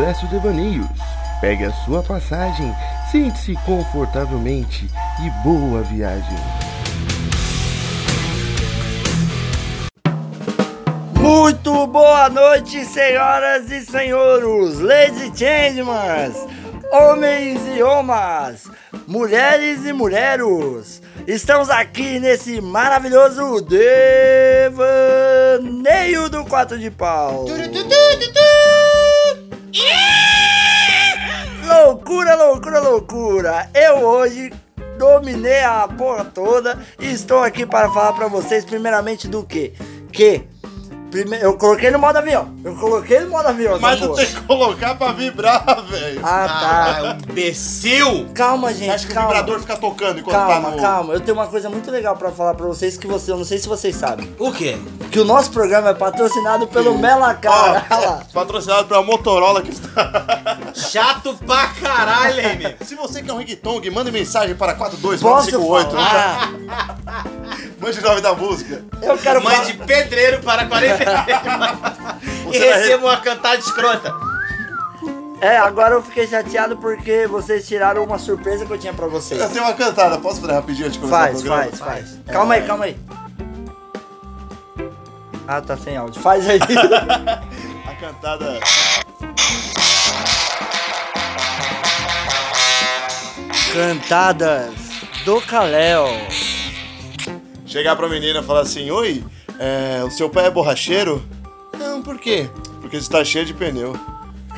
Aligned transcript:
Expresso 0.00 0.26
Devaneios. 0.28 0.86
Pegue 1.42 1.66
a 1.66 1.72
sua 1.84 2.02
passagem, 2.02 2.74
sente-se 3.12 3.54
confortavelmente 3.66 4.88
e 5.22 5.28
boa 5.44 5.82
viagem. 5.82 6.38
Muito 11.14 11.86
boa 11.88 12.30
noite, 12.30 12.82
senhoras 12.86 13.70
e 13.70 13.82
senhores, 13.82 14.78
ladies 14.78 15.20
e 15.20 15.36
gentlemen, 15.36 16.32
homens 16.90 17.60
e 17.76 17.82
omas, 17.82 18.70
mulheres 19.06 19.84
e 19.84 19.92
mulheros. 19.92 21.02
Estamos 21.26 21.68
aqui 21.68 22.18
nesse 22.18 22.58
maravilhoso 22.62 23.60
devaneio 24.70 24.80
do 26.30 26.42
quatro 26.46 26.78
de 26.78 26.90
pau. 26.90 27.44
Loucura, 31.90 32.36
loucura, 32.36 32.78
loucura. 32.78 33.70
Eu 33.74 33.96
hoje 34.06 34.52
dominei 34.96 35.64
a 35.64 35.88
porra 35.88 36.24
toda 36.24 36.78
e 37.00 37.10
estou 37.10 37.42
aqui 37.42 37.66
para 37.66 37.92
falar 37.92 38.12
para 38.12 38.28
vocês 38.28 38.64
primeiramente 38.64 39.26
do 39.26 39.42
que? 39.42 39.72
Que 40.12 40.44
Prime... 41.10 41.38
Eu 41.40 41.56
coloquei 41.56 41.90
no 41.90 41.98
modo 41.98 42.16
avião. 42.16 42.54
Eu 42.64 42.76
coloquei 42.76 43.20
no 43.20 43.30
modo 43.30 43.48
avião. 43.48 43.78
Mas 43.80 44.00
porra. 44.00 44.16
tem 44.16 44.26
que 44.26 44.40
colocar 44.42 44.94
pra 44.94 45.12
vibrar, 45.12 45.82
velho. 45.84 46.20
Ah, 46.22 46.46
tá. 46.46 47.00
Ah, 47.00 47.18
imbecil! 47.28 48.28
Calma, 48.34 48.72
gente, 48.72 49.06
que 49.06 49.12
o 49.12 49.14
calma. 49.14 49.28
vibrador 49.34 49.60
fica 49.60 49.76
tocando 49.76 50.20
enquanto 50.20 50.34
Calma, 50.36 50.70
tá 50.70 50.76
no... 50.76 50.82
calma. 50.82 51.14
Eu 51.14 51.20
tenho 51.20 51.36
uma 51.36 51.46
coisa 51.46 51.68
muito 51.68 51.90
legal 51.90 52.16
pra 52.16 52.30
falar 52.30 52.54
pra 52.54 52.66
vocês 52.66 52.96
que 52.96 53.06
você, 53.06 53.32
eu 53.32 53.36
não 53.36 53.44
sei 53.44 53.58
se 53.58 53.68
vocês 53.68 53.96
sabem. 53.96 54.34
O 54.38 54.52
quê? 54.52 54.78
Que 55.10 55.18
o 55.18 55.24
nosso 55.24 55.50
programa 55.50 55.90
é 55.90 55.94
patrocinado 55.94 56.66
pelo 56.68 56.98
lá. 57.00 57.38
Ó, 57.44 58.32
patrocinado 58.32 58.86
pela 58.86 59.02
Motorola 59.02 59.62
que 59.62 59.70
está... 59.70 60.58
Chato 60.74 61.36
pra 61.46 61.68
caralho, 61.68 62.40
hein, 62.40 62.76
Se 62.82 62.94
você 62.94 63.22
quer 63.22 63.32
um 63.32 63.38
ringtone, 63.38 63.90
mande 63.90 64.12
mensagem 64.12 64.54
para 64.54 64.74
Posso 64.74 64.96
42958. 64.96 65.90
falar? 65.90 67.60
Mande 67.80 67.98
o 67.98 68.02
nome 68.02 68.20
da 68.20 68.34
música. 68.34 68.84
Eu 69.00 69.16
quero 69.16 69.42
Mãe 69.42 69.54
falar. 69.56 69.66
de 69.66 69.74
pedreiro 69.78 70.40
para 70.42 70.66
40 70.66 71.02
e 72.52 72.58
receba 72.58 73.06
uma 73.06 73.16
cantada 73.16 73.56
escrota. 73.56 74.14
É, 75.40 75.56
agora 75.56 75.94
eu 75.94 76.02
fiquei 76.02 76.26
chateado 76.26 76.76
porque 76.76 77.26
vocês 77.26 77.66
tiraram 77.66 78.04
uma 78.04 78.18
surpresa 78.18 78.66
que 78.66 78.72
eu 78.72 78.78
tinha 78.78 78.92
pra 78.92 79.06
vocês. 79.06 79.40
Eu 79.40 79.48
tenho 79.48 79.64
uma 79.64 79.72
cantada, 79.72 80.18
posso 80.18 80.40
fazer 80.42 80.52
rapidinho 80.52 80.86
antes 80.86 81.00
de 81.00 81.06
começar 81.06 81.16
o 81.16 81.26
Faz, 81.28 81.42
programa? 81.42 81.62
faz, 81.64 81.78
faz. 81.78 82.18
Calma 82.26 82.54
aí, 82.54 82.62
calma 82.66 82.84
aí. 82.84 82.96
Ah, 85.48 85.60
tá 85.62 85.76
sem 85.78 85.96
áudio. 85.96 86.20
Faz 86.20 86.46
aí. 86.48 86.58
A 87.88 87.94
cantada... 87.94 88.60
Cantadas 93.72 94.74
do 95.24 95.40
Caléu. 95.42 96.06
Chegar 97.70 97.94
pra 97.94 98.08
menina 98.08 98.40
e 98.40 98.42
falar 98.42 98.62
assim, 98.62 98.90
Oi, 98.90 99.22
é, 99.56 100.02
o 100.02 100.10
seu 100.10 100.28
pai 100.28 100.46
é 100.46 100.50
borracheiro? 100.50 101.22
Não, 101.78 102.02
por 102.02 102.18
quê? 102.18 102.50
Porque 102.80 102.96
está 102.96 103.24
cheio 103.24 103.46
de 103.46 103.54
pneu. 103.54 103.94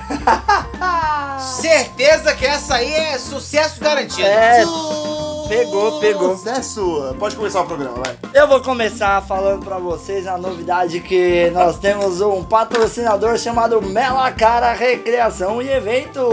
Certeza 1.61 2.35
que 2.35 2.47
essa 2.47 2.77
aí 2.77 2.91
é 2.91 3.19
sucesso 3.19 3.79
garantido. 3.81 4.27
É, 4.27 4.65
pegou, 5.47 6.01
pegou. 6.01 6.39
Sucesso! 6.39 7.15
Pode 7.19 7.37
começar 7.37 7.61
o 7.61 7.67
programa, 7.67 7.99
vai. 8.03 8.17
Eu 8.33 8.49
vou 8.49 8.63
começar 8.63 9.21
falando 9.21 9.63
pra 9.63 9.77
vocês 9.77 10.27
a 10.27 10.39
novidade 10.39 11.01
que 11.01 11.51
nós 11.51 11.79
temos 11.79 12.23
um 12.23 12.43
patrocinador 12.43 13.37
chamado 13.37 13.83
Melacara 13.83 14.73
Recreação 14.73 15.61
e 15.61 15.69
Eventos. 15.69 16.33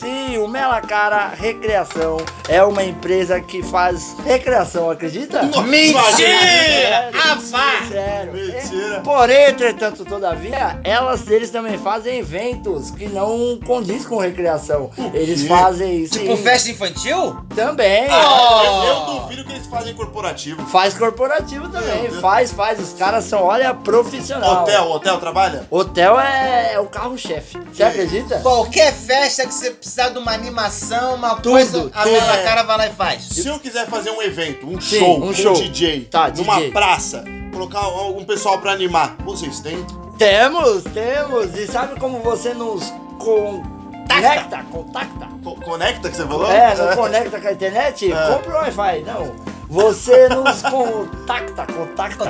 Sim, 0.00 0.13
o 0.44 0.48
Melacara 0.48 1.28
Recreação 1.34 2.18
é 2.48 2.62
uma 2.62 2.84
empresa 2.84 3.40
que 3.40 3.62
faz 3.62 4.14
recreação, 4.24 4.90
acredita? 4.90 5.42
Mentira! 5.42 7.10
Afá! 7.32 7.86
Sério. 7.88 8.32
Mentira. 8.34 9.00
Porém, 9.00 9.46
entretanto, 9.50 10.04
todavia, 10.04 10.78
elas 10.84 11.26
eles 11.28 11.50
também 11.50 11.78
fazem 11.78 12.18
eventos 12.18 12.90
que 12.90 13.06
não 13.08 13.58
condiz 13.64 14.04
com 14.06 14.18
recreação. 14.18 14.90
Eles 15.14 15.46
fazem 15.46 16.04
Tipo 16.04 16.36
sim, 16.36 16.42
festa 16.42 16.70
infantil? 16.70 17.36
também. 17.54 18.04
Eu, 18.06 18.84
eu 18.84 19.00
duvido 19.20 19.44
que 19.44 19.52
eles 19.52 19.66
fazem 19.66 19.94
corporativo. 19.94 20.64
Faz 20.66 20.92
corporativo 20.94 21.68
também, 21.68 22.02
Meu 22.02 22.10
Deus. 22.10 22.20
faz, 22.20 22.52
faz. 22.52 22.78
Os 22.80 22.92
caras 22.92 23.24
são, 23.24 23.42
olha, 23.42 23.72
profissional. 23.72 24.62
Hotel, 24.62 24.90
hotel 24.90 25.18
trabalha? 25.18 25.66
Hotel 25.70 26.20
é, 26.20 26.74
é 26.74 26.80
o 26.80 26.86
carro-chefe. 26.86 27.58
Você 27.72 27.82
acredita? 27.82 28.40
Qualquer 28.40 28.92
festa 28.92 29.46
que 29.46 29.54
você 29.54 29.70
precisar 29.70 30.10
de 30.10 30.18
uma 30.18 30.33
animação, 30.34 31.14
uma 31.14 31.36
Tudo, 31.36 31.50
coisa, 31.52 31.90
a 31.94 32.02
tudo. 32.02 32.12
Mela 32.12 32.36
Cara 32.44 32.62
vai 32.62 32.76
lá 32.78 32.86
e 32.88 32.92
faz. 32.92 33.22
Se 33.24 33.46
eu 33.48 33.58
quiser 33.58 33.86
fazer 33.86 34.10
um 34.10 34.20
evento, 34.22 34.66
um 34.66 34.80
Sim, 34.80 34.98
show, 34.98 35.24
um 35.24 35.32
show. 35.34 35.54
DJ, 35.54 36.02
Tá, 36.10 36.28
numa 36.36 36.56
DJ. 36.56 36.70
praça, 36.72 37.24
colocar 37.52 37.78
algum 37.80 38.24
pessoal 38.24 38.58
pra 38.58 38.72
animar, 38.72 39.16
vocês 39.24 39.60
têm? 39.60 39.84
Temos, 40.18 40.84
temos. 40.84 41.56
E 41.56 41.66
sabe 41.66 41.98
como 41.98 42.20
você 42.20 42.54
nos 42.54 42.92
conecta? 43.18 44.62
Contacta? 44.70 45.28
Co- 45.42 45.56
Conecta 45.56 46.08
que 46.10 46.16
você 46.16 46.26
falou? 46.26 46.50
É, 46.50 46.74
não 46.76 46.96
conecta 46.96 47.40
com 47.40 47.48
a 47.48 47.52
internet? 47.52 48.12
É. 48.12 48.28
Compre 48.32 48.50
o 48.50 48.54
Wi-Fi. 48.56 49.02
Não. 49.06 49.54
Você 49.68 50.28
nos 50.28 50.62
contacta, 50.62 51.66
contacta, 51.66 52.26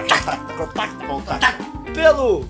contacta, 0.56 1.06
Contato. 1.06 1.92
pelo 1.92 2.44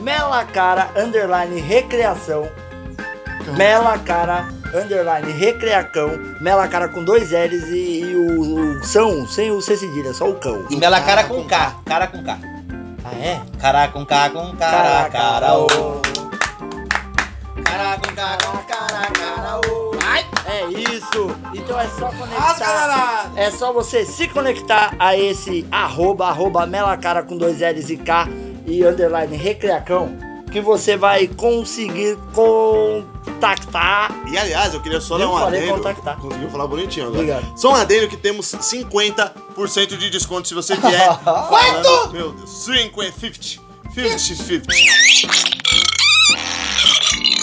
Melacara 0.00 0.90
Underline 0.96 1.60
Recreação. 1.60 2.46
Melacara 3.56 4.48
Underline 4.74 5.32
Recreacão. 5.32 6.18
Melacara 6.40 6.88
com 6.88 7.04
dois 7.04 7.30
L's 7.30 7.68
e, 7.68 8.00
e 8.00 8.16
o, 8.16 8.78
o 8.78 8.84
são 8.84 9.26
sem 9.26 9.50
o 9.50 9.60
C 9.60 9.76
cedilha, 9.76 10.12
só 10.12 10.28
o 10.28 10.34
cão. 10.34 10.64
E 10.70 10.76
Mela 10.76 11.00
Cara 11.00 11.24
com 11.24 11.44
K. 11.44 11.76
Cara 11.84 12.06
com 12.06 12.22
K. 12.22 12.38
Ah, 13.04 13.14
é? 13.14 13.40
Cara 13.58 13.88
com 13.88 14.04
K 14.04 14.30
com 14.30 14.56
cara, 14.56 15.08
cara, 15.10 15.58
ô. 15.58 15.66
Cara 17.64 17.96
com 17.96 18.14
K 18.14 18.38
com 18.44 18.58
cara, 18.58 19.10
cara, 19.12 19.60
ô. 19.66 19.88
É 20.48 20.64
isso. 20.64 21.30
Então 21.54 21.78
é 21.78 21.86
só 21.88 22.10
conectar. 22.10 23.30
É 23.36 23.50
só 23.50 23.70
você 23.70 24.06
se 24.06 24.26
conectar 24.28 24.94
a 24.98 25.14
esse 25.14 25.66
arroba, 25.70 26.26
arroba 26.26 26.66
melacara 26.66 27.22
com 27.22 27.36
dois 27.36 27.60
L's 27.60 27.90
e 27.90 27.98
K 27.98 28.26
e 28.66 28.82
underline 28.82 29.36
recreacão 29.36 30.16
que 30.50 30.60
você 30.60 30.96
vai 30.96 31.26
conseguir 31.26 32.16
contactar. 33.42 34.10
E 34.26 34.36
aliás, 34.36 34.74
eu 34.74 34.80
queria 34.80 35.00
só 35.00 35.14
Eu 35.14 35.20
dar 35.20 35.28
um 35.28 35.38
falei 35.38 35.60
adendo. 35.62 35.76
contactar. 35.76 36.16
Conseguiu 36.18 36.50
falar 36.50 36.66
bonitinho 36.66 37.06
agora. 37.06 37.22
Obrigado. 37.22 37.58
Só 37.58 37.70
um 37.70 37.74
adendo 37.74 38.08
que 38.08 38.16
temos 38.16 38.46
50% 38.52 39.96
de 39.96 40.10
desconto 40.10 40.48
se 40.48 40.54
você 40.54 40.74
vier. 40.76 41.08
Quanto? 41.22 42.12
Meu 42.12 42.32
Deus, 42.32 42.50
50, 42.50 43.12
50. 43.12 43.60
50, 43.94 44.18
50. 44.18 44.66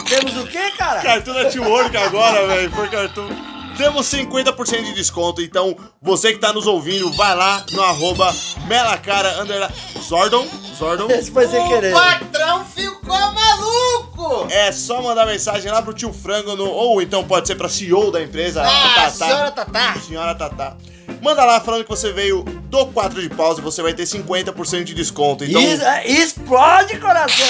Temos 0.10 0.38
o 0.38 0.46
que, 0.46 0.72
cara? 0.72 1.02
Cartoon 1.02 1.34
Network 1.34 1.98
agora, 1.98 2.46
velho. 2.48 2.72
Foi 2.72 2.88
cartoon. 2.90 3.30
Temos 3.78 4.08
50% 4.08 4.84
de 4.86 4.94
desconto, 4.94 5.42
então 5.42 5.76
você 6.02 6.32
que 6.32 6.40
tá 6.40 6.54
nos 6.54 6.66
ouvindo, 6.66 7.12
vai 7.14 7.36
lá 7.36 7.66
no 7.72 7.82
arroba 7.84 8.34
melacara 8.68 9.42
underline 9.42 9.74
Zordon, 10.02 10.48
Zordon. 10.78 11.08
Esse 11.12 11.30
foi 11.32 11.48
sem 11.48 11.68
querer. 11.68 11.94
O 11.94 12.00
patrão 12.00 12.66
ficou 12.66 13.18
maluco! 13.34 14.48
É 14.50 14.72
só 14.72 15.02
mandar 15.02 15.26
mensagem 15.26 15.70
lá 15.72 15.82
pro 15.82 15.94
tio 15.94 16.14
Frango 16.14 16.56
no, 16.56 16.66
ou 16.70 17.02
então 17.02 17.24
pode 17.26 17.48
ser 17.48 17.56
pra 17.56 17.68
CEO 17.68 18.12
da 18.12 18.22
empresa, 18.24 18.62
a 18.64 19.06
Ah, 19.06 19.10
senhora 19.10 19.52
Tatá. 19.52 19.96
Senhora 20.00 20.36
Tatá. 20.36 20.78
Manda 21.22 21.44
lá 21.44 21.60
falando 21.60 21.84
que 21.84 21.90
você 21.90 22.12
veio 22.12 22.44
do 22.44 22.86
4 22.88 23.22
de 23.22 23.30
pausa 23.30 23.60
e 23.60 23.64
você 23.64 23.82
vai 23.82 23.94
ter 23.94 24.04
50% 24.04 24.84
de 24.84 24.94
desconto. 24.94 25.44
Então, 25.44 25.62
Is- 25.62 25.82
é, 25.82 26.08
explode, 26.08 26.98
coração! 27.00 27.46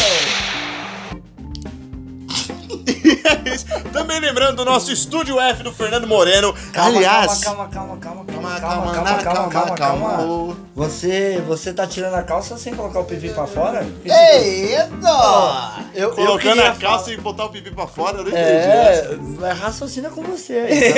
Também 3.91 4.19
lembrando 4.19 4.57
do 4.57 4.65
nosso 4.65 4.91
Estúdio 4.91 5.39
F 5.39 5.63
do 5.63 5.71
Fernando 5.73 6.07
Moreno. 6.07 6.53
Calma, 6.73 6.97
Aliás, 6.97 7.43
calma, 7.43 7.67
calma, 7.67 7.97
calma, 7.97 8.25
calma, 8.25 8.59
calma, 8.59 8.59
calma, 8.59 8.93
calma, 8.93 9.23
calma, 9.23 9.49
calma, 9.49 9.75
calma, 9.75 10.09
calma. 10.09 10.57
Você, 10.75 11.41
você 11.47 11.73
tá 11.73 11.87
tirando 11.87 12.15
a 12.15 12.23
calça 12.23 12.57
sem 12.57 12.73
colocar 12.75 12.99
o 12.99 13.05
pipi 13.05 13.29
pra 13.29 13.47
fora? 13.47 13.85
Eita! 14.03 15.85
Eu, 15.93 16.09
eu 16.09 16.15
colocando 16.15 16.39
queria 16.55 16.71
a 16.71 16.75
calça 16.75 17.05
falar- 17.05 17.13
e 17.13 17.17
botar 17.21 17.45
o 17.45 17.49
pipi 17.49 17.71
pra 17.71 17.87
fora, 17.87 18.17
eu 18.17 18.23
não 18.23 18.29
entendi 18.29 18.43
essa. 18.45 19.19
É, 19.47 19.51
raciocina 19.53 20.09
com 20.09 20.21
você 20.23 20.53
aí. 20.53 20.93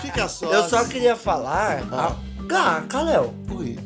Fica 0.02 0.28
só. 0.28 0.46
Eu 0.46 0.68
só 0.68 0.84
queria 0.84 1.16
falar. 1.16 1.82
Ah. 1.92 2.12
Ah, 2.52 2.82
Kalel, 2.88 3.32
Ui. 3.50 3.78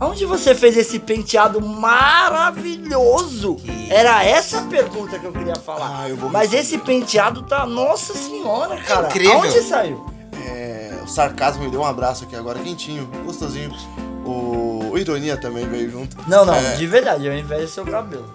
Aonde 0.00 0.24
você 0.24 0.54
fez 0.54 0.76
esse 0.76 0.98
penteado 0.98 1.60
maravilhoso? 1.60 3.56
Que- 3.56 3.92
Era 3.92 4.24
essa 4.24 4.58
a 4.60 4.62
pergunta 4.62 5.18
que 5.18 5.24
eu 5.26 5.32
queria 5.32 5.56
falar. 5.56 6.00
Ah, 6.02 6.08
eu 6.08 6.16
vou 6.16 6.30
Mas 6.30 6.52
esse 6.52 6.78
penteado 6.78 7.42
tá. 7.42 7.66
Nossa 7.66 8.14
senhora, 8.14 8.76
cara. 8.78 9.06
Incrível. 9.08 9.34
Aonde 9.34 9.60
saiu? 9.62 10.06
É, 10.46 10.98
o 11.04 11.08
sarcasmo 11.08 11.64
me 11.64 11.70
deu 11.70 11.80
um 11.80 11.84
abraço 11.84 12.24
aqui 12.24 12.34
agora, 12.36 12.58
quentinho, 12.58 13.06
gostosinho. 13.24 13.70
O, 14.24 14.90
o 14.92 14.98
ironia 14.98 15.36
também 15.36 15.66
veio 15.68 15.90
junto. 15.90 16.16
Não, 16.28 16.44
não, 16.44 16.54
É. 16.54 16.76
de 16.76 16.86
verdade, 16.86 17.26
eu 17.26 17.36
invejo 17.36 17.68
seu 17.68 17.84
cabelo. 17.84 18.32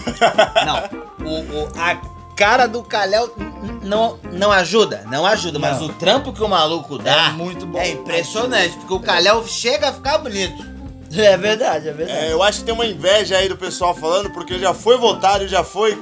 Não, 0.66 1.26
o, 1.28 1.64
o- 1.64 1.68
a 1.78 1.96
cara 2.34 2.66
do 2.66 2.80
n- 2.82 3.80
não, 3.82 4.18
não 4.32 4.50
ajuda, 4.50 5.04
não 5.10 5.24
ajuda, 5.26 5.58
mas 5.58 5.78
Não. 5.78 5.86
o 5.86 5.88
trampo 5.90 6.32
que 6.32 6.42
o 6.42 6.48
maluco 6.48 6.96
dá 6.98 7.28
É 7.28 7.32
muito 7.32 7.66
bom. 7.66 7.78
é 7.78 7.90
impressionante, 7.90 8.76
porque 8.78 8.94
o 8.94 9.00
Kalel 9.00 9.46
chega 9.46 9.90
a 9.90 9.92
ficar 9.92 10.18
bonito. 10.18 10.64
É 11.12 11.36
verdade, 11.36 11.88
é 11.88 11.92
verdade. 11.92 12.18
É, 12.26 12.32
eu 12.32 12.42
acho 12.42 12.60
que 12.60 12.64
tem 12.64 12.74
uma 12.74 12.86
inveja 12.86 13.36
aí 13.36 13.48
do 13.48 13.56
pessoal 13.56 13.94
falando, 13.94 14.30
porque 14.30 14.58
já 14.58 14.72
foi 14.72 14.96
votado 14.96 15.44
e 15.44 15.48
já 15.48 15.64
foi 15.64 15.98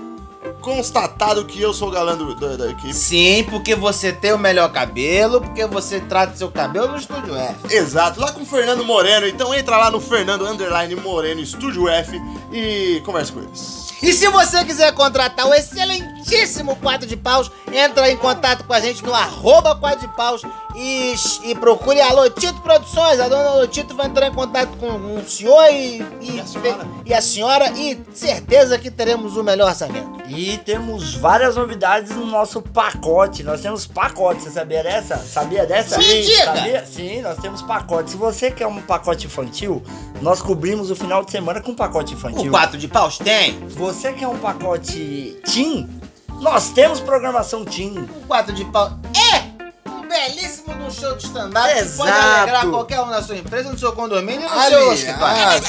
constatado 0.60 1.44
que 1.44 1.60
eu 1.60 1.72
sou 1.72 1.88
o 1.88 1.90
galã 1.90 2.16
do- 2.16 2.34
do- 2.34 2.56
da 2.58 2.68
equipe. 2.70 2.92
Sim, 2.94 3.44
porque 3.50 3.74
você 3.74 4.12
tem 4.12 4.32
o 4.32 4.38
melhor 4.38 4.70
cabelo, 4.72 5.40
porque 5.40 5.66
você 5.66 6.00
trata 6.00 6.36
seu 6.36 6.50
cabelo 6.50 6.88
no 6.88 6.96
estúdio 6.98 7.34
F. 7.36 7.74
Exato, 7.74 8.20
lá 8.20 8.32
com 8.32 8.42
o 8.42 8.46
Fernando 8.46 8.84
Moreno. 8.84 9.26
Então 9.26 9.54
entra 9.54 9.76
lá 9.76 9.90
no 9.90 10.00
Fernando 10.00 10.46
Underline 10.46 10.94
Moreno 10.96 11.40
Estúdio 11.40 11.88
F 11.88 12.20
e 12.52 13.00
conversa 13.04 13.32
com 13.32 13.40
eles. 13.40 13.88
E 14.00 14.12
se 14.12 14.28
você 14.28 14.64
quiser 14.64 14.92
contratar 14.92 15.46
o 15.48 15.52
excelentíssimo 15.54 16.76
Quadro 16.76 17.06
de 17.08 17.16
Paus, 17.16 17.50
entra 17.72 18.10
em 18.10 18.16
contato 18.16 18.64
com 18.64 18.72
a 18.72 18.80
gente 18.80 19.04
no 19.04 19.14
arroba 19.14 19.74
Quadro 19.76 20.00
de 20.00 20.08
Paus 20.14 20.42
e, 20.74 21.14
e 21.44 21.54
procure 21.54 22.00
a 22.00 22.12
Lotito 22.12 22.60
Produções. 22.60 23.20
A 23.20 23.28
dona 23.28 23.50
Lotito 23.54 23.94
vai 23.94 24.06
entrar 24.06 24.28
em 24.28 24.34
contato 24.34 24.76
com 24.78 24.88
o 24.88 25.24
senhor 25.26 25.70
e, 25.70 26.04
e, 26.20 26.40
a 26.40 26.46
senhora. 26.46 26.86
e 27.04 27.14
a 27.14 27.20
senhora 27.20 27.70
e 27.72 28.00
certeza 28.12 28.78
que 28.78 28.90
teremos 28.90 29.36
o 29.36 29.42
melhor 29.42 29.68
orçamento. 29.68 30.18
E 30.28 30.58
temos 30.58 31.14
várias 31.14 31.56
novidades 31.56 32.14
no 32.14 32.26
nosso 32.26 32.60
pacote. 32.60 33.42
Nós 33.42 33.60
temos 33.60 33.86
pacote, 33.86 34.42
você 34.42 34.50
sabia 34.50 34.82
dessa? 34.82 35.16
Sabia 35.16 35.66
dessa? 35.66 36.00
Sim. 36.00 36.22
Sabia? 36.44 36.84
Sim, 36.86 37.22
nós 37.22 37.38
temos 37.38 37.62
pacote. 37.62 38.10
Se 38.10 38.16
você 38.16 38.50
quer 38.50 38.66
um 38.66 38.80
pacote 38.82 39.26
infantil, 39.26 39.82
nós 40.20 40.42
cobrimos 40.42 40.90
o 40.90 40.96
final 40.96 41.24
de 41.24 41.30
semana 41.30 41.60
com 41.60 41.72
um 41.72 41.74
pacote 41.74 42.14
O 42.14 42.16
infantil. 42.16 42.50
Quadro 42.50 42.78
de 42.78 42.86
Paus 42.86 43.18
tem. 43.18 43.58
Você 43.68 44.12
quer 44.12 44.28
um 44.28 44.38
pacote 44.38 45.38
teen? 45.44 45.97
Nós 46.40 46.70
temos 46.70 47.00
programação 47.00 47.64
teen. 47.64 47.98
O 47.98 48.26
Quadro 48.26 48.54
de 48.54 48.64
Paus 48.66 48.92
é 49.14 49.90
um 49.90 50.08
belíssimo 50.08 50.90
show 50.90 51.16
de 51.16 51.24
stand-up 51.26 51.68
que 51.68 51.96
pode 51.96 52.10
alegrar 52.10 52.66
qualquer 52.68 53.00
um 53.00 53.06
na 53.06 53.22
sua 53.22 53.36
empresa, 53.36 53.70
no 53.70 53.78
seu 53.78 53.92
condomínio 53.92 54.46
e 54.46 54.50
no 54.50 54.62
seu 54.62 54.92
escritório. 54.92 55.36
Aliás, 55.36 55.64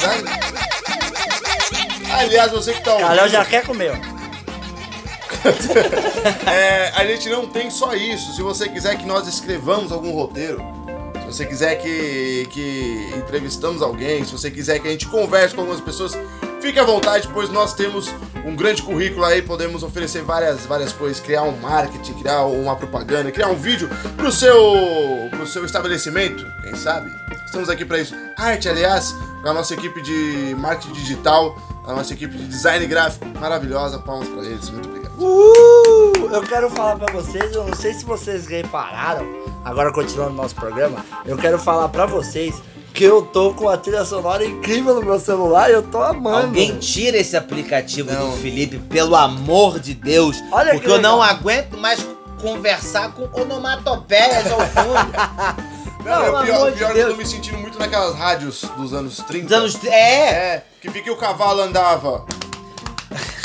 aliás, 2.12 2.52
você 2.52 2.72
que 2.72 2.82
tá 2.82 2.92
ouvindo, 2.92 3.08
Carol 3.08 3.28
já 3.28 3.44
quer 3.44 3.66
comer. 3.66 3.92
ó. 3.92 4.20
é, 6.50 6.92
a 6.94 7.04
gente 7.06 7.28
não 7.28 7.46
tem 7.46 7.70
só 7.70 7.94
isso. 7.94 8.34
Se 8.34 8.42
você 8.42 8.68
quiser 8.68 8.96
que 8.96 9.06
nós 9.06 9.26
escrevamos 9.26 9.90
algum 9.90 10.12
roteiro, 10.12 10.62
se 11.20 11.26
você 11.26 11.46
quiser 11.46 11.76
que, 11.76 12.46
que 12.50 13.10
entrevistamos 13.16 13.82
alguém, 13.82 14.24
se 14.24 14.32
você 14.32 14.50
quiser 14.50 14.78
que 14.78 14.88
a 14.88 14.90
gente 14.90 15.06
converse 15.06 15.54
com 15.54 15.62
algumas 15.62 15.80
pessoas, 15.80 16.16
fique 16.60 16.78
à 16.78 16.84
vontade, 16.84 17.28
pois 17.32 17.50
nós 17.50 17.74
temos 17.74 18.12
um 18.44 18.54
grande 18.54 18.82
currículo 18.82 19.24
aí, 19.24 19.42
podemos 19.42 19.82
oferecer 19.82 20.22
várias, 20.22 20.66
várias 20.66 20.92
coisas, 20.92 21.20
criar 21.20 21.42
um 21.42 21.56
marketing, 21.58 22.14
criar 22.14 22.44
uma 22.44 22.76
propaganda, 22.76 23.30
criar 23.32 23.48
um 23.48 23.56
vídeo 23.56 23.88
pro 24.16 24.30
seu, 24.30 24.56
pro 25.30 25.46
seu 25.46 25.64
estabelecimento, 25.64 26.46
quem 26.62 26.74
sabe? 26.74 27.10
Estamos 27.44 27.68
aqui 27.68 27.84
para 27.84 27.98
isso. 27.98 28.14
Arte, 28.36 28.68
aliás, 28.68 29.14
a 29.44 29.52
nossa 29.52 29.74
equipe 29.74 30.00
de 30.02 30.54
marketing 30.58 30.92
digital, 30.92 31.56
a 31.86 31.94
nossa 31.94 32.12
equipe 32.12 32.36
de 32.36 32.46
design 32.46 32.86
gráfico 32.86 33.26
maravilhosa, 33.38 33.98
palmas 33.98 34.28
para 34.28 34.44
eles, 34.44 34.70
muito 34.70 34.88
obrigado. 34.88 35.12
Uh, 35.18 36.32
eu 36.32 36.42
quero 36.42 36.70
falar 36.70 36.96
pra 36.96 37.12
vocês, 37.12 37.54
eu 37.54 37.64
não 37.64 37.74
sei 37.74 37.94
se 37.94 38.04
vocês 38.04 38.46
repararam, 38.46 39.26
agora 39.64 39.92
continuando 39.92 40.32
o 40.32 40.36
nosso 40.36 40.54
programa, 40.54 41.04
eu 41.26 41.36
quero 41.36 41.58
falar 41.58 41.88
pra 41.88 42.06
vocês 42.06 42.54
que 42.92 43.04
eu 43.04 43.22
tô 43.22 43.52
com 43.54 43.68
a 43.68 43.76
trilha 43.76 44.04
sonora 44.04 44.44
incrível 44.44 44.94
no 44.94 45.02
meu 45.02 45.18
celular 45.18 45.70
e 45.70 45.74
eu 45.74 45.82
tô 45.82 46.02
amando. 46.02 46.46
Alguém 46.48 46.78
tira 46.78 47.16
esse 47.16 47.36
aplicativo 47.36 48.12
Não. 48.12 48.30
do 48.30 48.36
Felipe, 48.36 48.78
pelo 48.78 49.14
amor 49.16 49.78
de 49.80 49.94
Deus. 49.94 50.36
Olha 50.52 50.72
porque 50.72 50.86
que 50.86 50.92
eu 50.92 51.00
não 51.00 51.22
aguento 51.22 51.76
mais 51.78 52.04
conversar 52.40 53.12
com 53.12 53.28
onomatopeias 53.40 54.50
ao 54.50 54.60
fundo. 54.60 55.70
Não, 56.04 56.22
Pelo 56.24 56.38
o 56.38 56.42
pior, 56.44 56.56
amor 56.56 56.70
de 56.72 56.78
pior 56.78 56.90
é 56.90 56.94
que 56.94 56.98
eu 57.00 57.10
tô 57.10 57.16
me 57.16 57.26
sentindo 57.26 57.58
muito 57.58 57.78
naquelas 57.78 58.14
rádios 58.16 58.62
dos 58.74 58.94
anos 58.94 59.18
30. 59.18 59.46
Dos 59.46 59.52
anos- 59.54 59.84
é, 59.84 60.28
É, 60.54 60.64
que 60.80 60.88
fica 60.88 61.04
que 61.04 61.10
o 61.10 61.16
cavalo 61.16 61.60
andava. 61.60 62.24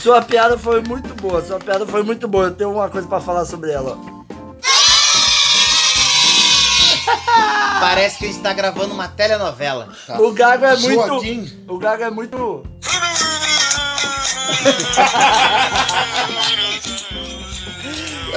Sua 0.01 0.21
piada 0.21 0.57
foi 0.57 0.81
muito 0.81 1.13
boa, 1.15 1.43
sua 1.43 1.59
piada 1.59 1.85
foi 1.85 2.01
muito 2.01 2.29
boa. 2.29 2.45
Eu 2.45 2.51
tenho 2.51 2.71
uma 2.71 2.87
coisa 2.89 3.05
pra 3.09 3.19
falar 3.19 3.43
sobre 3.43 3.71
ela. 3.73 3.97
Parece 7.87 8.17
que 8.17 8.25
a 8.25 8.27
gente 8.27 8.41
tá 8.41 8.51
gravando 8.53 8.93
uma 8.93 9.07
telenovela. 9.07 9.89
Tá. 10.07 10.19
O 10.19 10.31
Gago 10.33 10.65
é 10.65 10.75
muito. 10.75 11.07
Joaquim. 11.07 11.65
O 11.67 11.77
Gago 11.77 12.03
é 12.03 12.09
muito. 12.09 12.63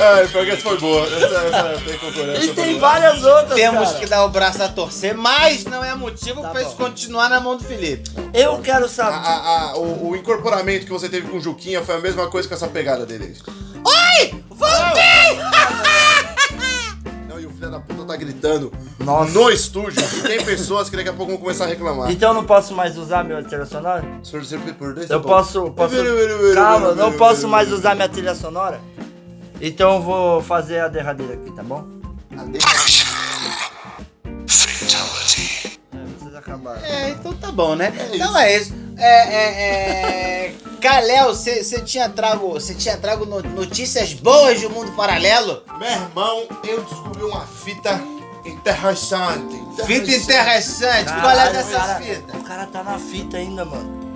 Ai, 0.00 0.28
pior 0.28 0.44
que 0.44 0.50
essa 0.52 0.62
foi 0.62 0.78
boa. 0.78 1.04
Essa, 1.06 1.24
essa 1.26 1.80
tem 1.84 1.98
concorrência. 1.98 2.44
E 2.44 2.54
tem 2.54 2.78
várias 2.78 3.24
outras. 3.24 3.54
Temos 3.54 3.88
cara. 3.88 3.98
que 4.00 4.06
dar 4.06 4.24
o 4.24 4.28
braço 4.28 4.62
a 4.62 4.68
torcer, 4.68 5.16
mas 5.16 5.64
não 5.64 5.82
é 5.82 5.92
motivo 5.94 6.40
Tá 6.42 6.50
pra 6.50 6.62
isso 6.62 6.76
bom. 6.76 6.84
continuar 6.84 7.28
na 7.28 7.40
mão 7.40 7.56
do 7.56 7.64
Felipe. 7.64 8.08
Eu 8.32 8.58
quero 8.58 8.84
A- 8.84 8.88
saber. 8.88 9.16
a- 9.26 9.70
a- 9.72 9.76
o, 9.76 10.10
o 10.10 10.16
incorporamento 10.16 10.84
que 10.86 10.92
você 10.92 11.08
teve 11.08 11.26
com 11.28 11.38
o 11.38 11.40
Juquinha 11.40 11.82
foi 11.82 11.96
a 11.96 12.00
mesma 12.00 12.28
coisa 12.28 12.46
com 12.48 12.54
essa 12.54 12.68
pegada 12.68 13.04
dele. 13.04 13.36
Voltei! 13.82 14.44
Gritando 18.18 18.72
Nossa. 18.98 19.32
no 19.32 19.50
estúdio. 19.50 20.02
E 20.18 20.20
tem 20.22 20.44
pessoas 20.44 20.90
que 20.90 20.96
daqui 20.96 21.08
a 21.08 21.12
pouco 21.12 21.32
vão 21.32 21.40
começar 21.40 21.64
a 21.64 21.68
reclamar. 21.68 22.10
Então 22.10 22.30
eu 22.30 22.34
não 22.34 22.44
posso 22.44 22.74
mais 22.74 22.96
usar 22.98 23.24
meu 23.24 23.42
trilha 23.44 23.64
sonora? 23.64 24.04
Senhor, 24.22 24.44
sempre 24.44 24.72
por 24.74 24.92
dois 24.94 25.08
Eu 25.08 25.20
posso. 25.22 25.70
posso... 25.70 25.94
Calma, 26.54 26.94
não 26.94 27.12
posso 27.12 27.48
mais 27.48 27.72
usar 27.72 27.94
minha 27.94 28.08
trilha 28.08 28.34
sonora? 28.34 28.80
Então 29.60 29.94
eu 29.96 30.02
vou 30.02 30.42
fazer 30.42 30.80
a 30.80 30.88
derradeira 30.88 31.34
aqui, 31.34 31.50
tá 31.52 31.62
bom? 31.62 31.84
Ah, 32.36 32.44
deixa- 32.44 32.68
É, 35.92 36.04
vocês 36.18 36.34
acabaram. 36.34 36.80
É, 36.84 37.10
então 37.10 37.32
tá 37.34 37.50
bom, 37.50 37.74
né? 37.74 37.92
É 38.12 38.16
então 38.16 38.36
é 38.38 38.56
isso. 38.56 38.74
É, 38.98 39.34
é, 39.34 40.46
é... 40.48 40.54
Kalel, 40.80 41.34
você 41.34 41.80
tinha 41.82 42.08
trago, 42.08 42.50
você 42.50 42.74
tinha 42.74 42.96
trago 42.96 43.24
no- 43.26 43.42
notícias 43.42 44.12
boas 44.14 44.60
do 44.60 44.70
mundo 44.70 44.92
paralelo? 44.92 45.62
Meu 45.78 45.88
irmão, 45.90 46.46
eu 46.64 46.82
descobri 46.82 47.22
uma 47.24 47.46
fita 47.46 48.00
interessante. 48.44 49.60
Fita 49.86 50.10
interessante. 50.10 51.04
Qual 51.06 51.30
é 51.30 51.34
Caralho, 51.34 51.52
dessas 51.52 51.72
o 51.74 51.76
cara- 51.76 52.00
fitas? 52.00 52.34
O 52.34 52.44
cara 52.44 52.66
tá 52.66 52.82
na 52.84 52.98
fita 52.98 53.36
ainda, 53.36 53.64
mano. 53.64 54.07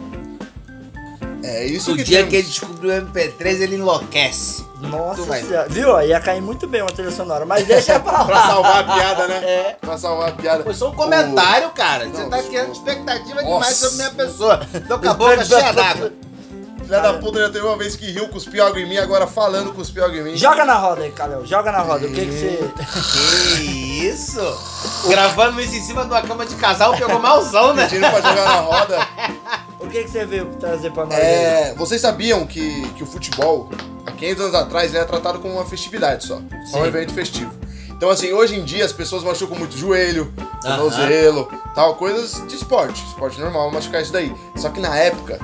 É 1.44 1.64
isso 1.66 1.92
O 1.92 1.96
que 1.96 2.04
dia 2.04 2.18
temos. 2.18 2.30
que 2.30 2.36
ele 2.36 2.46
descobriu 2.48 2.90
o 2.90 2.94
MP3, 3.02 3.60
ele 3.60 3.74
enlouquece. 3.76 4.64
Nossa 4.80 5.22
senhora. 5.40 5.66
Viu? 5.68 6.00
Ia 6.02 6.20
cair 6.20 6.40
muito 6.40 6.66
bem 6.66 6.82
uma 6.82 6.90
trilha 6.90 7.10
sonora, 7.10 7.44
mas 7.46 7.66
deixa 7.66 7.98
pra 8.00 8.12
lá. 8.18 8.24
Pra 8.24 8.42
salvar 8.46 8.78
a 8.80 8.94
piada, 8.94 9.28
né? 9.28 9.36
É. 9.44 9.76
Pra 9.80 9.96
salvar 9.98 10.28
a 10.28 10.32
piada. 10.32 10.64
Foi 10.64 10.74
só 10.74 10.90
um 10.90 10.94
comentário, 10.94 11.70
cara. 11.70 12.08
Você 12.08 12.22
Não, 12.22 12.30
tá 12.30 12.38
isso- 12.40 12.48
criando 12.48 12.72
expectativa 12.72 13.42
Nossa. 13.42 13.44
demais 13.54 13.76
sobre 13.76 13.96
minha 13.96 14.10
pessoa. 14.10 14.60
Tô 14.88 14.98
com 14.98 15.08
a 15.08 15.14
boca 15.14 15.44
cheia 15.44 15.72
d'água. 15.72 16.12
Filha 16.84 17.00
da 17.00 17.14
puta 17.14 17.38
já 17.38 17.48
teve 17.48 17.64
uma 17.64 17.76
vez 17.78 17.94
que 17.96 18.10
riu, 18.10 18.28
cuspiu 18.28 18.66
água 18.66 18.78
em 18.80 18.86
mim, 18.88 18.98
agora 18.98 19.26
falando 19.26 19.72
cuspiu 19.72 20.04
água 20.04 20.18
em 20.18 20.24
mim. 20.24 20.36
Joga 20.36 20.64
na 20.64 20.74
roda 20.74 21.02
aí, 21.02 21.12
Calil. 21.12 21.46
Joga 21.46 21.70
na 21.72 21.78
roda. 21.78 22.06
O 22.06 22.10
que 22.12 22.26
que 22.26 22.32
você. 22.32 22.70
Que 23.56 24.06
isso? 24.08 24.40
Gravando 25.08 25.60
isso 25.60 25.76
em 25.76 25.80
cima 25.80 26.02
de 26.04 26.10
uma 26.10 26.20
cama 26.22 26.44
de 26.44 26.54
casal 26.56 26.92
pegou 26.96 27.20
malzão, 27.20 27.72
né? 27.72 27.84
Pedindo 27.88 28.10
pra 28.10 28.20
jogar 28.20 28.44
na 28.44 28.56
roda. 28.60 28.98
O 29.82 29.88
que 29.88 30.04
que 30.04 30.10
você 30.10 30.24
veio 30.24 30.46
trazer 30.60 30.92
pra 30.92 31.04
nós? 31.04 31.14
aí? 31.14 31.24
É, 31.24 31.74
vocês 31.76 32.00
sabiam 32.00 32.46
que, 32.46 32.88
que 32.92 33.02
o 33.02 33.06
futebol, 33.06 33.68
há 34.06 34.12
500 34.12 34.42
anos 34.44 34.54
atrás, 34.54 34.94
era 34.94 35.04
tratado 35.04 35.40
como 35.40 35.54
uma 35.54 35.66
festividade 35.66 36.24
só. 36.24 36.40
Só 36.70 36.80
um 36.80 36.86
evento 36.86 37.12
festivo. 37.12 37.52
Então, 37.90 38.10
assim, 38.10 38.32
hoje 38.32 38.56
em 38.56 38.64
dia 38.64 38.84
as 38.84 38.92
pessoas 38.92 39.22
machucam 39.22 39.56
muito 39.56 39.76
joelho, 39.76 40.32
tornozelo, 40.60 41.48
tal, 41.74 41.94
coisas 41.96 42.42
de 42.48 42.56
esporte. 42.56 43.04
Esporte 43.06 43.40
normal, 43.40 43.70
machucar 43.70 44.02
isso 44.02 44.12
daí. 44.12 44.34
Só 44.56 44.70
que 44.70 44.80
na 44.80 44.96
época 44.96 45.38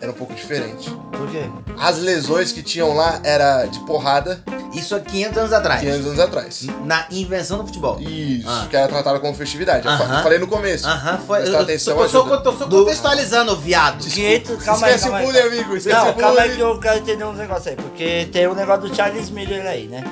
era 0.00 0.10
um 0.10 0.14
pouco 0.14 0.32
diferente. 0.32 0.90
Por 1.12 1.28
quê? 1.30 1.50
As 1.78 1.98
lesões 1.98 2.52
que 2.52 2.62
tinham 2.62 2.94
lá 2.96 3.20
era 3.22 3.66
de 3.66 3.78
porrada 3.80 4.42
Isso 4.72 4.94
há 4.94 5.00
500 5.00 5.38
anos 5.38 5.52
atrás. 5.52 5.80
500 5.80 6.06
anos 6.06 6.20
atrás. 6.20 6.66
Na 6.84 7.06
invenção 7.10 7.58
do 7.58 7.66
futebol. 7.66 7.98
Isso, 8.00 8.48
Ah. 8.48 8.66
que 8.68 8.76
era 8.76 8.86
tratado 8.88 9.18
como 9.20 9.34
festividade. 9.34 9.86
Eu 9.86 9.96
fa- 9.96 10.04
Aham. 10.04 10.16
Eu 10.18 10.22
falei 10.22 10.38
no 10.38 10.46
começo. 10.46 10.86
Aham, 10.86 11.18
foi. 11.26 11.38
Eu, 11.38 11.42
Prestar 11.42 11.58
eu, 11.58 11.62
atenção, 11.64 11.96
eu, 11.96 12.04
ajuda. 12.04 12.38
tô 12.42 12.52
só 12.52 12.64
Do- 12.66 12.78
contextualizando, 12.80 13.56
viado. 13.56 14.04
500. 14.04 14.62
Calma 14.64 14.86
aí, 14.86 14.94
Esquece 14.94 15.04
calma 15.10 15.16
o 15.16 15.20
aí. 15.20 15.26
bullying, 15.26 15.46
amigo. 15.58 15.76
Esquece 15.76 15.96
Não, 15.96 16.10
o 16.10 16.14
calma 16.14 16.40
aí 16.40 16.48
bullying. 16.48 16.56
que 16.56 16.62
eu 16.62 16.80
quero 16.80 16.98
entender 16.98 17.24
um 17.24 17.32
negócio 17.32 17.70
aí. 17.70 17.76
Porque 17.76 18.28
tem 18.32 18.46
o 18.46 18.54
negócio 18.54 18.82
do 18.88 18.94
Charles 18.94 19.30
Miller 19.30 19.66
aí, 19.66 19.86
né? 19.86 20.04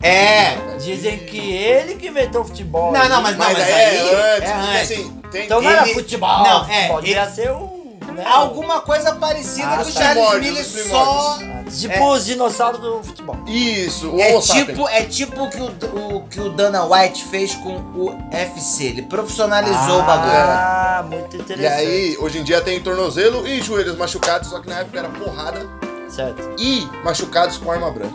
É. 0.00 0.56
Dizem 0.82 1.18
que 1.18 1.38
ele 1.38 1.94
que 1.94 2.08
inventou 2.08 2.42
o 2.42 2.44
futebol. 2.44 2.92
Não, 2.92 3.00
aí. 3.00 3.08
não, 3.08 3.22
mas- 3.22 3.36
Mas, 3.36 3.52
mas 3.58 3.68
é, 3.68 3.72
aí- 3.72 3.98
antes, 4.36 4.50
é 4.50 4.52
antes. 4.52 4.90
assim, 4.92 5.20
tem... 5.30 5.44
Então 5.44 5.62
não 5.62 5.70
era 5.70 5.86
futebol. 5.86 6.42
não, 6.42 6.66
é, 6.68 6.88
ele- 6.92 7.00
devia 7.02 7.30
ser 7.30 7.50
o. 7.52 7.71
né? 8.12 8.24
Alguma 8.26 8.80
coisa 8.80 9.14
parecida 9.14 9.68
Ah, 9.68 9.84
que 9.84 9.90
o. 9.90 9.92
Charles 9.92 10.40
Miller 10.40 10.64
só. 10.64 11.38
Tipo 11.70 12.12
os 12.12 12.24
dinossauros 12.26 12.80
do 12.80 13.02
futebol. 13.02 13.36
Isso, 13.46 14.10
o 14.10 14.20
É 14.20 14.40
sapiens. 14.40 14.66
tipo, 14.66 14.88
é 14.88 15.02
tipo 15.04 15.42
o 15.44 15.48
que 15.50 15.60
o, 15.60 16.16
o 16.16 16.28
que 16.28 16.40
o 16.40 16.50
Dana 16.50 16.84
White 16.84 17.24
fez 17.24 17.54
com 17.54 17.76
o 17.76 18.18
FC. 18.30 18.84
Ele 18.84 19.02
profissionalizou 19.02 20.00
o 20.00 20.02
bagulho. 20.02 20.32
Ah, 20.32 21.04
muito 21.08 21.36
E 21.36 21.40
interessante. 21.40 21.72
aí, 21.80 22.16
hoje 22.20 22.38
em 22.38 22.42
dia 22.44 22.60
tem 22.60 22.80
tornozelo 22.80 23.46
e 23.46 23.60
joelhos 23.62 23.96
machucados, 23.96 24.50
só 24.50 24.60
que 24.60 24.68
na 24.68 24.80
época 24.80 24.98
era 24.98 25.08
porrada 25.08 25.66
Certo. 26.08 26.42
e 26.58 26.86
machucados 27.04 27.56
com 27.56 27.70
arma 27.72 27.90
branca. 27.90 28.14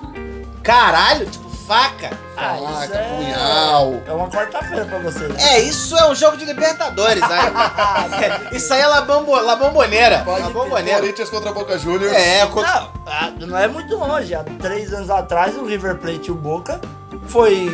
Caralho, 0.62 1.25
tipo 1.27 1.47
faca. 1.68 2.10
Ah, 2.38 2.56
Faca, 2.82 2.96
é... 2.98 3.18
punhal. 3.18 4.02
É 4.06 4.12
uma 4.14 4.30
quarta-feira 4.30 4.86
pra 4.86 5.00
você. 5.00 5.28
né? 5.28 5.36
É, 5.40 5.60
isso 5.60 5.98
é 5.98 6.10
um 6.10 6.16
jogo 6.16 6.38
de 6.38 6.46
Libertadores, 6.46 7.22
né? 7.22 8.50
isso 8.54 8.74
aí 8.74 8.82
é 8.82 8.88
la, 8.88 9.02
bambo, 9.02 9.36
la 9.36 9.56
bomboneira. 9.56 10.24
La 10.26 10.50
bomboneira. 10.50 11.00
Corinthians 11.00 11.30
contra 11.30 11.52
Boca 11.52 11.78
Juniors. 11.78 12.14
É, 12.14 12.46
co- 12.46 12.62
Não, 12.62 12.92
ah, 13.06 13.32
não 13.40 13.58
é 13.58 13.68
muito 13.68 13.96
longe. 13.98 14.34
Há 14.34 14.44
três 14.62 14.94
anos 14.94 15.10
atrás, 15.10 15.58
o 15.58 15.66
River 15.66 15.98
Plate 15.98 16.28
e 16.28 16.32
o 16.32 16.36
Boca 16.36 16.80
foi... 17.28 17.70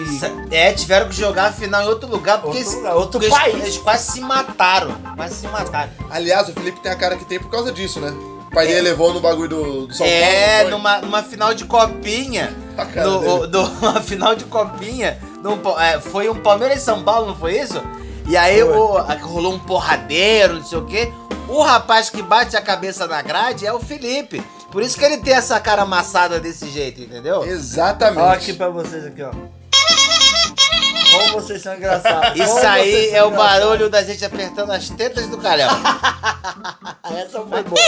é, 0.50 0.72
tiveram 0.74 1.08
que 1.10 1.16
jogar 1.16 1.48
a 1.48 1.52
final 1.52 1.84
em 1.84 1.88
outro 1.88 2.10
lugar, 2.10 2.40
porque, 2.42 2.58
Outro 2.58 2.62
esse- 2.72 2.76
lugar, 2.78 2.96
outro 2.96 3.20
porque 3.20 3.30
país. 3.30 3.54
Eles, 3.54 3.66
eles 3.68 3.78
quase 3.80 4.12
se 4.14 4.22
mataram. 4.22 4.96
Quase 5.16 5.36
se 5.36 5.48
mataram. 5.48 5.92
Aliás, 6.10 6.48
o 6.50 6.54
Felipe 6.54 6.80
tem 6.80 6.92
a 6.92 6.96
cara 6.96 7.16
que 7.18 7.26
tem 7.26 7.38
por 7.40 7.50
causa 7.52 7.72
disso, 7.72 8.00
né? 8.00 8.10
O 8.48 8.52
pai 8.54 8.66
dele 8.68 8.82
levou 8.82 9.14
no 9.14 9.20
bagulho 9.20 9.50
do, 9.50 9.88
do 9.88 9.94
São 9.94 10.06
é, 10.06 10.58
Paulo. 10.64 10.70
não 10.70 10.78
numa, 10.78 10.98
numa 11.00 11.24
final 11.24 11.54
de 11.54 11.66
copinha. 11.66 12.56
A 12.78 12.86
No, 12.86 13.20
dele. 13.20 13.32
o- 13.32 13.48
do- 13.48 13.62
uma 13.82 14.02
final 14.04 14.36
de 14.36 14.46
copinha. 14.46 15.18
pa- 15.58 15.84
é, 15.86 16.00
foi 16.00 16.30
um 16.30 16.36
Palmeiras 16.42 16.82
e 16.82 16.86
São 16.86 17.04
Paulo, 17.04 17.28
não 17.28 17.36
foi 17.36 17.60
isso? 17.60 17.82
E 18.28 18.36
aí 18.38 18.64
o, 18.64 18.98
a- 18.98 19.16
rolou 19.22 19.54
um 19.54 19.60
porradeiro, 19.60 20.56
não 20.56 20.64
sei 20.66 20.78
o 20.78 20.86
quê. 20.86 21.12
O 21.50 21.62
rapaz 21.62 22.10
que 22.10 22.22
bate 22.22 22.56
a 22.56 22.62
cabeça 22.62 23.06
na 23.06 23.22
grade 23.22 23.66
é 23.66 23.74
o 23.74 23.80
Felipe. 23.80 24.42
Por 24.72 24.82
isso 24.82 24.98
que 24.98 25.04
ele 25.06 25.18
tem 25.18 25.34
essa 25.34 25.60
cara 25.60 25.82
amassada 25.84 26.40
desse 26.40 26.68
jeito, 26.70 27.02
entendeu? 27.02 27.42
foi? 27.42 27.50
Exatamente. 27.50 28.20
Ó, 28.24 28.30
aqui 28.30 28.54
pra 28.54 28.70
vocês 28.70 29.06
aqui, 29.06 29.22
ó. 29.22 29.30
Como 31.12 31.34
vocês 31.34 31.62
são 31.62 31.76
engraçados. 31.76 32.40
Isso 32.40 32.56
Como 32.56 32.68
aí 32.68 33.10
é 33.12 33.24
o 33.24 33.30
barulho 33.30 33.88
da 33.88 34.02
gente 34.04 34.26
apertando 34.26 34.72
as 34.72 34.90
tetas 34.90 35.28
do 35.28 35.38
calhão. 35.38 35.70
Essa 37.16 37.40
foi 37.42 37.62
boa. 37.64 37.82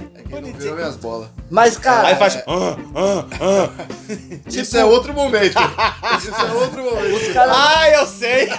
É 0.30 0.34
que 0.36 0.40
não 0.40 0.52
virou 0.52 0.76
minhas 0.76 0.96
bolas. 0.96 1.28
Mas, 1.50 1.76
cara, 1.78 2.08
Aí 2.08 2.16
faz. 2.16 2.38
Isso 4.46 4.76
é 4.76 4.84
outro 4.84 5.14
momento. 5.14 5.56
Isso 6.18 6.34
é 6.34 6.52
outro 6.52 6.82
momento. 6.82 7.14
os 7.16 7.28
caras 7.32 7.56
Ah, 7.56 7.90
eu 7.90 8.06
sei! 8.06 8.48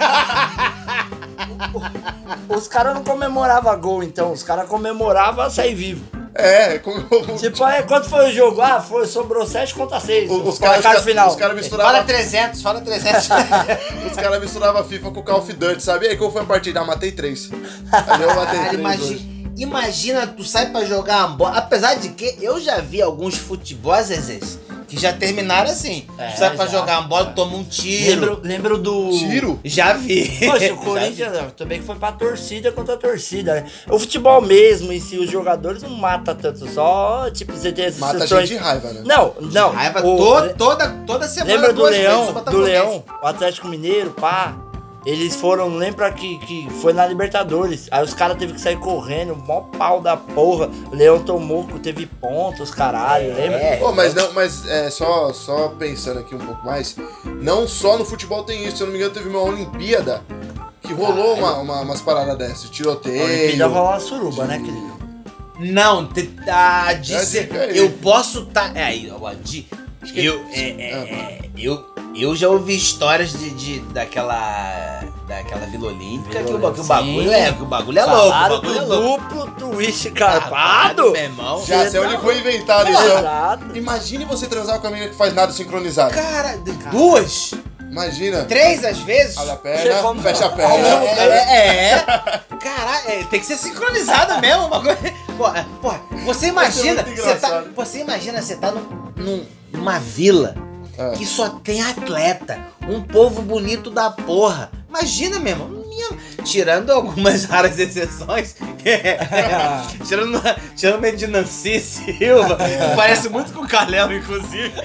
os 2.48 2.68
cara 2.68 2.92
não 2.94 3.04
comemoravam 3.04 3.80
gol, 3.80 4.02
então. 4.02 4.32
Os 4.32 4.42
caras 4.42 4.68
comemoravam 4.68 5.48
sair 5.50 5.74
vivo. 5.74 6.04
É, 6.34 6.78
como 6.78 7.00
Tipo, 7.38 7.64
aí, 7.64 7.82
quanto 7.82 8.08
foi 8.08 8.30
o 8.30 8.32
jogo? 8.32 8.60
Ah, 8.60 8.80
foi, 8.80 9.06
sobrou 9.06 9.46
7 9.46 9.74
contra 9.74 9.98
6. 9.98 10.30
os, 10.30 10.46
os 10.46 10.58
caras 10.58 10.82
caras 10.82 11.02
final. 11.02 11.28
os 11.28 11.34
caras 11.34 11.50
Fala 11.50 11.60
misturavam 11.60 12.04
300, 12.04 12.62
fala 12.62 12.80
300. 12.80 13.28
os 14.10 14.16
caras 14.16 14.40
misturavam 14.40 14.84
FIFA 14.84 15.10
com 15.10 15.22
Call 15.22 15.38
of 15.38 15.52
Duty, 15.52 15.82
sabe? 15.82 16.06
E 16.06 16.10
aí 16.10 16.16
qual 16.16 16.30
foi 16.30 16.42
a 16.42 16.44
partida? 16.44 16.80
Ah, 16.80 16.84
matei 16.84 17.10
três. 17.12 17.50
Aí 17.92 18.22
eu 18.22 18.34
matei 18.34 18.58
Cara, 18.58 18.68
três. 18.68 18.80
imagina, 18.80 19.06
hoje. 19.06 19.39
Imagina 19.62 20.26
tu 20.26 20.44
sai 20.44 20.70
pra 20.70 20.84
jogar 20.84 21.26
uma 21.26 21.36
bola. 21.36 21.56
Apesar 21.58 21.94
de 21.94 22.10
que 22.10 22.36
eu 22.40 22.60
já 22.60 22.78
vi 22.80 23.00
alguns 23.02 23.36
futebols, 23.36 24.06
Zezés, 24.06 24.58
que 24.88 24.98
já 25.00 25.12
terminaram 25.12 25.70
assim. 25.70 26.06
É, 26.18 26.28
tu 26.30 26.38
sai 26.38 26.56
pra 26.56 26.66
já. 26.66 26.78
jogar 26.78 26.98
uma 27.00 27.08
bola, 27.08 27.26
toma 27.26 27.56
um 27.56 27.62
tiro. 27.64 28.20
Lembro, 28.20 28.40
lembro 28.42 28.78
do. 28.78 29.10
Tiro? 29.10 29.60
Já 29.64 29.92
vi. 29.92 30.28
Poxa, 30.46 30.72
o 30.72 30.76
Corinthians 30.84 31.32
também 31.56 31.78
que 31.80 31.86
foi 31.86 31.94
pra 31.96 32.12
torcida 32.12 32.72
contra 32.72 32.94
a 32.94 32.96
torcida. 32.96 33.54
né? 33.54 33.66
O 33.88 33.98
futebol 33.98 34.40
mesmo, 34.40 34.92
em 34.92 35.00
si, 35.00 35.16
os 35.18 35.30
jogadores 35.30 35.82
não 35.82 35.90
matam 35.90 36.34
tanto, 36.34 36.68
só, 36.72 37.30
tipo, 37.30 37.52
você 37.52 37.70
tem 37.72 37.84
essas 37.84 38.00
Mata 38.00 38.16
a 38.16 38.20
sessões- 38.22 38.48
gente 38.48 38.58
de 38.58 38.64
raiva, 38.64 38.92
né? 38.92 39.02
Não, 39.04 39.34
não. 39.40 39.70
Raiva 39.70 40.04
o- 40.06 40.16
to- 40.16 40.54
toda, 40.56 40.88
toda 41.06 41.28
semana. 41.28 41.54
Lembra 41.54 41.72
do 41.72 41.82
Leão, 41.84 42.32
do. 42.32 42.58
Leão, 42.58 43.04
o 43.22 43.26
Atlético 43.26 43.68
Mineiro, 43.68 44.10
pá. 44.12 44.56
Eles 45.06 45.34
foram, 45.34 45.76
lembra 45.76 46.12
que, 46.12 46.36
que 46.40 46.68
foi 46.82 46.92
na 46.92 47.06
Libertadores. 47.06 47.88
Aí 47.90 48.04
os 48.04 48.12
caras 48.12 48.36
teve 48.36 48.52
que 48.52 48.60
sair 48.60 48.76
correndo, 48.78 49.34
mó 49.34 49.62
pau 49.62 50.00
da 50.00 50.16
porra. 50.16 50.68
O 50.92 50.94
Leão 50.94 51.22
tomou, 51.22 51.64
teve 51.82 52.04
pontos, 52.06 52.70
caralho, 52.70 53.34
lembra? 53.34 53.58
É. 53.58 53.76
Pô, 53.78 53.92
mas 53.92 54.12
não, 54.14 54.32
mas 54.34 54.66
é, 54.68 54.90
só, 54.90 55.32
só 55.32 55.68
pensando 55.70 56.20
aqui 56.20 56.34
um 56.34 56.38
pouco 56.38 56.64
mais, 56.66 56.96
não 57.40 57.66
só 57.66 57.96
no 57.96 58.04
futebol 58.04 58.42
tem 58.42 58.64
isso, 58.66 58.76
se 58.76 58.82
eu 58.82 58.86
não 58.88 58.92
me 58.92 58.98
engano, 58.98 59.14
teve 59.14 59.28
uma 59.28 59.40
Olimpíada 59.42 60.22
que 60.82 60.92
rolou 60.92 61.34
uma, 61.34 61.58
uma- 61.58 61.80
umas 61.80 62.00
paradas 62.02 62.36
dessas, 62.36 62.64
A 62.64 62.68
Olimpíada 62.68 63.00
tiroteio. 63.00 63.68
rolar 63.68 63.90
uma 63.92 64.00
suruba, 64.00 64.44
né, 64.44 64.58
querido? 64.58 65.00
Não, 65.60 66.08
ah, 66.48 66.92
de 66.94 67.14
É, 67.14 67.18
ser- 67.18 67.76
eu 67.76 67.90
posso 68.02 68.46
tá. 68.46 68.70
É 68.74 68.82
aí, 68.82 69.12
ó, 69.12 69.32
de, 69.34 69.66
eu, 70.14 70.44
é, 70.52 70.60
é, 70.60 70.92
é, 70.92 71.40
eu, 71.58 71.84
eu 72.16 72.34
já 72.34 72.48
ouvi 72.48 72.76
histórias 72.76 73.32
de, 73.32 73.50
de 73.50 73.80
daquela 73.92 75.00
daquela 75.28 75.66
Vila 75.66 75.88
Olímpica 75.88 76.42
que 76.42 76.52
o, 76.52 76.72
que 76.72 76.80
o 76.80 76.84
bagulho 76.84 77.30
é, 77.32 77.52
que 77.52 77.62
o 77.62 77.66
bagulho 77.66 77.98
é 77.98 78.04
louco, 78.04 78.26
o 78.26 78.30
Falaram 78.30 78.60
bagulho 78.60 78.78
é 78.78 78.82
louco. 78.82 79.34
duplo 79.34 79.50
twist 79.72 80.10
Carpado, 80.10 81.12
meu 81.12 81.22
irmão. 81.22 81.64
Já 81.64 81.88
sei 81.88 82.00
onde 82.00 82.18
foi 82.18 82.38
inventado 82.38 82.88
então. 82.90 83.76
Imagine 83.76 84.24
você 84.24 84.46
transar 84.46 84.80
com 84.80 84.88
a 84.88 84.90
menina 84.90 85.10
que 85.10 85.16
faz 85.16 85.32
nada 85.34 85.52
sincronizado. 85.52 86.12
Cara, 86.12 86.56
de- 86.56 86.72
duas, 86.90 87.52
Imagina. 87.88 88.44
três 88.44 88.84
às 88.84 88.98
vezes. 88.98 89.36
Abre 89.36 89.50
a 89.52 89.56
perna, 89.56 90.02
come- 90.02 90.22
fecha 90.22 90.46
a 90.46 90.50
perna. 90.50 90.76
mesmo 90.78 91.04
É, 91.06 91.28
é, 91.28 91.92
é. 91.92 92.04
Caralho, 92.60 93.08
é, 93.08 93.24
tem 93.24 93.38
que 93.40 93.46
ser 93.46 93.56
sincronizado 93.56 94.40
mesmo. 94.40 94.66
Uma 94.66 94.82
coisa. 94.82 94.98
Porra, 95.36 95.66
porra, 95.80 96.00
você 96.24 96.48
imagina. 96.48 97.04
Você, 97.04 97.34
tá, 97.36 97.64
você 97.76 97.98
imagina, 98.00 98.42
você 98.42 98.56
tá 98.56 98.72
num, 98.72 98.82
num- 99.16 99.46
numa 99.72 99.98
vila 99.98 100.54
É. 100.98 101.10
que 101.12 101.24
só 101.26 101.48
tem 101.50 101.82
atleta. 101.82 102.58
Um 102.88 103.00
povo 103.02 103.42
bonito 103.42 103.90
da 103.90 104.10
porra. 104.10 104.70
Imagina, 104.88 105.38
meu 105.38 105.52
irmão. 105.52 105.68
minha- 105.68 106.10
Tirando 106.44 106.90
algumas 106.90 107.44
raras 107.50 107.78
exceções. 107.78 108.56
tirando, 110.06 110.40
tirando 110.74 111.00
meio 111.00 111.16
de 111.16 111.26
Nancy 111.26 111.78
Silva. 111.80 112.56
que 112.56 112.96
Parece 112.96 113.28
muito 113.28 113.52
com 113.52 113.60
o 113.62 113.68
Carlão, 113.68 114.10
inclusive. 114.12 114.72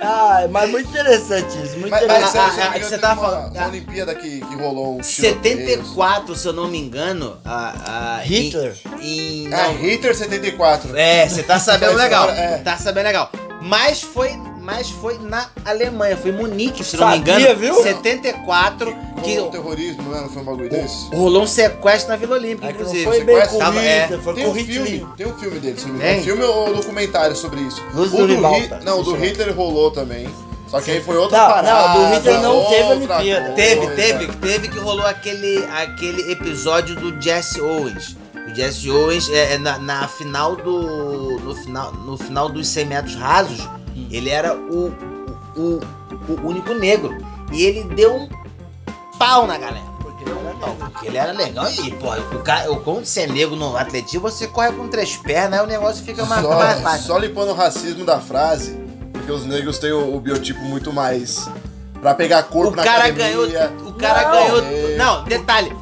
Ah, 0.00 0.46
mas 0.50 0.70
muito 0.70 0.88
interessante 0.90 1.48
isso, 1.64 1.76
muito 1.78 1.90
Mas, 1.90 2.04
interessante. 2.04 2.34
mas 2.36 2.52
se 2.54 2.58
eu 2.60 2.62
Ah, 2.62 2.64
não 2.66 2.70
me 2.72 2.76
ah, 2.78 2.82
você 2.82 2.88
teve 2.90 2.98
tava 3.02 3.20
uma, 3.20 3.30
falando- 3.30 3.56
ah. 3.58 3.66
Olimpíada 3.66 4.14
que, 4.14 4.40
que 4.40 4.54
rolou 4.54 4.94
um 4.96 5.00
tiroteio. 5.00 5.56
74, 5.58 6.36
se 6.36 6.46
eu 6.46 6.52
não 6.52 6.68
me 6.68 6.78
engano. 6.78 7.36
a- 7.44 8.16
a- 8.18 8.22
Hitler. 8.22 8.76
Em, 9.00 9.46
em, 9.46 9.52
Ah, 9.54 9.68
não, 9.68 9.76
Hitler 9.78 10.14
74. 10.16 10.96
É, 10.96 11.28
você 11.28 11.42
tá 11.42 11.58
sabendo 11.58 11.94
legal. 11.96 12.30
é. 12.30 12.58
Tá 12.58 12.76
sabendo 12.76 13.06
legal. 13.06 13.30
Mas 13.60 14.00
foi, 14.00 14.38
mas 14.70 14.90
foi 14.90 15.18
na 15.18 15.46
Alemanha, 15.64 16.14
foi 16.14 16.30
em 16.30 16.34
Munique, 16.34 16.84
se 16.84 16.94
não 16.98 17.08
me 17.08 17.16
Sabia, 17.16 17.40
engano. 17.52 17.58
viu? 17.58 17.82
74, 17.82 18.94
que 19.24 19.30
Rolou 19.36 19.48
um 19.48 19.50
terrorismo, 19.50 20.02
não, 20.02 20.14
é? 20.14 20.20
não 20.20 20.28
foi 20.28 20.42
um 20.42 20.44
bagulho 20.44 20.68
desse? 20.68 21.08
rolou 21.14 21.42
um 21.42 21.46
sequestro 21.46 22.10
na 22.10 22.16
Vila 22.16 22.36
Olímpica, 22.36 22.68
É 22.68 22.72
que 22.74 22.82
não 22.82 22.90
inclusive. 22.90 23.04
foi 23.06 23.24
bem 23.24 23.34
sequestro? 23.36 23.58
Tava- 23.58 23.80
é. 23.82 24.18
foi 24.22 24.34
Tem 24.34 24.46
um 24.46 24.54
filme, 24.54 25.06
tem 25.16 25.26
um 25.26 25.38
filme 25.38 25.58
dele, 25.58 25.78
se 25.80 25.86
não 25.86 25.94
me 25.94 26.00
Tem? 26.00 26.08
engano. 26.10 26.24
Filme 26.24 26.44
ou 26.44 26.74
documentário 26.74 27.34
sobre 27.34 27.60
isso. 27.62 27.82
Luz 27.94 28.12
o 28.12 28.16
do 28.18 28.26
do, 28.26 28.34
Ribalta, 28.34 28.76
Hi- 28.76 28.84
não, 28.84 29.00
o 29.00 29.02
do. 29.02 29.14
Hitler 29.16 29.56
rolou 29.56 29.90
também. 29.90 30.28
Só 30.68 30.82
que 30.82 30.90
aí 30.90 31.02
foi 31.02 31.16
outra 31.16 31.38
Não, 31.38 31.48
parada. 31.48 31.70
não, 31.72 31.94
do 32.10 32.14
Hitler 32.14 32.40
não 32.42 32.64
teve 32.66 32.82
outra 32.82 33.16
Olimpíada. 33.16 33.40
coisa. 33.40 33.54
Teve, 33.54 33.86
teve, 33.96 34.26
teve 34.36 34.68
que 34.68 34.78
rolou 34.78 35.06
aquele, 35.06 35.64
aquele 35.72 36.30
episódio 36.30 36.94
do 36.94 37.18
Jesse 37.18 37.58
Owens. 37.58 38.14
O 38.50 38.54
Jesse 38.54 38.90
Owens 38.90 39.30
é, 39.30 39.54
é 39.54 39.58
na, 39.58 39.78
na 39.78 40.06
final 40.08 40.54
do. 40.56 41.38
No 41.40 41.54
final, 41.54 41.92
no 41.92 42.18
final 42.18 42.48
dos 42.50 42.68
100 42.68 42.84
metros 42.84 43.14
rasos, 43.14 43.66
ele 44.16 44.30
era 44.30 44.54
o, 44.54 44.88
o, 45.56 45.80
o 46.28 46.46
único 46.46 46.72
negro. 46.74 47.16
E 47.52 47.62
ele 47.62 47.84
deu 47.94 48.14
um 48.14 48.28
pau 49.18 49.46
na 49.46 49.56
galera. 49.58 49.86
Porque 50.00 50.24
ele 50.24 50.30
era 50.36 50.42
Não, 50.52 50.58
negro. 50.68 50.78
porque 50.90 51.06
ele 51.06 51.16
era 51.16 51.32
legal 51.32 51.70
e, 51.70 51.90
porra, 51.92 52.18
o 52.34 52.38
cara, 52.42 52.70
o- 52.72 52.80
quando 52.80 53.04
você 53.04 53.20
é 53.20 53.26
negro 53.26 53.56
no 53.56 53.76
atletismo, 53.76 54.20
você 54.22 54.46
corre 54.46 54.72
com 54.72 54.88
três 54.88 55.16
pernas, 55.16 55.60
aí 55.60 55.64
o 55.64 55.68
negócio 55.68 56.04
fica 56.04 56.24
mais, 56.26 56.42
mais 56.46 56.76
Só, 56.76 56.82
fácil. 56.82 57.06
só 57.06 57.18
limpando 57.18 57.50
o 57.50 57.54
racismo 57.54 58.04
da 58.04 58.18
frase, 58.20 58.78
porque 59.12 59.30
os 59.30 59.44
negros 59.46 59.78
têm 59.78 59.92
o, 59.92 60.14
o 60.16 60.20
biotipo 60.20 60.60
muito 60.60 60.92
mais. 60.92 61.48
Pra 62.00 62.14
pegar 62.14 62.44
corpo 62.44 62.72
O 62.72 62.76
na 62.76 62.84
cara 62.84 63.06
academia. 63.06 63.48
ganhou. 63.68 63.88
O 63.88 63.92
cara 63.94 64.22
Não. 64.22 64.30
ganhou. 64.32 64.62
É. 64.62 64.96
Não, 64.96 65.24
detalhe. 65.24 65.72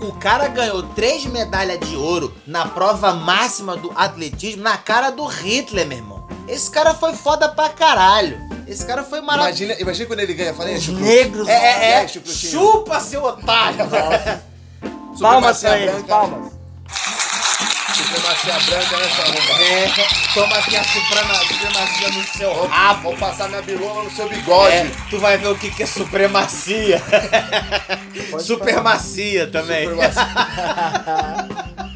O 0.00 0.12
cara 0.12 0.48
ganhou 0.48 0.82
três 0.82 1.24
medalhas 1.26 1.78
de 1.80 1.96
ouro 1.96 2.32
na 2.46 2.66
prova 2.66 3.12
máxima 3.14 3.76
do 3.76 3.90
atletismo 3.94 4.62
na 4.62 4.76
cara 4.78 5.10
do 5.10 5.24
Hitler, 5.26 5.86
meu 5.86 5.98
irmão. 5.98 6.15
Esse 6.48 6.70
cara 6.70 6.94
foi 6.94 7.14
foda 7.14 7.48
pra 7.48 7.68
caralho. 7.70 8.38
Esse 8.66 8.84
cara 8.86 9.02
foi 9.04 9.20
maravilhoso. 9.20 9.62
Imagina, 9.62 9.80
imagina 9.82 10.06
quando 10.06 10.20
ele 10.20 10.34
ganha, 10.34 10.54
fala 10.54 10.68
aí, 10.68 10.76
Os 10.76 10.82
Chucrute. 10.84 11.02
negros. 11.04 11.48
É, 11.48 11.52
é, 11.54 12.04
é. 12.04 12.08
Chupa, 12.08 13.00
seu 13.00 13.22
otário. 13.24 13.78
Palmas 15.20 15.56
Supremacia 15.58 15.70
pra 15.70 15.92
branca. 15.92 16.06
palmas. 16.08 16.52
Supremacia 17.96 18.52
branca, 18.66 19.08
sua 19.14 19.24
arrombada? 19.24 19.62
É, 19.64 19.90
toma 20.34 20.56
aqui 20.58 20.76
a 20.76 20.84
suprema, 20.84 21.34
supremacia 21.34 22.08
no 22.10 22.24
seu 22.24 22.54
Vou, 22.54 22.66
rabo. 22.66 23.02
vou 23.02 23.16
passar 23.16 23.48
minha 23.48 23.62
bilola 23.62 24.02
no 24.04 24.10
seu 24.10 24.28
bigode. 24.28 24.74
É, 24.74 24.90
tu 25.08 25.18
vai 25.18 25.38
ver 25.38 25.48
o 25.48 25.56
que, 25.56 25.70
que 25.70 25.82
é 25.82 25.86
supremacia. 25.86 27.02
Supermacia 28.40 29.46
também. 29.46 29.88
Supremacia. 29.88 30.26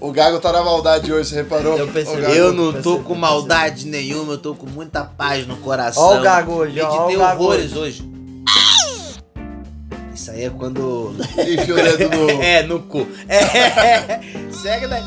o 0.00 0.12
Gago 0.12 0.38
tá 0.40 0.52
na 0.52 0.62
maldade 0.62 1.12
hoje, 1.12 1.28
você 1.30 1.36
reparou? 1.36 1.76
Eu 1.76 1.88
percebi. 1.88 2.22
Gago- 2.22 2.34
Eu 2.34 2.52
não 2.52 2.72
tô 2.72 2.82
Percebi, 2.82 3.04
com 3.04 3.14
maldade 3.14 3.86
nenhuma, 3.86 4.34
eu 4.34 4.38
tô 4.38 4.54
com 4.54 4.66
muita 4.66 5.02
paz 5.04 5.46
no 5.46 5.56
coração. 5.58 6.02
Ó 6.02 6.18
o 6.18 6.22
Gago 6.22 6.52
hoje, 6.52 6.80
ó, 6.80 6.84
Meditei 6.90 7.16
ó 7.16 7.18
o 7.18 7.18
Gago 7.28 7.42
horrores 7.44 7.74
hoje. 7.76 8.08
Isso 10.14 10.30
aí 10.32 10.44
é 10.44 10.50
quando. 10.50 11.14
Enfia 11.38 11.74
o 11.74 11.76
dedo 11.76 12.16
no... 12.16 12.30
É, 12.42 12.62
no 12.64 12.80
cu. 12.80 13.06
É. 13.28 14.20
Segue 14.52 14.86
daí. 14.88 15.02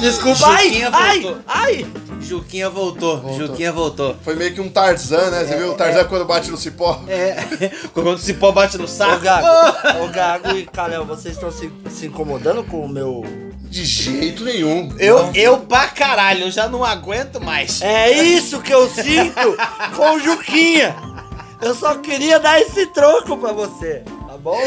Desculpa, 0.00 0.46
ai, 0.48 0.82
ai, 0.92 1.36
ai. 1.46 1.86
Juquinha 2.30 2.70
voltou. 2.70 3.18
Voltou. 3.18 3.46
Juquinha 3.46 3.72
voltou. 3.72 4.16
Foi 4.22 4.36
meio 4.36 4.54
que 4.54 4.60
um 4.60 4.68
Tarzan, 4.68 5.30
né? 5.30 5.44
Você 5.44 5.56
viu 5.56 5.72
o 5.72 5.74
Tarzan 5.74 6.04
quando 6.04 6.24
bate 6.24 6.48
no 6.48 6.56
cipó? 6.56 7.02
É. 7.08 7.36
Quando 7.92 8.10
o 8.10 8.18
cipó 8.18 8.52
bate 8.52 8.78
no 8.78 8.84
Ô 8.84 8.86
saco. 8.86 9.20
Gago, 9.20 9.46
ô 10.04 10.08
Gago 10.08 10.56
e 10.56 10.64
Kalel, 10.64 11.04
vocês 11.04 11.34
estão 11.34 11.50
se, 11.50 11.72
se 11.90 12.06
incomodando 12.06 12.62
com 12.62 12.84
o 12.84 12.88
meu. 12.88 13.24
De 13.62 13.84
jeito 13.84 14.44
nenhum. 14.44 14.94
Eu, 14.98 15.32
eu 15.34 15.58
pra 15.58 15.88
caralho, 15.88 16.44
eu 16.44 16.50
já 16.52 16.68
não 16.68 16.84
aguento 16.84 17.40
mais. 17.40 17.82
É 17.82 18.10
isso 18.10 18.60
que 18.60 18.72
eu 18.72 18.88
sinto 18.88 19.56
com 19.96 20.14
o 20.14 20.20
Juquinha. 20.20 20.94
Eu 21.60 21.74
só 21.74 21.96
queria 21.96 22.38
dar 22.38 22.60
esse 22.60 22.86
troco 22.86 23.36
pra 23.38 23.52
você, 23.52 24.04
bom? 24.40 24.58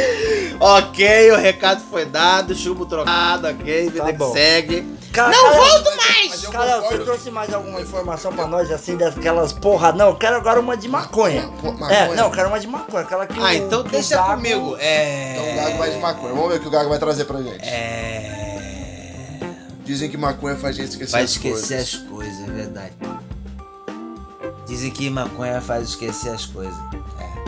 Ok, 0.60 1.32
o 1.32 1.36
recado 1.38 1.82
foi 1.90 2.06
dado, 2.06 2.54
chumbo 2.56 2.86
trocado, 2.86 3.48
ok, 3.48 3.90
vida 3.90 4.04
Tá 4.06 4.14
que 4.14 4.32
segue. 4.32 4.94
Ca- 5.12 5.28
Não 5.30 5.44
Kalel, 5.44 5.64
volto 5.64 5.98
mais! 5.98 6.46
Kalel, 6.48 6.82
você 6.82 6.98
trouxe 7.00 7.30
mais 7.32 7.54
alguma 7.54 7.80
informação 7.82 8.34
pra 8.34 8.48
nós, 8.48 8.72
assim, 8.72 8.98
daquelas 8.98 9.54
porra? 9.54 9.92
Não, 9.92 10.10
eu 10.10 10.16
quero 10.16 10.36
agora 10.38 10.60
uma 10.60 10.76
de 10.76 10.88
maconha. 10.88 11.50
Pô, 11.62 11.72
maconha. 11.72 11.94
É, 12.00 12.16
não, 12.16 12.26
eu 12.26 12.32
quero 12.32 12.48
uma 12.50 12.60
de 12.60 12.68
maconha, 12.68 13.04
aquela 13.04 13.28
que 13.28 13.40
Ah, 13.40 13.44
o- 13.46 13.54
então 13.54 13.84
que 13.84 13.90
deixa 13.92 14.16
Gago- 14.16 14.36
comigo. 14.36 14.76
É. 14.80 15.34
Então 15.36 15.52
o 15.52 15.56
Gago 15.56 15.78
vai 15.78 15.92
de 15.92 15.98
maconha. 16.00 16.34
Vamos 16.34 16.50
ver 16.50 16.56
o 16.58 16.60
que 16.62 16.68
o 16.68 16.72
Gago 16.72 16.90
vai 16.90 16.98
trazer 17.00 17.26
pra 17.26 17.42
gente. 17.42 17.64
É. 17.64 18.50
Dizem 19.86 20.10
que 20.10 20.18
maconha 20.18 20.56
faz 20.56 20.76
a 20.76 20.80
gente 20.82 20.90
esquecer 20.92 21.12
Faz 21.12 21.26
as 21.26 21.32
esquecer 21.32 21.76
coisas. 21.78 21.94
as 21.94 22.10
coisas, 22.10 22.48
é 22.48 22.52
verdade. 22.52 22.94
Dizem 24.66 24.90
que 24.90 25.10
maconha 25.10 25.60
faz 25.62 25.90
esquecer 25.90 26.30
as 26.30 26.46
coisas. 26.46 26.74
É. 27.20 27.43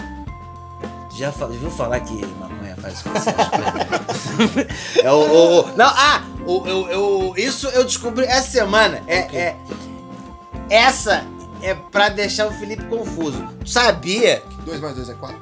Já 1.15 1.31
fa- 1.31 1.47
viu 1.47 1.71
falar 1.71 1.99
que 2.01 2.25
maconha 2.25 2.75
faz 2.75 2.95
as 2.95 3.01
coisas? 3.03 3.25
é 5.01 5.11
o, 5.11 5.15
o- 5.15 5.59
o- 5.61 5.77
Não, 5.77 5.85
ah! 5.87 6.21
O, 6.45 6.63
eu, 6.67 6.87
eu- 6.89 7.33
isso 7.37 7.67
eu 7.69 7.83
descobri 7.83 8.25
essa 8.25 8.49
semana. 8.51 9.01
É, 9.07 9.21
O 9.21 9.27
quê? 9.29 9.37
é, 9.37 9.55
essa 10.69 11.23
é 11.61 11.73
pra 11.73 12.09
deixar 12.09 12.47
o 12.47 12.51
Felipe 12.51 12.83
confuso. 12.85 13.41
Tu 13.63 13.69
sabia? 13.69 14.43
2 14.65 14.79
mais 14.81 14.95
2 14.95 15.09
é 15.09 15.13
4. 15.13 15.37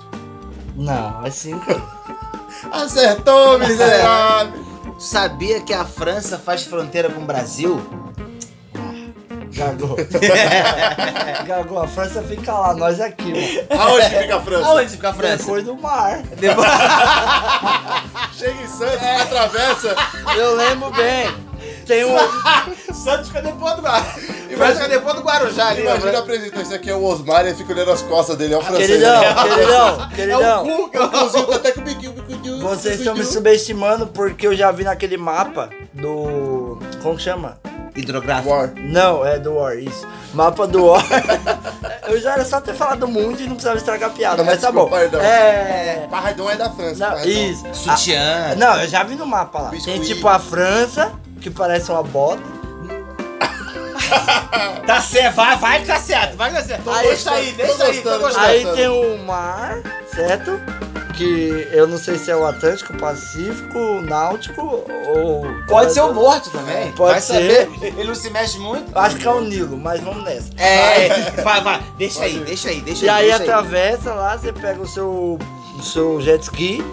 Não, 0.76 1.26
é 1.26 1.30
cinco. 1.32 1.66
Acertou, 2.72 3.60
miserável! 3.60 4.64
Tu 4.98 5.04
sabia 5.04 5.60
que 5.62 5.74
a 5.74 5.84
França 5.86 6.38
faz 6.38 6.64
fronteira 6.64 7.10
com 7.10 7.22
o 7.22 7.26
Brasil? 7.26 7.82
Gago. 9.54 9.96
Gago, 11.46 11.80
a 11.80 11.88
França 11.88 12.22
fica 12.24 12.52
lá, 12.54 12.74
nós 12.74 13.00
aqui, 13.00 13.32
mano. 13.32 13.82
Aonde 13.82 14.10
fica 14.10 14.36
a 14.38 14.42
França? 14.42 14.68
Aonde 14.68 14.90
fica 14.92 15.10
a 15.10 15.14
França? 15.14 15.38
Depois 15.38 15.64
do 15.64 15.76
mar. 15.78 16.22
Depois- 16.38 16.68
Chega 18.38 18.62
em 18.62 18.68
Santos, 18.68 19.04
atravessa. 19.22 19.96
Eu 20.36 20.56
lembro 20.56 20.92
bem. 20.92 21.32
Tem 21.86 22.04
um. 22.06 22.16
Santos 22.94 23.28
fica 23.28 23.42
depois 23.42 23.76
do 23.76 23.82
Guarujá. 23.82 24.06
França 24.58 24.74
fica 24.76 24.88
depois 24.90 25.16
do 25.16 25.22
Guarujá 25.22 25.68
ali, 25.70 25.82
Imagina 25.82 26.12
né? 26.14 26.18
apresentar 26.20 26.62
isso 26.62 26.74
aqui 26.74 26.90
é 26.90 26.96
o 26.96 27.04
Osmar 27.04 27.44
e 27.46 27.50
ele 27.50 27.56
fica 27.58 27.74
olhando 27.74 27.92
as 27.92 28.02
costas 28.04 28.36
dele, 28.38 28.54
é 28.54 28.58
o 28.58 28.62
francês. 28.62 28.88
Queridão, 28.88 29.22
né? 29.22 29.34
queridão, 29.44 29.88
É 29.88 29.92
o 30.06 30.10
queridão. 30.10 30.66
cu 30.66 30.90
que 30.90 30.98
eu 30.98 31.04
O 31.04 31.10
cozinho 31.10 31.46
tá 31.48 31.56
até 31.56 31.72
com 31.72 31.82
o 31.82 31.84
biquinho, 31.84 32.12
o 32.12 32.22
biquinho. 32.22 32.60
Vocês 32.62 33.00
estão 33.00 33.16
me 33.16 33.24
subestimando 33.26 34.08
porque 34.08 34.48
eu 34.48 34.56
já 34.56 34.72
vi 34.72 34.84
naquele 34.84 35.18
mapa 35.18 35.70
do. 35.94 36.78
Como 37.02 37.18
que 37.18 37.24
chama? 37.24 37.58
Hidrográfico. 37.96 38.50
War. 38.50 38.72
Não, 38.76 39.26
é 39.26 39.38
do 39.38 39.56
War, 39.56 39.78
isso. 39.78 40.08
Mapa 40.34 40.66
do 40.66 40.86
War. 40.86 41.06
eu 42.08 42.20
já 42.20 42.34
era 42.34 42.46
só 42.46 42.60
ter 42.60 42.74
falado 42.74 43.02
do 43.02 43.08
mundo 43.08 43.40
e 43.40 43.44
não 43.44 43.54
precisava 43.54 43.78
estragar 43.78 44.10
a 44.10 44.14
piada, 44.14 44.44
mas 44.44 44.60
tá 44.60 44.72
bom. 44.72 44.86
Desculpa, 44.86 45.00
perdão. 45.00 45.22
É. 45.22 46.08
Parradão 46.10 46.50
é 46.50 46.56
da 46.56 46.70
França. 46.72 47.10
Não, 47.10 47.26
isso. 47.26 47.64
Sutiã. 47.74 48.52
Ah, 48.52 48.56
não, 48.56 48.82
eu 48.82 48.88
já 48.88 49.04
vi 49.04 49.16
no 49.16 49.26
mapa 49.26 49.60
lá. 49.60 49.70
Biscuit. 49.70 49.94
Tem 49.94 50.02
tipo 50.02 50.28
a 50.28 50.40
França, 50.40 51.12
que 51.40 51.50
parece 51.50 51.92
uma 51.92 52.04
bota. 52.04 52.42
Tá 54.86 55.02
certo, 55.02 55.36
vai, 55.36 55.56
vai 55.56 55.80
que 55.80 55.88
tá 55.88 55.98
certo, 55.98 56.36
vai 56.36 56.50
que 56.50 56.58
tá 56.58 56.64
certo. 56.64 56.90
Aí, 56.90 57.08
deixa 57.08 57.32
aí, 57.32 57.52
tô 57.52 57.58
deixa 57.58 57.84
aí, 57.86 58.02
tô 58.02 58.20
gostando. 58.20 58.46
Aí 58.46 58.66
tem 58.76 58.88
o 58.90 59.18
mar, 59.20 59.78
certo? 60.14 60.60
Que 61.16 61.68
eu 61.72 61.86
não 61.88 61.98
sei 61.98 62.18
se 62.18 62.32
é 62.32 62.36
o 62.36 62.46
Atlântico, 62.46 62.94
o 62.94 62.98
Pacífico, 62.98 63.78
o 63.78 64.02
Náutico 64.02 64.62
ou. 65.16 65.44
Pode 65.68 65.94
ser 65.94 66.02
o 66.02 66.12
norte 66.14 66.50
também. 66.50 66.92
Pode 66.94 67.12
vai 67.12 67.22
ser. 67.22 67.34
saber. 67.68 67.70
Ele 67.84 68.04
não 68.06 68.16
se 68.16 68.30
mexe 68.32 68.58
muito. 68.58 68.98
Acho 68.98 69.18
que 69.18 69.28
é 69.28 69.32
o 69.32 69.42
Nilo, 69.42 69.78
mas 69.78 70.02
vamos 70.02 70.24
nessa. 70.24 70.50
É, 70.58 71.32
vai, 71.44 71.62
vai. 71.62 71.82
Deixa 71.98 72.24
aí, 72.24 72.40
deixa 72.40 72.70
aí, 72.70 72.82
deixa 72.82 73.06
E 73.06 73.10
aí. 73.10 73.32
aí 73.32 73.38
deixa 73.38 73.44
atravessa 73.44 74.14
lá, 74.14 74.38
você 74.38 74.52
pega 74.52 74.82
o 74.82 74.88
seu, 74.88 75.38
o 75.78 75.84
seu 75.84 76.20
jet 76.22 76.42
ski. 76.44 76.84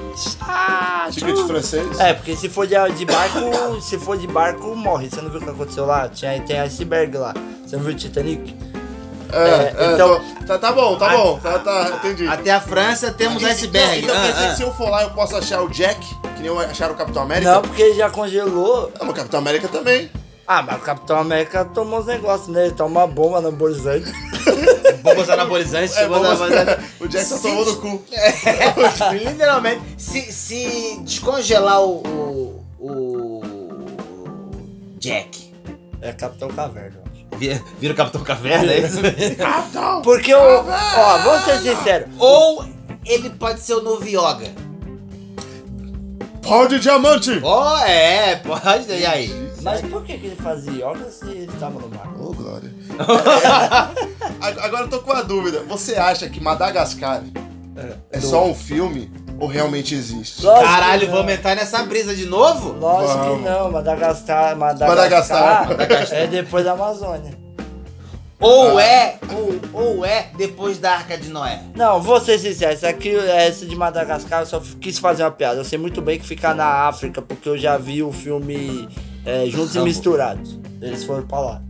Ah, 0.43 1.09
Ticket 1.11 1.35
tchu. 1.35 1.47
francês? 1.47 1.99
É, 1.99 2.13
porque 2.13 2.37
se 2.37 2.49
for 2.49 2.67
de, 2.67 2.75
de 2.97 3.05
barco, 3.07 3.81
se 3.81 3.99
for 3.99 4.19
de 4.19 4.27
barco, 4.27 4.75
morre. 4.77 5.09
Você 5.09 5.21
não 5.23 5.31
viu 5.31 5.41
o 5.41 5.45
que 5.45 5.51
aconteceu 5.51 5.87
lá? 5.87 6.09
Tinha, 6.09 6.39
tem 6.43 6.59
iceberg 6.61 7.17
lá. 7.17 7.33
Você 7.65 7.77
não 7.77 7.85
viu 7.85 7.95
o 7.95 7.97
Titanic? 7.97 8.55
É, 9.33 9.39
É, 9.39 9.85
é, 9.91 9.95
então- 9.95 10.21
tá, 10.47 10.59
tá 10.59 10.73
bom, 10.73 10.97
tá 10.97 11.09
bom. 11.11 11.39
Tá, 11.39 11.59
tá, 11.59 11.91
entendi. 11.99 12.27
Até 12.27 12.51
a 12.51 12.61
França 12.61 13.11
temos 13.13 13.43
iceberg. 13.45 14.03
Então, 14.05 14.15
então 14.15 14.23
quer 14.23 14.29
Ah, 14.29 14.33
dizer 14.33 14.47
que 14.47 14.53
ah. 14.53 14.57
se 14.57 14.63
eu 14.63 14.75
for 14.75 14.91
lá 14.91 15.03
eu 15.03 15.11
posso 15.11 15.37
achar 15.37 15.63
o 15.63 15.69
Jack, 15.69 16.01
que 16.35 16.39
nem 16.41 16.47
eu 16.47 16.59
acharam 16.59 16.95
o 16.95 16.97
Capitão 16.97 17.23
América? 17.23 17.53
Não, 17.55 17.63
porque 17.63 17.83
ele 17.83 17.95
já 17.95 18.11
congelou. 18.11 18.91
Não, 18.99 19.07
mas 19.07 19.11
o 19.11 19.15
Capitão 19.15 19.41
América 19.41 19.69
também. 19.69 20.11
Ah, 20.47 20.63
mas 20.63 20.77
o 20.77 20.81
Capitão 20.81 21.17
América 21.19 21.65
tomou 21.65 22.01
os 22.01 22.07
negócios, 22.07 22.49
né? 22.49 22.67
Ele 22.67 22.75
toma 22.75 23.01
uma 23.01 23.07
bomba 23.07 23.39
anabolizante. 23.39 24.11
Bombas 25.01 25.31
anabolizantes, 25.31 25.97
É, 25.97 26.07
bombas 26.09 26.41
anabolizantes. 26.43 26.85
o 27.01 27.09
Jack 27.09 27.25
só 27.25 27.37
Se- 27.37 27.43
tomou 27.43 27.65
no 27.65 27.77
cu. 27.77 28.03
É, 28.13 29.15
literalmente. 29.15 29.81
Se, 29.97 30.21
se 30.33 31.01
descongelar 31.05 31.81
o, 31.83 32.03
o, 32.79 32.81
o 32.81 33.41
Jack, 34.99 35.55
É 36.03 36.13
Capitão 36.13 36.49
Caverna. 36.49 37.00
Vira, 37.39 37.93
o 37.93 37.97
Capitão 37.97 38.23
Caverna, 38.23 38.73
é 38.73 38.81
isso? 38.81 38.99
Capitão! 39.37 40.03
Porque 40.03 40.35
o. 40.35 40.39
Ó, 40.39 41.19
vamos 41.19 41.45
ser 41.45 41.59
sinceros. 41.61 42.09
Ou 42.19 42.65
ele 43.07 43.31
pode 43.31 43.61
ser 43.61 43.75
o 43.75 43.83
novo 43.83 44.07
Yoga. 44.07 44.51
Pau 46.43 46.67
de 46.67 46.79
diamante! 46.81 47.39
Ó, 47.43 47.79
é, 47.85 48.37
pode. 48.37 48.91
E 48.93 49.07
aí? 49.07 49.51
Mas 49.63 49.83
por 49.83 50.03
que, 50.05 50.17
que 50.17 50.27
ele 50.29 50.37
fazia 50.37 50.73
yoga 50.87 51.11
se 51.11 51.29
ele 51.29 51.53
tava 51.61 51.79
no 51.79 51.89
mar? 51.91 52.09
Ô, 52.19 52.33
Glória. 52.33 52.73
Ag- 54.41 54.59
Agora 54.65 54.85
eu 54.85 54.89
tô 54.89 55.01
com 55.01 55.13
uma 55.13 55.23
dúvida. 55.23 55.63
Você 55.69 55.97
acha 55.97 56.29
que 56.31 56.41
Madagascar 56.41 57.23
é 58.11 58.19
Do- 58.19 58.27
só 58.27 58.47
um 58.47 58.55
filme 58.55 59.13
ou 59.41 59.49
realmente 59.49 59.95
existe? 59.95 60.45
Lógico 60.45 60.65
Caralho, 60.69 61.11
vamos 61.11 61.33
entrar 61.33 61.57
nessa 61.57 61.83
brisa 61.83 62.15
de 62.15 62.27
novo? 62.27 62.73
Lógico 62.79 63.19
Vamos. 63.19 63.39
que 63.39 63.45
não, 63.51 63.73
Madagascar, 63.73 64.57
Madagascar, 64.57 64.89
Madagascar. 64.89 65.69
Madagascar. 65.69 66.19
é 66.21 66.27
depois 66.29 66.65
da 66.65 66.73
Amazônia. 66.73 67.33
Ou 68.39 68.79
Ah. 68.79 68.83
é, 68.83 69.19
ou, 69.35 69.61
ou 69.99 70.05
é 70.05 70.29
depois 70.37 70.79
da 70.79 70.93
Arca 70.93 71.17
de 71.19 71.29
Noé? 71.29 71.61
Não, 71.75 72.01
vou 72.01 72.19
ser 72.21 72.39
sincero, 72.39 72.73
isso 72.75 72.87
aqui, 72.87 73.11
esse 73.11 73.67
de 73.67 73.77
Madagascar, 73.77 74.41
eu 74.41 74.47
só 74.47 74.63
quis 74.81 74.99
fazer 74.99 75.25
uma 75.25 75.31
piada. 75.31 75.61
Eu 75.61 75.65
sei 75.65 75.79
muito 75.79 76.01
bem 76.01 76.19
que 76.19 76.27
fica 76.27 76.55
na 76.55 76.87
África, 76.89 77.21
porque 77.21 77.49
eu 77.49 77.59
já 77.59 77.77
vi 77.77 78.03
o 78.03 78.11
filme 78.13 78.89
é, 79.27 79.45
Juntos 79.47 79.75
Rambo. 79.75 79.87
e 79.87 79.91
Misturados. 79.91 80.59
Eles 80.81 81.05
foram 81.05 81.27
pra 81.27 81.39
lá. 81.41 81.63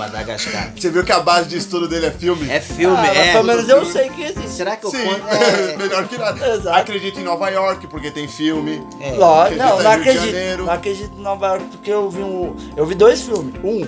Madagascar. 0.00 0.72
Você 0.76 0.90
viu 0.90 1.04
que 1.04 1.12
a 1.12 1.20
base 1.20 1.48
de 1.48 1.58
estudo 1.58 1.86
dele 1.86 2.06
é 2.06 2.10
filme? 2.10 2.50
É 2.50 2.58
filme, 2.60 2.96
Ah, 2.96 3.06
é. 3.14 3.32
pelo 3.32 3.44
menos 3.44 3.68
eu 3.68 3.84
sei 3.84 4.08
que 4.08 4.22
existe. 4.22 4.48
Será 4.50 4.76
que 4.76 4.86
eu 4.86 4.90
Sim, 4.90 5.04
conto? 5.04 5.20
É, 5.30 5.76
melhor 5.76 6.08
que 6.08 6.16
nada. 6.18 6.54
Exato. 6.54 6.78
Acredito 6.78 7.20
em 7.20 7.22
Nova 7.24 7.48
York, 7.50 7.86
porque 7.86 8.10
tem 8.10 8.26
filme. 8.26 8.82
é. 9.00 9.12
Lógico, 9.12 9.58
não, 9.58 9.82
não 9.82 9.90
acredito. 9.90 10.64
Não 10.64 10.72
acredito 10.72 11.12
em 11.16 11.22
Nova 11.22 11.46
York, 11.48 11.64
porque 11.72 11.90
eu 11.92 12.10
vi 12.10 12.22
um. 12.22 12.56
Eu 12.76 12.86
vi 12.86 12.94
dois 12.94 13.20
filmes. 13.22 13.54
Um, 13.62 13.86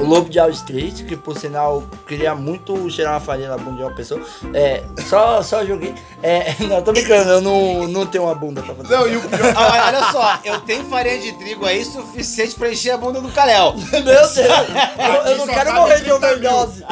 O 0.00 0.04
Lobo 0.04 0.28
de 0.30 0.38
Wall 0.38 0.50
Street, 0.50 1.04
que 1.04 1.16
por 1.16 1.36
sinal 1.38 1.82
queria 2.06 2.34
muito 2.34 2.88
cheirar 2.90 3.14
uma 3.14 3.20
farinha 3.20 3.48
na 3.50 3.58
bunda 3.58 3.76
de 3.76 3.82
uma 3.82 3.94
pessoa. 3.94 4.20
É, 4.54 4.82
só, 5.08 5.42
só 5.42 5.64
joguei. 5.64 5.94
É, 6.22 6.54
não, 6.66 6.80
tô 6.82 6.92
brincando, 6.92 7.28
eu 7.30 7.40
não, 7.40 7.86
não 7.88 8.06
tenho 8.06 8.24
uma 8.24 8.34
bunda 8.34 8.62
pra 8.62 8.74
fazer. 8.74 8.94
Não, 8.94 9.06
e 9.08 9.16
o 9.16 9.20
pior. 9.20 9.52
Ah, 9.56 9.84
Olha 9.88 10.12
só, 10.12 10.38
eu 10.44 10.60
tenho 10.62 10.84
farinha 10.86 11.18
de 11.18 11.32
trigo 11.32 11.66
aí 11.66 11.84
suficiente 11.84 12.54
pra 12.54 12.70
encher 12.70 12.92
a 12.92 12.96
bunda 12.96 13.20
do 13.20 13.28
Calhau. 13.30 13.74
Meu 13.92 14.02
Deus, 14.02 14.36
eu, 14.38 14.44
eu 15.30 15.36
não 15.38 15.46
quero 15.46 15.74
morrer 15.74 15.96
de 15.96 16.04
30 16.04 16.10
mil. 16.10 16.16
overdose. 16.16 16.84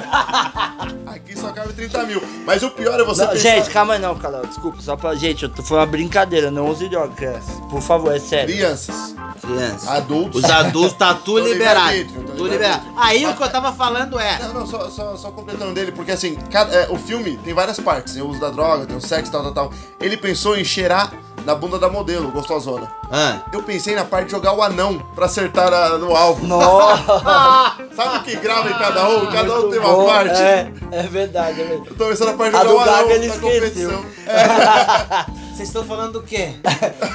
Aqui 1.06 1.38
só 1.38 1.52
cabe 1.52 1.72
30 1.72 2.02
mil. 2.04 2.22
Mas 2.44 2.62
o 2.62 2.70
pior 2.70 2.98
é 3.00 3.04
você 3.04 3.22
Não, 3.22 3.28
pensar- 3.32 3.40
gente, 3.56 3.70
calma 3.70 3.94
aí 3.94 3.98
não, 4.00 4.14
Carol, 4.16 4.46
desculpa, 4.46 4.80
só 4.80 4.96
pra. 4.96 5.14
Gente, 5.14 5.42
eu 5.44 5.48
tô- 5.48 5.62
foi 5.62 5.78
uma 5.78 5.86
brincadeira, 5.86 6.50
não 6.50 6.68
use 6.68 6.88
droga, 6.88 7.14
criança. 7.14 7.52
Por 7.70 7.80
favor, 7.80 8.14
é 8.14 8.18
sério. 8.18 8.54
Crianças, 8.54 9.14
Criança. 9.40 9.90
adultos. 9.92 10.44
Os 10.44 10.50
adultos 10.50 10.92
tá 10.94 11.14
tudo 11.14 11.46
liberado. 11.48 12.04
Tudo 12.36 12.48
liberado. 12.48 12.89
Aí 12.96 13.26
o 13.26 13.35
que 13.35 13.42
eu 13.42 13.48
tava 13.50 13.72
falando 13.72 14.18
é. 14.18 14.38
Não, 14.40 14.55
não, 14.61 14.66
só, 14.66 14.88
só, 14.90 15.16
só 15.16 15.31
completando 15.31 15.72
dele, 15.72 15.92
porque 15.92 16.12
assim, 16.12 16.35
cada- 16.50 16.74
é, 16.74 16.87
o 16.90 16.96
filme 16.96 17.37
tem 17.38 17.55
várias 17.55 17.79
partes. 17.81 18.14
Tem 18.14 18.22
o 18.22 18.29
uso 18.29 18.40
da 18.40 18.50
droga, 18.50 18.87
tem 18.87 18.96
o 18.96 19.00
sexo, 19.00 19.31
tal, 19.33 19.42
tal, 19.42 19.53
tal. 19.53 19.72
Ele 20.00 20.16
pensou 20.16 20.57
em 20.57 20.64
cheirar 20.64 21.12
na 21.46 21.55
bunda 21.55 21.79
da 21.79 21.88
modelo, 21.88 22.31
gostosona. 22.31 22.90
Ah. 23.11 23.38
Eu 23.53 23.62
pensei 23.62 23.94
na 23.94 24.05
parte 24.05 24.26
de 24.26 24.33
jogar 24.33 24.53
o 24.53 24.62
anão 24.62 24.98
pra 25.14 25.24
acertar 25.26 25.72
a- 25.72 25.96
no 25.98 26.14
alvo. 26.14 26.46
Nossa! 26.46 27.76
Sabe 27.96 28.18
o 28.18 28.22
que 28.22 28.37
grava 28.37 28.68
em 28.68 28.74
cada 28.74 29.09
um? 29.09 29.26
Cada 29.26 29.53
um 29.55 29.61
muito 29.62 29.70
tem 29.70 29.79
uma 29.81 29.92
bom. 29.94 30.07
parte. 30.07 30.40
É, 30.40 30.70
é 30.92 31.03
verdade, 31.05 31.61
é 31.61 31.64
verdade. 31.64 31.90
Eu 31.90 31.96
tô 31.96 32.07
pensando 32.07 32.31
na 32.33 32.37
parte 32.37 32.53
de 32.53 32.59
jogar 32.59 32.70
do 32.70 32.76
o 32.76 32.81
anão 32.81 32.92
Gaga 33.03 33.14
ele 33.14 33.26
na 33.29 33.35
esqueceu. 33.35 33.61
competição. 33.61 34.05
Vocês 35.61 35.68
estão 35.68 35.85
falando 35.85 36.12
do 36.14 36.22
quê? 36.22 36.55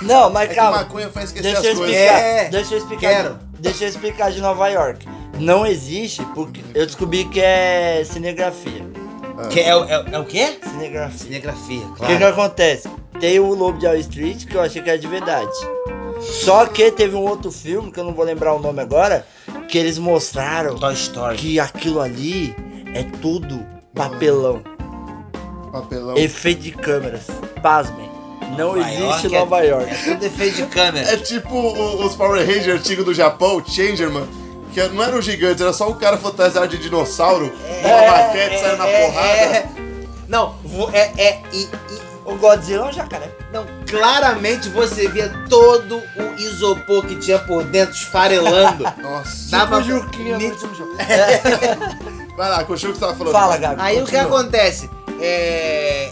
Não, 0.03 0.29
mas 0.29 0.45
É 0.45 0.47
que 0.49 0.55
calma. 0.55 0.77
maconha 0.79 1.09
faz 1.09 1.25
esquecer 1.27 1.51
Deixa 1.53 1.67
eu 1.67 1.71
as 1.71 1.77
coisas. 1.79 1.95
explicar. 1.95 2.19
É, 2.19 2.49
deixa 2.49 2.73
eu 2.73 2.77
explicar. 2.77 3.09
quero. 3.09 3.39
Deixa 3.59 3.83
eu 3.85 3.87
explicar 3.89 4.31
de 4.31 4.41
Nova 4.41 4.67
York. 4.67 5.07
Não 5.39 5.65
existe 5.65 6.23
porque 6.33 6.61
eu 6.73 6.85
descobri 6.85 7.25
que 7.25 7.39
é 7.41 8.03
cinegrafia. 8.05 8.85
Que 9.49 9.59
é, 9.59 9.75
o- 9.75 9.83
é, 9.83 10.05
é 10.13 10.19
o 10.19 10.25
quê? 10.25 10.57
Cinegrafia. 10.63 11.17
Cinegrafia, 11.17 11.79
O 11.85 11.93
que, 11.95 12.05
que 12.05 12.17
claro. 12.17 12.27
acontece? 12.27 12.89
Tem 13.19 13.39
o 13.39 13.53
Lobo 13.53 13.77
de 13.77 13.85
Wall 13.85 13.97
Street, 13.97 14.45
que 14.45 14.55
eu 14.55 14.61
achei 14.61 14.81
que 14.81 14.89
era 14.89 14.97
de 14.99 15.07
verdade. 15.07 15.51
Só 16.21 16.65
que 16.65 16.89
teve 16.91 17.15
um 17.15 17.27
outro 17.27 17.51
filme, 17.51 17.91
que 17.91 17.99
eu 17.99 18.03
não 18.05 18.13
vou 18.13 18.23
lembrar 18.25 18.53
o 18.53 18.59
nome 18.59 18.81
agora, 18.81 19.27
que 19.67 19.77
eles 19.77 19.97
mostraram 19.97 20.75
Toy 20.75 20.93
Story. 20.93 21.37
que 21.37 21.59
aquilo 21.59 21.99
ali 22.01 22.55
é 22.93 23.03
tudo 23.21 23.65
papelão. 23.93 24.61
Papelão. 25.71 26.15
Efeito 26.17 26.61
de 26.61 26.71
câmeras. 26.71 27.27
Pasmem. 27.61 28.09
Não 28.57 28.75
Nova 28.75 28.79
existe 28.79 29.01
York 29.03 29.25
é- 29.35 29.39
Nova 29.39 29.61
York. 29.63 29.89
É 29.91 30.13
tudo 30.13 30.25
efeito 30.25 30.55
de 30.55 30.65
câmera. 30.67 31.09
É 31.11 31.17
tipo 31.17 31.53
o- 31.53 32.05
os 32.05 32.15
Power 32.15 32.39
Rangers 32.45 32.79
antigos 32.79 33.03
do 33.03 33.13
Japão, 33.13 33.61
Changerman, 33.65 34.25
que 34.75 34.87
não 34.89 35.01
eram 35.03 35.21
gigantes, 35.21 35.61
era 35.61 35.71
só 35.73 35.87
um 35.89 35.93
cara 35.93 36.17
fantasiado 36.17 36.67
de 36.67 36.77
dinossauro, 36.77 37.51
uma 37.83 38.11
maquete 38.11 38.59
saindo 38.59 38.77
na 38.77 38.87
é, 38.87 39.05
porrada. 39.07 39.29
é. 39.29 39.69
Não, 40.27 40.55
vo- 40.63 40.89
é, 40.91 41.11
é, 41.17 41.41
e, 41.53 41.61
e- 41.63 41.69
O 42.25 42.35
Godzilla 42.35 42.85
é 42.85 42.89
um 42.89 42.91
jacaré. 42.91 43.31
não, 43.53 43.65
claramente 43.87 44.67
você 44.69 45.07
via 45.07 45.31
todo 45.47 45.97
o 46.17 46.39
isopor 46.41 47.05
que 47.05 47.15
tinha 47.15 47.39
por 47.39 47.63
dentro 47.63 47.95
esfarelando. 47.95 48.83
Nossa. 49.01 49.49
Dava 49.51 49.81
Tipo 49.81 49.99
Juquinha 49.99 50.37
nítido- 50.37 50.75
jogo. 50.75 50.91
Vai 52.35 52.49
lá, 52.49 52.63
continua 52.65 52.91
o 52.91 52.93
que 52.93 52.99
você 52.99 53.05
tava 53.05 53.17
falando. 53.17 53.31
Fala, 53.33 53.57
Gabi. 53.57 53.75
Aí 53.81 54.01
o 54.01 54.05
que 54.05 54.11
continua. 54.17 54.39
acontece? 54.41 54.89
É, 55.21 56.11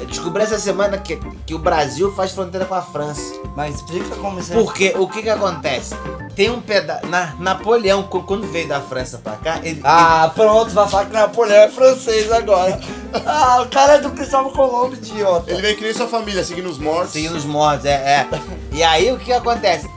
é, 0.00 0.04
descobri 0.08 0.42
essa 0.42 0.58
semana 0.58 0.98
que, 0.98 1.20
que 1.46 1.54
o 1.54 1.58
Brasil 1.58 2.12
faz 2.14 2.32
fronteira 2.32 2.66
com 2.66 2.74
a 2.74 2.82
França. 2.82 3.22
Mas 3.54 3.76
explica 3.76 4.16
como 4.16 4.40
isso 4.40 4.52
é. 4.52 4.54
Porque 4.56 4.92
o 4.96 5.06
que 5.06 5.22
que 5.22 5.30
acontece? 5.30 5.94
Tem 6.36 6.50
um 6.50 6.60
pedaço. 6.60 7.06
Na, 7.06 7.34
Napoleão, 7.40 8.02
quando 8.02 8.46
veio 8.46 8.68
da 8.68 8.78
França 8.78 9.16
pra 9.16 9.36
cá, 9.36 9.58
ele. 9.62 9.80
Ah, 9.82 10.30
pronto, 10.34 10.70
vai 10.70 10.86
falar 10.86 11.06
que 11.06 11.12
Napoleão 11.14 11.62
é 11.62 11.68
francês 11.70 12.30
agora. 12.30 12.78
ah, 13.24 13.62
o 13.62 13.68
cara 13.70 13.94
é 13.94 14.00
do 14.00 14.10
Cristóvão 14.10 14.52
Colombo, 14.52 14.94
idiota. 14.94 15.50
Ele 15.50 15.62
veio 15.62 15.76
que 15.78 15.82
nem 15.82 15.94
sua 15.94 16.06
família, 16.06 16.44
seguindo 16.44 16.68
os 16.68 16.78
mortos. 16.78 17.14
ele 17.16 17.24
seguindo 17.24 17.38
os 17.38 17.46
mortos, 17.46 17.86
é, 17.86 17.94
é. 17.94 18.28
E 18.70 18.82
aí 18.82 19.10
o 19.10 19.18
que 19.18 19.32
acontece? 19.32 19.88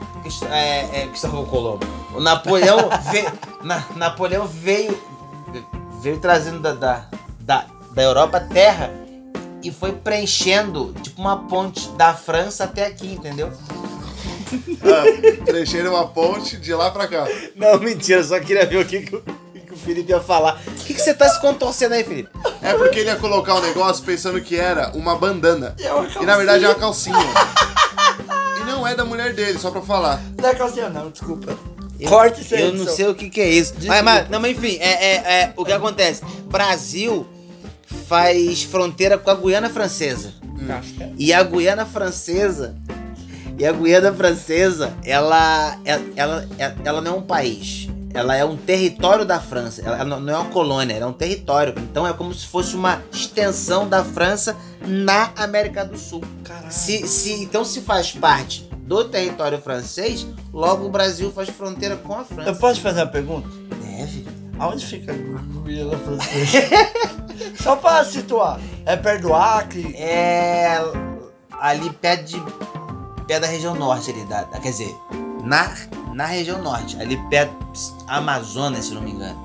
É, 0.50 1.02
é, 1.02 1.06
Cristóvão 1.08 1.44
Colombo. 1.44 1.86
O 2.14 2.20
Napoleão 2.20 2.88
veio. 3.12 3.30
Na, 3.62 3.84
Napoleão 3.94 4.46
veio. 4.46 4.98
Veio 6.00 6.18
trazendo 6.18 6.60
da, 6.60 6.72
da, 6.72 7.04
da, 7.40 7.66
da 7.92 8.02
Europa 8.02 8.40
terra 8.40 8.90
e 9.62 9.70
foi 9.70 9.92
preenchendo, 9.92 10.94
tipo, 11.02 11.20
uma 11.20 11.36
ponte 11.46 11.90
da 11.90 12.14
França 12.14 12.64
até 12.64 12.86
aqui, 12.86 13.12
entendeu? 13.12 13.52
Ah, 14.82 15.44
preencheram 15.44 15.92
uma 15.94 16.06
ponte 16.08 16.56
de 16.56 16.72
lá 16.74 16.90
pra 16.90 17.06
cá. 17.06 17.26
Não, 17.56 17.78
mentira, 17.78 18.22
só 18.22 18.38
queria 18.40 18.66
ver 18.66 18.78
o 18.78 18.84
que, 18.84 19.02
que, 19.02 19.16
o, 19.16 19.20
que 19.20 19.72
o 19.72 19.76
Felipe 19.76 20.10
ia 20.10 20.20
falar. 20.20 20.60
O 20.66 20.84
que, 20.84 20.94
que 20.94 21.00
você 21.00 21.14
tá 21.14 21.28
se 21.28 21.40
contorcendo 21.40 21.94
aí, 21.94 22.04
Felipe? 22.04 22.30
É 22.62 22.74
porque 22.74 23.00
ele 23.00 23.08
ia 23.08 23.16
colocar 23.16 23.54
o 23.54 23.60
negócio 23.60 24.04
pensando 24.04 24.40
que 24.40 24.56
era 24.56 24.90
uma 24.94 25.16
bandana. 25.16 25.74
É 25.78 25.92
uma 25.92 26.08
E 26.20 26.26
na 26.26 26.36
verdade 26.36 26.64
é 26.64 26.68
uma 26.68 26.74
calcinha. 26.74 27.16
E 28.60 28.64
não 28.64 28.86
é 28.86 28.94
da 28.94 29.04
mulher 29.04 29.32
dele, 29.32 29.58
só 29.58 29.70
pra 29.70 29.80
falar. 29.80 30.20
Não 30.40 30.48
é 30.48 30.54
calcinha, 30.54 30.88
não, 30.88 31.10
desculpa. 31.10 31.56
Corte 32.08 32.40
isso 32.40 32.54
aí. 32.54 32.62
Eu 32.62 32.74
não 32.74 32.86
sei 32.86 33.06
o 33.06 33.14
que, 33.14 33.28
que 33.28 33.40
é 33.40 33.48
isso. 33.48 33.74
Mas, 33.84 34.02
mas, 34.02 34.28
não, 34.30 34.40
mas 34.40 34.56
enfim, 34.56 34.78
é, 34.80 34.88
é, 34.88 35.14
é, 35.42 35.52
o 35.56 35.64
que 35.64 35.72
acontece? 35.72 36.22
Brasil 36.46 37.26
faz 38.08 38.62
fronteira 38.62 39.18
com 39.18 39.30
a 39.30 39.34
Guiana 39.34 39.68
Francesa. 39.68 40.32
E 41.18 41.32
a 41.32 41.42
Guiana 41.42 41.84
Francesa. 41.84 42.76
E 43.60 43.66
a 43.66 43.72
Guiana 43.72 44.10
Francesa, 44.10 44.94
ela, 45.04 45.76
ela, 45.84 46.02
ela, 46.16 46.48
ela 46.82 47.00
não 47.02 47.12
é 47.12 47.16
um 47.18 47.22
país. 47.22 47.90
Ela 48.14 48.34
é 48.34 48.42
um 48.42 48.56
território 48.56 49.22
da 49.26 49.38
França. 49.38 49.82
Ela 49.84 50.02
não 50.02 50.32
é 50.32 50.38
uma 50.38 50.48
colônia, 50.50 50.94
ela 50.94 51.04
é 51.04 51.06
um 51.06 51.12
território. 51.12 51.74
Então 51.76 52.06
é 52.06 52.12
como 52.14 52.32
se 52.32 52.46
fosse 52.46 52.74
uma 52.74 53.02
extensão 53.12 53.86
da 53.86 54.02
França 54.02 54.56
na 54.80 55.30
América 55.36 55.84
do 55.84 55.98
Sul. 55.98 56.22
Caralho. 56.42 56.72
Se, 56.72 57.06
se, 57.06 57.34
então 57.34 57.62
se 57.62 57.82
faz 57.82 58.12
parte 58.12 58.62
do 58.78 59.04
território 59.04 59.60
francês, 59.60 60.26
logo 60.54 60.86
o 60.86 60.88
Brasil 60.88 61.30
faz 61.30 61.50
fronteira 61.50 61.96
com 61.98 62.14
a 62.14 62.20
Eu 62.20 62.24
França. 62.24 62.54
posso 62.54 62.76
te 62.76 62.80
fazer 62.80 63.00
uma 63.02 63.08
pergunta? 63.08 63.46
Deve. 63.82 64.26
Aonde 64.58 64.86
fica 64.86 65.12
a 65.12 65.62
Guiana 65.66 65.98
Francesa? 65.98 66.66
Só 67.62 67.76
pra 67.76 68.02
situar. 68.06 68.58
É 68.86 68.96
perto 68.96 69.20
do 69.20 69.34
Acre? 69.34 69.94
É 69.98 70.78
ali 71.60 71.90
perto 71.90 72.24
de 72.24 72.42
perto 73.30 73.42
da 73.42 73.46
região 73.46 73.76
norte 73.76 74.10
ali, 74.10 74.24
da, 74.24 74.42
quer 74.44 74.70
dizer, 74.70 75.00
na, 75.44 75.72
na 76.12 76.26
região 76.26 76.60
norte, 76.60 77.00
ali 77.00 77.16
perto 77.28 77.54
Amazonas, 78.08 78.86
se 78.86 78.92
não 78.92 79.00
me 79.00 79.12
engano. 79.12 79.38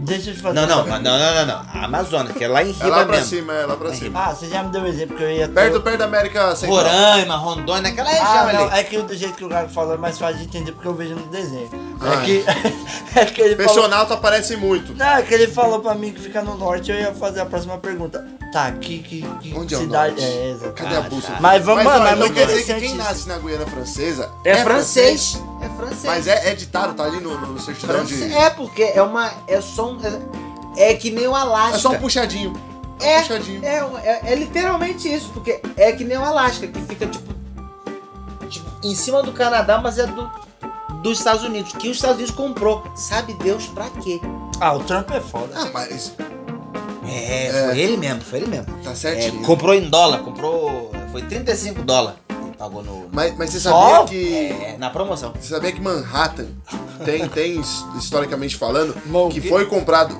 Deixa 0.00 0.30
eu 0.30 0.34
te 0.34 0.40
fazer 0.40 0.54
Não, 0.60 0.66
não, 0.66 0.86
não, 0.86 1.00
não, 1.00 1.18
não, 1.34 1.46
não. 1.46 1.62
A 1.74 1.84
Amazonas, 1.84 2.32
que 2.36 2.44
é 2.44 2.48
lá 2.48 2.62
em 2.62 2.70
é 2.70 2.72
Riba 2.72 2.88
lá 2.88 3.04
pra 3.04 3.16
mesmo. 3.16 3.26
cima, 3.28 3.52
é 3.54 3.66
lá 3.66 3.76
pra 3.76 3.88
É 3.90 3.94
cima. 3.94 4.20
Ah, 4.26 4.34
você 4.34 4.46
já 4.48 4.62
me 4.62 4.70
deu 4.70 4.82
um 4.82 4.86
exemplo 4.86 5.16
que 5.16 5.22
eu 5.22 5.30
ia... 5.30 5.48
Perto, 5.48 5.80
perto 5.80 5.98
da 5.98 6.04
América 6.04 6.54
Central. 6.56 6.78
Roraima, 6.78 7.36
Rondônia, 7.36 7.90
aquela 7.90 8.08
região 8.08 8.26
Ah, 8.26 8.48
ali. 8.70 8.80
é 8.80 8.84
que 8.84 8.98
do 9.02 9.14
jeito 9.14 9.34
que 9.34 9.44
o 9.44 9.48
Gago 9.48 9.68
falou 9.70 9.94
é 9.94 9.98
mais 9.98 10.18
fácil 10.18 10.38
de 10.38 10.44
entender 10.44 10.72
porque 10.72 10.88
eu 10.88 10.94
vejo 10.94 11.14
no 11.14 11.26
desenho. 11.26 11.68
Ah, 12.00 12.22
É 12.22 12.24
que, 12.24 12.44
é 13.18 13.24
que 13.26 13.40
ele 13.42 13.56
falou... 13.56 13.74
Peixonauta 13.74 14.14
aparece 14.14 14.56
muito. 14.56 14.94
Não, 14.94 15.06
é 15.06 15.22
que 15.22 15.34
ele 15.34 15.48
falou 15.48 15.80
pra 15.80 15.94
mim 15.94 16.12
que 16.12 16.20
fica 16.20 16.42
no 16.42 16.56
norte, 16.56 16.90
eu 16.90 16.96
ia 16.98 17.12
fazer 17.14 17.40
a 17.40 17.46
próxima 17.46 17.76
pergunta. 17.78 18.24
Tá, 18.52 18.70
que, 18.72 19.00
que, 19.00 19.22
que 19.42 19.54
Onde 19.54 19.74
é 19.74 19.78
o 19.78 19.80
cidade... 19.82 20.14
norte? 20.14 20.24
É, 20.24 20.50
exato. 20.52 20.72
Cadê 20.72 20.96
a 20.96 21.00
bússola? 21.02 21.36
Mas 21.40 21.62
vamos, 21.64 21.84
mano, 21.84 22.06
é 22.06 22.14
muito 22.14 22.32
quer 22.32 22.46
dizer 22.46 22.56
que 22.58 22.62
interessante 22.62 22.80
quem 22.80 22.88
isso. 22.96 22.96
nasce 22.96 23.28
na 23.28 23.36
Guiana 23.38 23.66
Francesa 23.66 24.30
É, 24.44 24.56
francês. 24.64 25.42
É 25.60 25.68
francês. 25.76 26.04
Mas 26.04 26.26
é, 26.28 26.50
é 26.50 26.54
ditado, 26.54 26.94
tá 26.94 27.04
ali 27.04 27.20
no, 27.20 27.36
no 27.40 27.58
certidão 27.60 28.04
de. 28.04 28.32
É, 28.32 28.50
porque 28.50 28.82
é 28.82 29.02
uma. 29.02 29.30
É 29.46 29.60
só 29.60 29.90
um. 29.92 29.98
É, 30.76 30.92
é 30.92 30.94
que 30.94 31.10
nem 31.10 31.26
o 31.26 31.34
Alasca. 31.34 31.76
É 31.76 31.80
só 31.80 31.90
um 31.90 31.98
puxadinho. 31.98 32.52
É 33.00 33.14
É, 33.14 33.18
um 33.18 33.20
puxadinho. 33.22 33.64
é, 33.64 33.76
é, 34.04 34.20
é 34.32 34.34
literalmente 34.34 35.12
isso, 35.12 35.30
porque 35.34 35.60
é 35.76 35.92
que 35.92 36.04
nem 36.04 36.16
o 36.18 36.24
Alasca, 36.24 36.66
que 36.66 36.80
fica 36.82 37.06
tipo, 37.06 37.34
tipo, 38.48 38.66
em 38.84 38.94
cima 38.94 39.22
do 39.22 39.32
Canadá, 39.32 39.78
mas 39.82 39.98
é 39.98 40.06
do, 40.06 40.30
dos 41.02 41.18
Estados 41.18 41.42
Unidos, 41.44 41.72
que 41.72 41.88
os 41.88 41.96
Estados 41.96 42.16
Unidos 42.16 42.34
comprou. 42.34 42.84
Sabe 42.94 43.34
Deus 43.34 43.66
pra 43.66 43.88
quê? 44.02 44.20
Ah, 44.60 44.74
o 44.74 44.80
Trump 44.84 45.10
é 45.10 45.20
foda. 45.20 45.52
Ah, 45.56 45.68
mas 45.72 46.12
É, 47.10 47.46
É. 47.46 47.66
foi 47.68 47.78
ele 47.80 47.96
mesmo, 47.96 48.20
foi 48.20 48.38
ele 48.40 48.46
mesmo. 48.48 48.66
tá 48.84 48.90
É, 48.90 48.94
certinho. 48.94 49.42
comprou 49.42 49.74
em 49.74 49.88
dólar, 49.88 50.18
comprou. 50.20 50.90
Foi 51.10 51.22
35 51.22 51.82
dólares. 51.82 52.18
Pagou 52.58 52.82
no. 52.82 53.08
Mas, 53.12 53.36
mas 53.38 53.50
você 53.50 53.60
Só? 53.60 53.90
sabia 54.00 54.06
que. 54.08 54.34
É, 54.64 54.76
na 54.78 54.90
promoção. 54.90 55.32
Você 55.38 55.54
sabia 55.54 55.70
que 55.72 55.80
Manhattan 55.80 56.46
tem, 57.04 57.28
tem 57.28 57.60
historicamente 57.96 58.56
falando, 58.56 58.94
que 59.30 59.40
que- 59.40 59.48
foi 59.48 59.64
comprado 59.66 60.16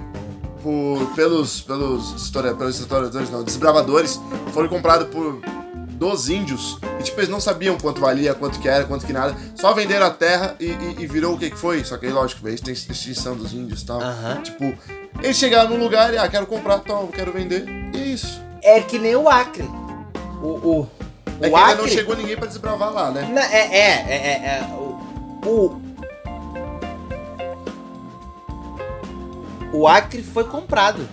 por, 0.62 1.04
pelos, 1.16 1.60
pelos, 1.60 2.12
história, 2.22 2.54
pelos 2.54 2.78
historiadores, 2.78 3.30
não, 3.30 3.42
desbravadores, 3.42 4.20
foram 4.52 4.68
comprados 4.68 5.08
por 5.08 5.40
dos 5.90 6.28
índios. 6.28 6.78
E 7.00 7.02
tipo, 7.02 7.18
eles 7.18 7.28
não 7.28 7.40
sabiam 7.40 7.76
quanto 7.76 8.00
valia, 8.00 8.32
quanto 8.34 8.60
que 8.60 8.68
era, 8.68 8.84
quanto 8.84 9.04
que 9.04 9.12
nada. 9.12 9.36
Só 9.56 9.72
venderam 9.74 10.06
a 10.06 10.10
terra 10.10 10.54
e, 10.60 10.66
e- 10.66 10.96
e 11.00 11.06
virou 11.08 11.34
o 11.34 11.38
que 11.38 11.50
que 11.50 11.56
foi. 11.58 11.84
Só 11.84 11.96
que 11.96 12.06
aí, 12.06 12.12
lógico, 12.12 12.40
veio 12.42 12.56
a 12.64 12.70
extinção 12.70 13.34
dos 13.36 13.52
índios 13.52 13.82
e 13.82 13.86
tal. 13.86 14.00
Aham. 14.00 14.40
Tipo, 14.42 14.72
eles 15.20 15.36
chegaram 15.36 15.70
num 15.70 15.78
lugar 15.82 16.14
e, 16.14 16.18
ah, 16.18 16.28
quero 16.28 16.46
comprar, 16.46 16.78
tal, 16.80 17.08
quero 17.08 17.32
vender. 17.32 17.64
E 17.92 17.96
é 18.00 18.04
isso. 18.06 18.40
É 18.62 18.80
que 18.80 18.96
nem 18.96 19.16
o 19.16 19.28
Acre. 19.28 19.68
O. 20.40 20.46
O, 20.46 20.88
o 21.40 21.44
É 21.44 21.48
que 21.48 21.54
Acre. 21.54 21.70
ainda 21.70 21.82
não 21.82 21.88
chegou 21.88 22.16
ninguém 22.16 22.36
pra 22.36 22.46
desbravar 22.46 22.92
lá, 22.92 23.10
né? 23.10 23.22
Na- 23.32 23.44
é, 23.52 23.58
é, 23.58 24.06
é, 24.08 24.16
é, 24.16 24.58
é, 24.58 24.74
o, 24.74 24.98
o, 25.46 25.80
o 29.72 29.88
Acre 29.88 30.22
foi 30.22 30.44
comprado. 30.44 31.08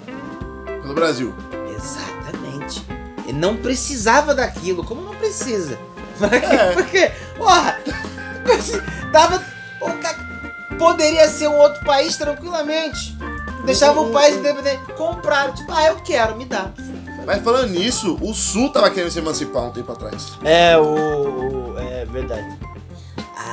Pelo 0.81 0.93
Brasil. 0.93 1.33
Exatamente. 1.75 2.83
Ele 3.27 3.37
não 3.37 3.57
precisava 3.57 4.33
daquilo, 4.35 4.83
como 4.83 5.01
não 5.01 5.15
precisa. 5.15 5.77
Pra 6.17 6.29
quê? 6.29 6.45
É. 6.45 6.71
Porque, 6.73 7.11
porra, 7.37 7.77
tava. 9.11 9.39
ca- 10.01 10.25
Poderia 10.77 11.27
ser 11.29 11.47
um 11.47 11.57
outro 11.57 11.83
país 11.85 12.17
tranquilamente. 12.17 13.17
Deixava 13.65 13.99
o 14.01 14.11
país 14.11 14.35
independente. 14.35 14.83
Compraram, 14.97 15.53
tipo, 15.53 15.71
ah, 15.71 15.87
eu 15.87 15.95
quero, 15.97 16.35
me 16.35 16.45
dá. 16.45 16.69
Mas 17.25 17.43
falando 17.43 17.71
nisso, 17.71 18.17
o 18.21 18.33
Sul 18.33 18.69
tava 18.69 18.89
querendo 18.89 19.11
se 19.11 19.19
emancipar 19.19 19.63
um 19.63 19.71
tempo 19.71 19.91
atrás. 19.91 20.33
É, 20.43 20.77
o. 20.77 20.83
o- 21.73 21.77
É 21.79 22.05
verdade. 22.05 22.57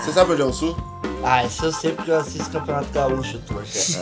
Você 0.04 0.12
sabe 0.12 0.32
onde 0.32 0.42
é 0.42 0.44
o 0.44 0.52
Sul? 0.52 0.76
Ah, 1.24 1.44
isso 1.44 1.64
eu 1.64 1.72
sei 1.72 1.92
porque 1.92 2.10
eu 2.10 2.18
assisto 2.18 2.50
Campeonato 2.50 2.88
Gaúcho, 2.92 3.38
trouxa. 3.46 4.00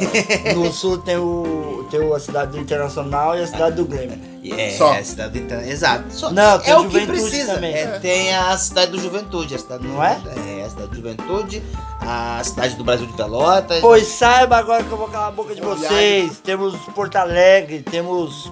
No 0.56 0.72
sul 0.72 0.96
tem 0.98 1.18
o. 1.18 1.86
tem 1.90 2.00
a 2.14 2.18
cidade 2.18 2.52
do 2.52 2.58
Internacional 2.58 3.36
e 3.36 3.42
a 3.42 3.46
cidade 3.46 3.76
do 3.76 3.84
Grêmio. 3.84 4.18
É, 4.58 4.70
Só. 4.70 4.94
a 4.94 5.04
cidade 5.04 5.38
do 5.38 5.44
Inter- 5.44 5.68
Exato. 5.68 6.04
Só- 6.10 6.30
Não, 6.30 6.58
tem 6.58 6.70
é 6.72 6.76
o 6.78 6.84
que 6.88 6.92
Juventude 7.00 7.20
precisa. 7.20 7.54
também. 7.54 7.74
É, 7.74 7.86
tem 7.98 8.34
a 8.34 8.56
cidade 8.56 8.92
do 8.92 8.98
Juventude, 8.98 9.54
a 9.54 9.58
cidade 9.58 9.86
Não 9.86 10.02
é? 10.02 10.18
É, 10.58 10.64
a 10.64 10.70
cidade 10.70 10.88
do 10.88 10.96
Juventude, 10.96 11.62
a 12.00 12.40
cidade 12.42 12.74
do 12.76 12.84
Brasil 12.84 13.06
de 13.06 13.12
Pelotas. 13.12 13.80
Pois 13.82 14.06
saiba 14.08 14.56
agora 14.56 14.82
que 14.82 14.90
eu 14.90 14.96
vou 14.96 15.08
calar 15.08 15.28
a 15.28 15.32
boca 15.32 15.54
de 15.54 15.60
vocês. 15.60 16.38
Temos 16.42 16.74
Porto 16.94 17.16
Alegre, 17.16 17.82
temos. 17.82 18.50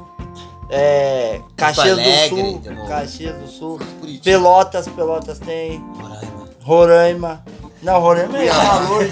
É, 0.70 1.40
Caxias 1.56 1.98
Alegre, 1.98 2.28
do 2.28 2.28
Sul. 2.28 2.86
Caxias 2.88 3.36
do 3.36 3.48
Sul. 3.48 3.80
Curitiba. 4.00 4.24
Pelotas, 4.24 4.88
Pelotas 4.88 5.38
tem. 5.38 5.82
Roraima. 5.98 6.48
Roraima. 6.62 7.44
Não, 7.82 8.00
Roraima 8.00 8.38
é 8.42 8.48
calor. 8.48 9.06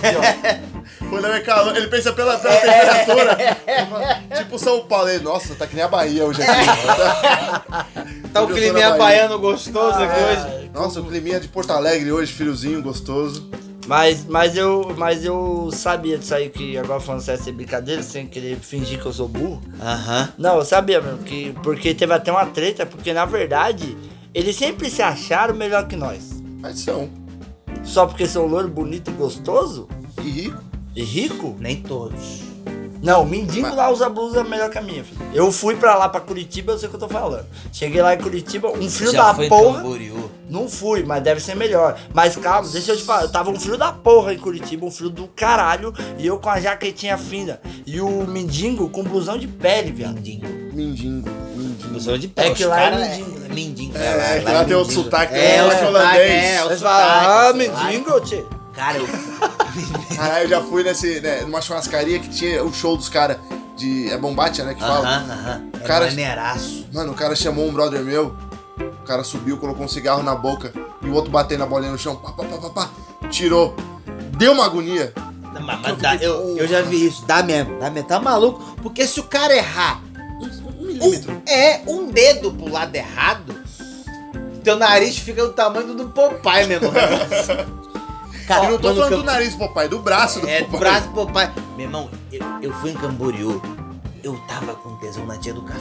O 1.12 1.16
Léo 1.16 1.32
é 1.34 1.40
calor, 1.40 1.76
ele 1.76 1.86
pensa 1.86 2.12
pela, 2.12 2.36
pela 2.36 2.56
temperatura. 2.56 3.38
tipo 4.38 4.58
São 4.58 4.84
Paulo. 4.86 5.08
Ele, 5.08 5.22
Nossa, 5.22 5.54
tá 5.54 5.66
que 5.66 5.76
nem 5.76 5.84
a 5.84 5.88
Bahia 5.88 6.24
hoje 6.24 6.42
aqui. 6.42 8.16
Tá 8.32 8.42
o 8.42 8.48
climinha 8.48 8.98
baiano 8.98 9.38
gostoso 9.38 9.96
aqui 9.98 10.20
hoje. 10.20 10.68
Ah, 10.74 10.78
Nossa, 10.78 11.00
o 11.00 11.04
climinha 11.06 11.40
de 11.40 11.48
Porto 11.48 11.70
Alegre 11.70 12.12
hoje, 12.12 12.34
friozinho, 12.34 12.82
gostoso. 12.82 13.48
Mas, 13.86 14.24
mas, 14.26 14.56
eu, 14.56 14.94
mas 14.96 15.24
eu 15.24 15.70
sabia 15.72 16.18
disso 16.18 16.34
aí, 16.34 16.48
que 16.50 16.76
agora 16.76 17.00
falando 17.00 17.20
sério, 17.20 17.42
sem 17.42 17.52
brincadeira, 17.52 18.02
sem 18.02 18.26
querer 18.26 18.56
fingir 18.56 19.00
que 19.00 19.06
eu 19.06 19.12
sou 19.12 19.28
burro. 19.28 19.62
Aham. 19.80 20.28
Não, 20.36 20.56
eu 20.56 20.64
sabia 20.64 21.00
mesmo, 21.00 21.18
que, 21.18 21.54
porque 21.62 21.94
teve 21.94 22.12
até 22.12 22.32
uma 22.32 22.46
treta, 22.46 22.84
porque 22.84 23.12
na 23.12 23.24
verdade, 23.24 23.96
eles 24.34 24.56
sempre 24.56 24.90
se 24.90 25.02
acharam 25.02 25.54
melhor 25.54 25.86
que 25.86 25.96
nós. 25.96 26.42
Mas 26.60 26.80
são. 26.80 27.08
Só 27.84 28.06
porque 28.06 28.26
são 28.26 28.46
loiro, 28.46 28.68
bonito 28.68 29.10
e 29.10 29.14
gostoso? 29.14 29.88
E 30.22 30.28
rico. 30.28 30.62
E 30.94 31.04
rico? 31.04 31.56
Nem 31.60 31.80
todos. 31.80 32.55
Não, 33.02 33.22
o 33.22 33.26
mendigo 33.26 33.66
Mas- 33.68 33.76
lá 33.76 33.90
usa 33.90 34.08
blusa 34.08 34.42
melhor 34.44 34.70
que 34.70 34.78
a 34.78 34.82
minha, 34.82 35.04
filho. 35.04 35.20
Eu 35.34 35.52
fui 35.52 35.76
pra 35.76 35.94
lá, 35.96 36.08
pra 36.08 36.20
Curitiba, 36.20 36.72
eu 36.72 36.78
sei 36.78 36.86
o 36.88 36.90
que 36.90 36.96
eu 36.96 37.00
tô 37.00 37.08
falando. 37.08 37.46
Cheguei 37.72 38.00
lá 38.02 38.14
em 38.14 38.18
Curitiba, 38.18 38.68
um 38.70 38.88
frio 38.90 39.12
Já 39.12 39.26
da 39.28 39.34
foi 39.34 39.48
porra. 39.48 39.78
Camboriú. 39.82 40.30
Não 40.48 40.68
fui, 40.68 41.02
mas 41.02 41.22
deve 41.22 41.40
ser 41.40 41.56
melhor. 41.56 41.98
Mas 42.14 42.36
calma, 42.36 42.68
deixa 42.68 42.92
eu 42.92 42.96
te 42.96 43.02
falar. 43.02 43.28
Tava 43.28 43.50
um 43.50 43.58
frio 43.58 43.76
da 43.76 43.90
porra 43.92 44.32
em 44.32 44.38
Curitiba, 44.38 44.86
um 44.86 44.90
frio 44.90 45.10
do 45.10 45.26
caralho. 45.28 45.92
E 46.18 46.26
eu 46.26 46.38
com 46.38 46.48
a 46.48 46.60
jaquetinha 46.60 47.18
fina. 47.18 47.60
E 47.84 48.00
o 48.00 48.26
mendigo 48.26 48.88
com 48.88 49.02
blusão 49.02 49.36
de 49.38 49.48
pele, 49.48 49.90
viado. 49.92 50.14
Mindingo. 50.14 50.46
Mindingo, 50.72 51.30
mindingo. 51.56 51.92
Busão 51.94 52.18
de 52.18 52.26
É 52.26 52.30
pé. 52.42 52.50
que 52.50 52.62
os 52.64 52.68
lá 52.68 52.80
é 52.82 52.90
mindingo, 53.08 53.38
né? 53.40 53.48
Mindingo. 53.50 53.96
É, 53.98 54.40
que 54.40 54.52
lá 54.52 54.64
tem 54.64 54.76
outro 54.76 54.92
sotaque, 54.94 55.34
É, 55.34 55.56
né? 55.56 55.62
o 55.62 55.64
Sotaque 55.70 55.86
sotaque, 55.86 56.06
holandês. 56.06 56.44
é, 56.44 56.64
o 56.64 56.68
Você 56.68 56.76
sotaque. 56.76 56.80
fala, 56.82 57.22
ah, 57.22 57.50
o 57.50 57.56
sotaque. 57.56 57.86
mendigo, 57.86 58.20
tchê. 58.20 58.44
Cara, 58.76 58.98
eu... 58.98 59.06
Caralho, 60.16 60.44
eu 60.44 60.48
já 60.48 60.60
fui 60.62 60.82
nesse, 60.84 61.20
né, 61.20 61.40
numa 61.40 61.60
churrascaria 61.60 62.18
que 62.20 62.28
tinha 62.28 62.62
o 62.62 62.72
show 62.72 62.96
dos 62.96 63.08
caras 63.08 63.38
de. 63.76 64.10
É 64.12 64.16
Bombatia, 64.18 64.64
né? 64.64 64.74
Que 64.74 64.80
fala. 64.80 65.06
Aham, 65.08 65.32
aham. 65.32 65.62
É 65.82 65.86
Cara- 65.86 66.06
maneiraço. 66.06 66.86
Mano, 66.92 67.12
o 67.12 67.14
cara 67.14 67.34
chamou 67.34 67.66
um 67.68 67.72
brother 67.72 68.02
meu. 68.02 68.36
O 68.78 69.06
cara 69.06 69.24
subiu, 69.24 69.56
colocou 69.56 69.84
um 69.84 69.88
cigarro 69.88 70.22
na 70.22 70.34
boca. 70.34 70.72
E 71.02 71.08
o 71.08 71.14
outro 71.14 71.30
batendo 71.30 71.62
a 71.62 71.66
bolinha 71.66 71.92
no 71.92 71.98
chão. 71.98 72.16
Pá, 72.16 72.32
pá, 72.32 72.44
pá, 72.44 72.56
pá, 72.58 72.70
pá, 72.70 72.90
tirou. 73.30 73.74
Deu 74.36 74.52
uma 74.52 74.64
agonia. 74.66 75.12
Não, 75.54 75.62
mas, 75.62 75.80
mas 75.80 75.96
dá- 75.98 76.16
eu, 76.16 76.56
eu 76.58 76.66
já 76.68 76.82
vi 76.82 77.06
isso, 77.06 77.24
dá 77.24 77.42
mesmo, 77.42 77.78
dá 77.78 77.88
mesmo. 77.90 78.08
Tá 78.08 78.20
maluco? 78.20 78.62
Porque 78.82 79.06
se 79.06 79.20
o 79.20 79.24
cara 79.24 79.54
errar 79.56 80.02
Um, 80.40 80.80
um 80.82 80.86
milímetro. 80.86 81.32
um, 81.32 81.42
é, 81.50 81.80
um 81.86 82.10
dedo 82.10 82.52
pro 82.52 82.70
lado 82.70 82.94
errado, 82.94 83.54
teu 84.62 84.76
nariz 84.76 85.16
fica 85.18 85.46
do 85.46 85.52
tamanho 85.54 85.94
do 85.94 86.08
Popeye 86.08 86.66
mesmo. 86.66 86.90
Cara, 88.46 88.66
e 88.66 88.70
não 88.70 88.78
tô 88.78 88.94
falando 88.94 89.08
que 89.10 89.16
do 89.16 89.24
nariz 89.24 89.54
do 89.54 89.58
papai, 89.58 89.88
do 89.88 89.98
braço 89.98 90.40
do 90.40 90.48
É, 90.48 90.60
papai. 90.62 90.70
do 90.70 90.78
braço 90.78 91.08
do 91.08 91.14
Popeye. 91.14 91.50
Meu 91.76 91.86
irmão, 91.86 92.10
eu, 92.32 92.40
eu 92.62 92.72
fui 92.74 92.90
em 92.90 92.94
Camboriú, 92.94 93.60
eu 94.22 94.36
tava 94.48 94.74
com 94.74 94.96
tesão 94.96 95.26
na 95.26 95.36
tia 95.36 95.52
do 95.52 95.62
café. 95.62 95.80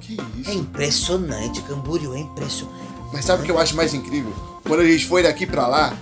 Que 0.00 0.16
É 0.20 0.40
isso? 0.40 0.50
impressionante, 0.52 1.60
Camboriú 1.62 2.14
é 2.14 2.18
impressionante. 2.20 2.78
Mas 3.12 3.24
sabe 3.24 3.42
o 3.42 3.44
que 3.44 3.50
eu 3.50 3.58
acho 3.58 3.76
mais 3.76 3.92
incrível? 3.94 4.32
Quando 4.66 4.80
a 4.80 4.84
gente 4.86 5.06
foi 5.06 5.22
daqui 5.22 5.46
pra 5.46 5.66
lá, 5.66 5.92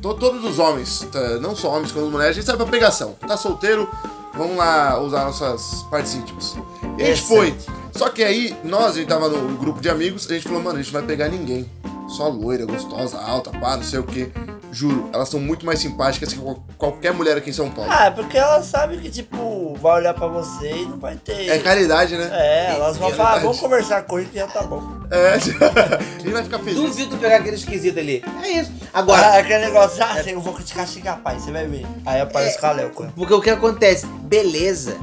to- 0.00 0.14
todos 0.14 0.44
os 0.44 0.58
homens, 0.58 1.06
não 1.40 1.56
só 1.56 1.74
homens 1.74 1.90
como 1.92 2.10
mulheres, 2.10 2.32
a 2.36 2.40
gente 2.40 2.46
sai 2.46 2.56
pra 2.56 2.66
pegação. 2.66 3.14
Tá 3.26 3.36
solteiro, 3.36 3.88
vamos 4.34 4.56
lá 4.56 5.00
usar 5.00 5.24
nossas 5.24 5.82
partes 5.90 6.14
íntimas. 6.14 6.56
E 6.98 7.02
a 7.02 7.06
gente 7.06 7.22
foi. 7.22 7.54
Só 7.96 8.08
que 8.08 8.22
aí, 8.22 8.56
nós, 8.62 8.92
a 8.94 8.98
gente 8.98 9.08
tava 9.08 9.28
no 9.28 9.56
grupo 9.56 9.80
de 9.80 9.88
amigos, 9.90 10.30
a 10.30 10.34
gente 10.34 10.44
falou, 10.46 10.62
mano, 10.62 10.78
a 10.78 10.82
gente 10.82 10.92
não 10.92 11.00
vai 11.00 11.08
pegar 11.08 11.28
ninguém. 11.28 11.68
Só 12.08 12.28
loira, 12.28 12.64
gostosa, 12.66 13.18
alta, 13.20 13.50
pá, 13.50 13.76
não 13.76 13.84
sei 13.84 13.98
o 13.98 14.04
que. 14.04 14.30
Juro, 14.72 15.10
elas 15.12 15.28
são 15.28 15.40
muito 15.40 15.66
mais 15.66 15.78
simpáticas 15.80 16.32
que 16.32 16.38
qual- 16.38 16.62
qualquer 16.78 17.12
mulher 17.12 17.36
aqui 17.36 17.50
em 17.50 17.52
São 17.52 17.70
Paulo. 17.70 17.90
Ah, 17.92 18.06
é 18.06 18.10
porque 18.10 18.38
ela 18.38 18.62
sabe 18.62 18.98
que, 18.98 19.10
tipo, 19.10 19.74
vai 19.80 19.96
olhar 20.00 20.14
pra 20.14 20.26
você 20.28 20.70
e 20.72 20.86
não 20.86 20.96
vai 20.98 21.16
ter. 21.16 21.48
É 21.48 21.58
caridade, 21.58 22.16
né? 22.16 22.28
É, 22.32 22.74
elas 22.76 22.96
vão 22.96 23.08
É 23.08 23.12
falar, 23.12 23.24
verdade. 23.30 23.44
vamos 23.46 23.60
conversar 23.60 24.02
com 24.02 24.18
ele 24.18 24.28
que 24.28 24.38
já 24.38 24.46
tá 24.46 24.62
bom. 24.62 24.82
É. 25.10 25.34
Ele 26.22 26.32
vai 26.32 26.44
ficar 26.44 26.58
feliz. 26.60 26.74
Duvido 26.76 27.16
pegar 27.16 27.36
aquele 27.38 27.56
esquisito 27.56 27.98
ali. 27.98 28.22
É 28.44 28.48
isso. 28.48 28.72
Agora, 28.94 29.20
Agora, 29.22 29.40
aquele 29.40 29.64
negócio, 29.66 30.04
ah, 30.04 30.20
eu 30.24 30.40
vou 30.40 30.54
te 30.62 30.72
castigar, 30.72 31.18
pai, 31.18 31.38
você 31.40 31.50
vai 31.50 31.66
ver. 31.66 31.84
Aí 32.06 32.20
aparece 32.20 32.58
o 32.58 32.60
Kalel 32.60 32.90
com 32.90 33.02
ele. 33.04 33.12
porque 33.16 33.34
o 33.34 33.40
que 33.40 33.50
acontece? 33.50 34.06
Beleza 34.06 34.98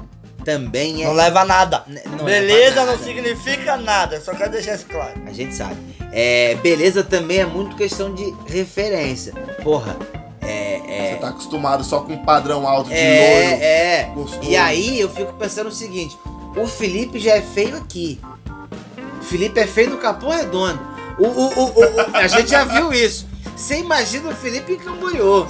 também 0.47 1.03
é. 1.03 1.07
Não 1.07 1.13
leva 1.13 1.43
nada. 1.43 1.83
Não 1.87 2.23
Beleza 2.23 2.69
leva 2.69 2.85
não 2.85 2.85
nada. 2.93 3.03
significa 3.03 3.75
nada, 3.75 4.21
só 4.21 4.33
quero 4.33 4.51
deixar 4.51 4.75
isso 4.75 4.85
claro. 4.85 5.11
A 5.27 5.33
gente 5.33 5.53
sabe. 5.53 5.75
É, 6.13 6.55
beleza 6.63 7.03
também 7.03 7.39
é 7.39 7.45
muito 7.45 7.75
questão 7.75 8.13
de 8.15 8.33
referência. 8.45 9.33
Porra, 9.61 9.97
é. 10.41 10.77
Você 10.79 10.93
É. 10.93 11.17
tá 11.19 11.27
acostumado 11.29 11.83
só 11.83 11.99
com 11.99 12.13
um 12.13 12.23
padrão 12.23 12.65
alto 12.65 12.89
de 12.89 12.95
loiro. 12.95 13.03
É, 13.03 13.99
é. 14.05 14.11
gostoso. 14.15 14.49
E 14.49 14.55
aí 14.55 14.99
eu 15.01 15.09
fico 15.09 15.33
pensando 15.33 15.67
o 15.67 15.71
seguinte: 15.71 16.17
o 16.55 16.65
Felipe 16.65 17.19
já 17.19 17.33
é 17.35 17.41
feio 17.41 17.75
aqui. 17.75 18.19
O 19.19 19.23
Felipe 19.25 19.59
é 19.59 19.67
feio 19.67 19.89
no 19.89 19.97
Capão 19.97 20.29
Redondo. 20.29 20.79
O, 21.19 21.25
o, 21.25 21.27
o, 21.27 21.63
o- 21.65 21.81
o- 21.81 22.15
a 22.15 22.27
gente 22.27 22.49
já 22.51 22.63
viu 22.63 22.93
isso. 22.93 23.27
Você 23.55 23.79
imagina 23.79 24.29
o 24.29 24.35
Felipe 24.35 24.71
em 24.73 24.77
Camboriú. 24.77 25.45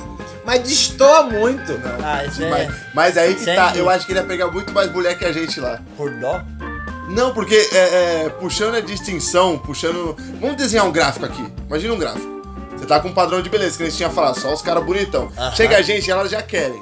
Mas 0.47 0.63
destoa 0.63 1.23
muito. 1.23 1.73
Não, 1.73 1.97
Ah, 2.01 2.23
isso 2.23 2.41
é 2.41 2.69
mas, 2.93 3.17
aí 3.17 3.35
que 3.35 3.43
Sem 3.43 3.53
tá, 3.53 3.73
eu 3.75 3.89
acho 3.89 4.05
que 4.05 4.13
ele 4.13 4.21
ia 4.21 4.25
pegar 4.25 4.47
muito 4.47 4.71
mais 4.71 4.89
mulher 4.89 5.17
que 5.17 5.25
a 5.25 5.31
gente 5.33 5.59
lá. 5.59 5.81
por 5.97 6.09
dó. 6.09 6.41
Não, 7.09 7.33
porque 7.33 7.55
é, 7.73 7.77
é, 8.23 8.29
puxando 8.29 8.75
a 8.75 8.79
distinção, 8.79 9.57
puxando. 9.57 10.15
Vamos 10.39 10.55
desenhar 10.55 10.85
um 10.85 10.91
gráfico 10.91 11.25
aqui. 11.25 11.45
Imagina 11.67 11.93
um 11.93 11.97
gráfico. 11.97 12.41
Você 12.71 12.85
tá 12.85 12.97
com 13.01 13.09
um 13.09 13.13
padrão 13.13 13.41
de 13.41 13.49
beleza, 13.49 13.75
que 13.75 13.83
a 13.83 13.85
gente 13.87 13.97
tinha 13.97 14.09
falado, 14.09 14.39
só 14.39 14.53
os 14.53 14.61
caras 14.61 14.85
bonitão. 14.85 15.29
Aham. 15.37 15.51
Chega 15.53 15.77
a 15.77 15.81
gente, 15.81 16.09
elas 16.09 16.31
já 16.31 16.41
querem. 16.41 16.81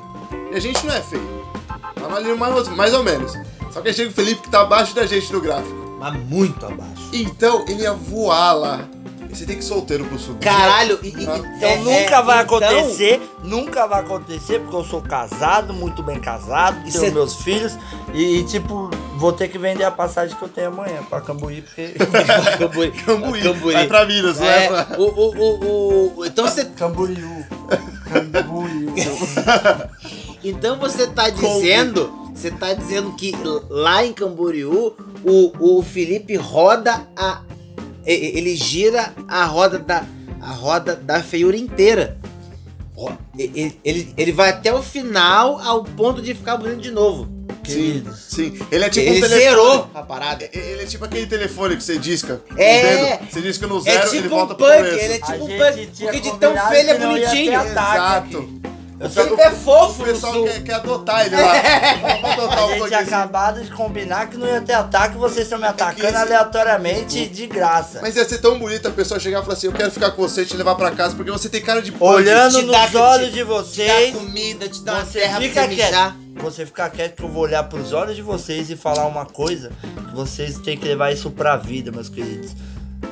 E 0.51 0.55
a 0.55 0.59
gente 0.59 0.85
não 0.85 0.93
é 0.93 1.01
feio. 1.01 1.45
Tá 1.67 2.15
ali 2.15 2.35
mais, 2.35 2.67
mais 2.69 2.93
ou 2.93 3.01
menos. 3.01 3.33
Só 3.71 3.81
que 3.81 3.87
aí 3.87 3.93
chega 3.95 4.11
o 4.11 4.13
Felipe 4.13 4.43
que 4.43 4.49
tá 4.51 4.61
abaixo 4.61 4.93
da 4.93 5.07
gente 5.07 5.33
no 5.33 5.41
gráfico. 5.41 5.97
Mas 5.99 6.13
muito 6.25 6.63
abaixo. 6.63 7.09
Então 7.11 7.65
ele 7.67 7.81
ia 7.81 7.93
voar 7.93 8.53
lá. 8.53 8.87
Você 9.35 9.45
tem 9.45 9.57
que 9.57 9.63
ir 9.63 9.67
solteiro 9.67 10.05
pro 10.05 10.17
subir. 10.17 10.39
Caralho, 10.45 10.99
e, 11.03 11.09
e- 11.09 11.27
Ah. 11.27 11.37
Então 11.57 11.69
é- 11.69 11.77
nunca 11.77 12.15
é, 12.15 12.23
vai 12.23 12.43
então- 12.43 12.57
acontecer, 12.57 13.21
nunca 13.43 13.85
vai 13.87 13.99
acontecer, 14.01 14.59
porque 14.59 14.75
eu 14.75 14.83
sou 14.83 15.01
casado, 15.01 15.73
muito 15.73 16.01
bem 16.01 16.19
casado, 16.19 16.77
E 16.87 16.91
tenho 16.91 17.03
cê- 17.05 17.11
meus 17.11 17.35
filhos, 17.35 17.77
e, 18.13 18.43
tipo, 18.43 18.89
vou 19.17 19.33
ter 19.33 19.47
que 19.49 19.57
vender 19.57 19.83
a 19.83 19.91
passagem 19.91 20.35
que 20.35 20.41
eu 20.43 20.49
tenho 20.49 20.67
amanhã 20.69 21.03
pra 21.09 21.19
Cambuí, 21.21 21.61
porque. 21.61 21.93
Camburi. 22.57 22.91
Cambuí. 23.05 23.41
Camburi. 23.41 23.73
Vai 23.73 23.87
pra 23.87 24.05
Minas, 24.05 24.39
é? 24.41 24.65
É, 24.65 24.67
pra- 24.67 24.87
o, 24.97 25.03
o, 25.03 25.35
o, 25.35 26.19
o- 26.19 26.25
então 26.25 26.47
você 26.47 26.65
Camboriú. 26.65 27.45
Camboriú. 28.11 28.93
Então 30.43 30.77
você 30.77 31.07
tá 31.07 31.29
dizendo, 31.31 32.29
você 32.33 32.51
tá 32.51 32.71
dizendo 32.73 33.13
que 33.13 33.33
lá 33.67 34.05
em 34.05 34.13
Camboriú 34.13 34.95
o, 35.23 35.77
o 35.79 35.81
Felipe 35.81 36.35
roda 36.35 37.07
a 37.17 37.41
ele 38.13 38.55
gira 38.55 39.13
a 39.27 39.45
roda 39.45 39.79
da 39.79 40.03
a 40.41 40.51
roda 40.51 40.95
da 40.95 41.23
feiura 41.23 41.57
inteira. 41.57 42.17
Ó, 42.97 43.11
e- 43.37 43.43
e- 43.55 43.79
Ele, 43.83 44.13
ele 44.15 44.31
vai 44.31 44.49
até 44.49 44.71
o 44.73 44.81
final 44.81 45.59
ao 45.59 45.83
ponto 45.83 46.21
de 46.21 46.33
ficar 46.33 46.55
bonito 46.57 46.79
de 46.81 46.91
novo. 46.91 47.27
Sim, 47.67 48.05
sim. 48.15 48.57
Ele 48.71 48.83
é 48.85 48.89
tipo 48.89 49.07
ele 49.07 49.17
um 49.17 49.21
telefone. 49.21 49.41
zerou 49.41 49.89
a 49.93 50.03
parada. 50.03 50.47
Ele 50.53 50.83
é 50.83 50.85
tipo 50.85 51.03
aquele 51.03 51.25
telefone 51.25 51.75
que 51.75 51.83
você 51.83 51.97
disca. 51.97 52.37
com 52.47 52.53
o 52.53 52.61
É. 52.61 53.17
dedo. 53.17 53.31
Você 53.31 53.41
disca 53.41 53.65
no 53.67 53.77
É 53.79 53.81
zero, 53.81 54.07
ele 54.09 54.21
tipo 54.21 54.25
um 54.35 54.37
volta 54.37 54.55
pro 54.55 54.65
punk, 54.67 54.75
começo. 54.77 54.95
ele 54.99 55.13
é 55.13 55.15
A 55.15 55.19
tipo 55.25 55.43
um 55.43 55.47
punk. 55.57 55.89
Porque 55.99 56.19
de 56.19 56.37
tão 56.39 56.53
feio 56.69 56.79
ele 56.79 56.89
é 56.91 56.97
bonitinho. 56.99 57.53
Exato. 57.61 58.49
Eu 58.97 59.07
O 59.07 59.09
só- 59.09 59.23
Felipe 59.23 59.41
é 59.41 59.49
O 59.49 59.55
fofo 59.55 59.99
no 59.99 60.05
pessoal 60.05 60.43
quer, 60.45 60.63
quer 60.63 60.73
adotar 60.75 61.25
ele 61.25 61.35
lá. 61.35 61.53
Vamos 62.21 62.29
adotar 62.31 62.59
A 62.59 62.65
o 62.65 62.69
gente 62.69 62.87
tinha 62.87 62.99
acabado 62.99 63.61
de 63.63 63.71
combinar 63.71 64.29
que 64.29 64.37
não 64.37 64.47
ia 64.47 64.61
ter 64.61 64.73
ataque, 64.73 65.17
vocês 65.17 65.39
estão 65.45 65.59
me 65.59 65.65
atacando 65.67 66.07
esse- 66.07 66.15
aleatoriamente 66.15 67.27
de 67.27 67.45
graça. 67.47 67.99
Mas 68.01 68.15
ia 68.15 68.27
ser 68.27 68.37
tão 68.39 68.57
bonito 68.57 68.87
a 68.87 68.91
pessoa 68.91 69.19
chegar 69.19 69.39
e 69.39 69.41
falar 69.41 69.53
assim: 69.53 69.67
Eu 69.67 69.73
quero 69.73 69.91
ficar 69.91 70.11
com 70.11 70.21
você 70.21 70.43
e 70.43 70.45
te 70.45 70.55
levar 70.55 70.75
pra 70.75 70.91
casa 70.91 71.15
porque 71.15 71.29
você 71.31 71.49
tem 71.49 71.61
cara 71.61 71.81
de 71.81 71.91
pode. 71.91 72.23
Olhando 72.23 72.59
te 72.61 72.65
dá- 72.71 72.85
nos 72.85 72.95
olhos 72.95 73.27
de 73.27 73.33
Te 73.33 73.39
dá 73.39 73.45
vocês, 73.45 74.15
comida, 74.15 74.67
te 74.69 74.81
dá 74.81 74.93
uma 74.93 75.05
você 75.05 75.19
terra 75.19 75.37
pra 75.39 75.47
fica 75.47 75.61
você 75.61 75.67
mijar. 75.67 75.89
quieto. 75.91 76.25
Você 76.43 76.65
fica 76.65 76.89
quieto 76.89 77.15
que 77.15 77.23
eu 77.23 77.29
vou 77.29 77.43
olhar 77.43 77.63
pros 77.63 77.93
olhos 77.93 78.15
de 78.15 78.21
vocês 78.21 78.69
e 78.69 78.75
falar 78.75 79.05
uma 79.07 79.25
coisa 79.25 79.71
que 80.09 80.15
vocês 80.15 80.57
têm 80.59 80.77
que 80.77 80.85
levar 80.85 81.11
isso 81.11 81.31
pra 81.31 81.55
vida, 81.57 81.91
meus 81.91 82.09
queridos. 82.09 82.51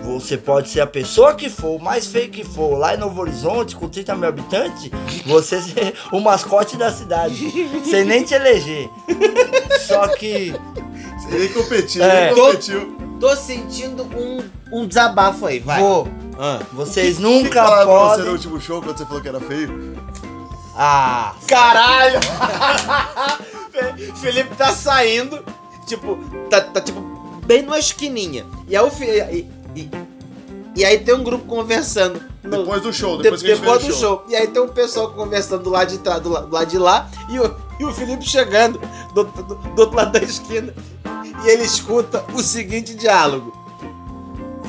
Você 0.03 0.37
pode 0.37 0.69
ser 0.69 0.81
a 0.81 0.87
pessoa 0.87 1.33
que 1.33 1.49
for, 1.49 1.79
o 1.79 1.83
mais 1.83 2.05
feio 2.05 2.29
que 2.29 2.43
for, 2.43 2.77
lá 2.77 2.93
em 2.93 2.97
Novo 2.97 3.21
Horizonte, 3.21 3.75
com 3.75 3.87
30 3.87 4.15
mil 4.15 4.27
habitantes, 4.29 4.89
você 5.25 5.59
ser 5.61 5.93
o 6.11 6.19
mascote 6.19 6.75
da 6.75 6.91
cidade, 6.91 7.49
sem 7.89 8.03
nem 8.03 8.23
te 8.23 8.33
eleger. 8.33 8.89
Só 9.87 10.07
que 10.09 10.53
Ele 11.31 11.49
competiu, 11.49 12.03
É. 12.03 12.31
ele 12.31 12.35
competiu. 12.41 12.97
Tô 13.19 13.33
sentindo 13.35 14.03
um, 14.03 14.43
um 14.81 14.85
desabafo 14.85 15.45
aí, 15.45 15.59
vai. 15.59 15.79
Pô, 15.79 16.05
Ah. 16.37 16.59
vocês 16.73 17.13
O 17.13 17.17
que 17.17 17.23
nunca 17.23 17.63
falaram 17.63 17.85
pra 17.85 17.93
você 17.95 18.09
no 18.09 18.17
podem. 18.17 18.31
último 18.33 18.61
show 18.61 18.81
quando 18.81 18.97
você 18.97 19.05
falou 19.05 19.21
que 19.21 19.29
era 19.29 19.39
feio? 19.39 19.95
Ah, 20.75 21.33
Caralho! 21.47 22.19
Felipe 24.19 24.55
tá 24.55 24.73
saindo, 24.73 25.43
tipo, 25.87 26.17
tá, 26.49 26.59
tá, 26.61 26.81
tipo, 26.81 26.99
bem 27.45 27.61
numa 27.61 27.79
esquininha. 27.79 28.45
E 28.67 28.75
aí, 28.75 28.83
o 28.83 28.89
Fi- 28.91 29.47
e, 29.75 30.85
aí 30.85 30.99
tem 30.99 31.13
um 31.15 31.23
grupo 31.23 31.45
conversando. 31.45 32.21
no- 32.43 32.57
Depois 32.57 32.81
do 32.81 32.91
show, 32.93 33.17
de- 33.17 33.23
depois 33.23 33.41
que 33.41 33.51
a 33.51 33.55
gente 33.55 33.61
depois 33.63 33.81
fez 33.83 33.93
do 33.93 33.97
o 33.97 33.99
show. 34.01 34.23
E 34.29 34.35
aí 34.35 34.47
tem 34.47 34.61
um 34.61 34.67
pessoal 34.67 35.11
conversando 35.11 35.63
do 35.63 35.69
lado 35.69 35.89
de, 35.89 35.97
trás, 35.99 36.21
do, 36.21 36.29
la- 36.29 36.41
do 36.41 36.53
lado 36.53 36.67
de 36.69 36.77
lá 36.77 37.09
e 37.29 37.39
o, 37.39 37.55
e 37.79 37.85
o 37.85 37.93
Felipe 37.93 38.23
chegando 38.25 38.79
do, 39.13 39.23
do- 39.23 39.55
do 39.55 39.79
outro 39.81 39.95
lado 39.95 40.11
da 40.11 40.19
esquina. 40.19 40.73
E 41.45 41.49
ele 41.49 41.63
escuta 41.63 42.23
o 42.33 42.41
seguinte 42.41 42.93
diálogo. 42.95 43.51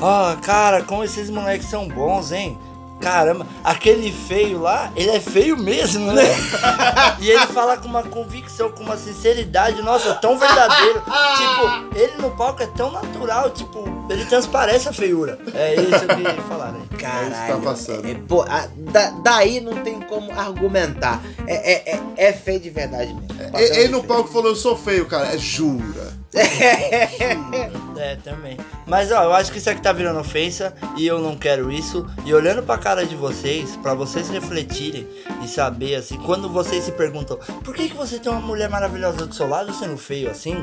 Ah, 0.01 0.37
cara, 0.41 0.83
como 0.83 1.03
esses 1.03 1.29
moleques 1.29 1.69
são 1.69 1.87
bons, 1.87 2.31
hein? 2.31 2.57
Caramba, 3.01 3.45
aquele 3.63 4.11
feio 4.11 4.61
lá, 4.61 4.91
ele 4.95 5.11
é 5.11 5.19
feio 5.19 5.57
mesmo, 5.57 6.11
né? 6.11 6.23
e 7.19 7.29
ele 7.29 7.45
fala 7.47 7.77
com 7.77 7.87
uma 7.87 8.01
convicção, 8.03 8.71
com 8.71 8.83
uma 8.83 8.97
sinceridade, 8.97 9.81
nossa, 9.81 10.15
tão 10.15 10.37
verdadeiro. 10.39 11.01
tipo, 11.01 11.97
ele 11.97 12.13
no 12.21 12.31
palco 12.31 12.63
é 12.63 12.67
tão 12.67 12.91
natural, 12.91 13.49
tipo, 13.51 13.83
ele 14.09 14.25
transparece 14.25 14.87
a 14.89 14.93
feiura. 14.93 15.37
É 15.53 15.75
isso 15.75 16.07
que 16.07 16.41
falaram 16.47 16.75
aí. 16.77 16.97
Caralho. 16.97 17.61
passando. 17.61 18.05
é- 18.07 18.11
é- 18.11 18.15
pô, 18.27 18.41
a- 18.43 18.67
da- 18.77 19.11
daí 19.23 19.59
não 19.61 19.83
tem 19.83 19.99
como 20.01 20.31
argumentar. 20.31 21.21
É, 21.45 21.73
é, 21.91 21.95
é, 21.95 22.27
é 22.29 22.33
feio 22.33 22.59
de 22.59 22.69
verdade 22.69 23.13
mesmo. 23.13 23.27
Ele, 23.55 23.77
ele 23.79 23.87
no 23.89 24.03
palco 24.03 24.29
falou: 24.29 24.49
Eu 24.51 24.55
sou 24.55 24.75
feio, 24.77 25.05
cara. 25.05 25.33
É 25.33 25.37
jura. 25.37 26.13
É, 27.97 28.17
também. 28.17 28.57
Mas 28.85 29.09
ó, 29.11 29.23
eu 29.23 29.33
acho 29.33 29.51
que 29.51 29.57
isso 29.57 29.69
aqui 29.69 29.81
tá 29.81 29.93
virando 29.93 30.19
ofensa 30.19 30.75
e 30.97 31.07
eu 31.07 31.19
não 31.19 31.35
quero 31.37 31.71
isso. 31.71 32.05
E 32.25 32.33
olhando 32.33 32.61
pra 32.61 32.77
cara 32.77 33.05
de 33.05 33.15
vocês, 33.15 33.77
pra 33.77 33.93
vocês 33.93 34.29
refletirem 34.29 35.07
e 35.41 35.47
saber 35.47 35.95
assim, 35.95 36.17
quando 36.17 36.49
vocês 36.49 36.83
se 36.83 36.91
perguntam 36.91 37.37
por 37.63 37.73
que, 37.73 37.87
que 37.87 37.95
você 37.95 38.19
tem 38.19 38.29
uma 38.31 38.41
mulher 38.41 38.69
maravilhosa 38.69 39.25
do 39.25 39.33
seu 39.33 39.47
lado 39.47 39.73
sendo 39.73 39.97
feio 39.97 40.29
assim, 40.29 40.57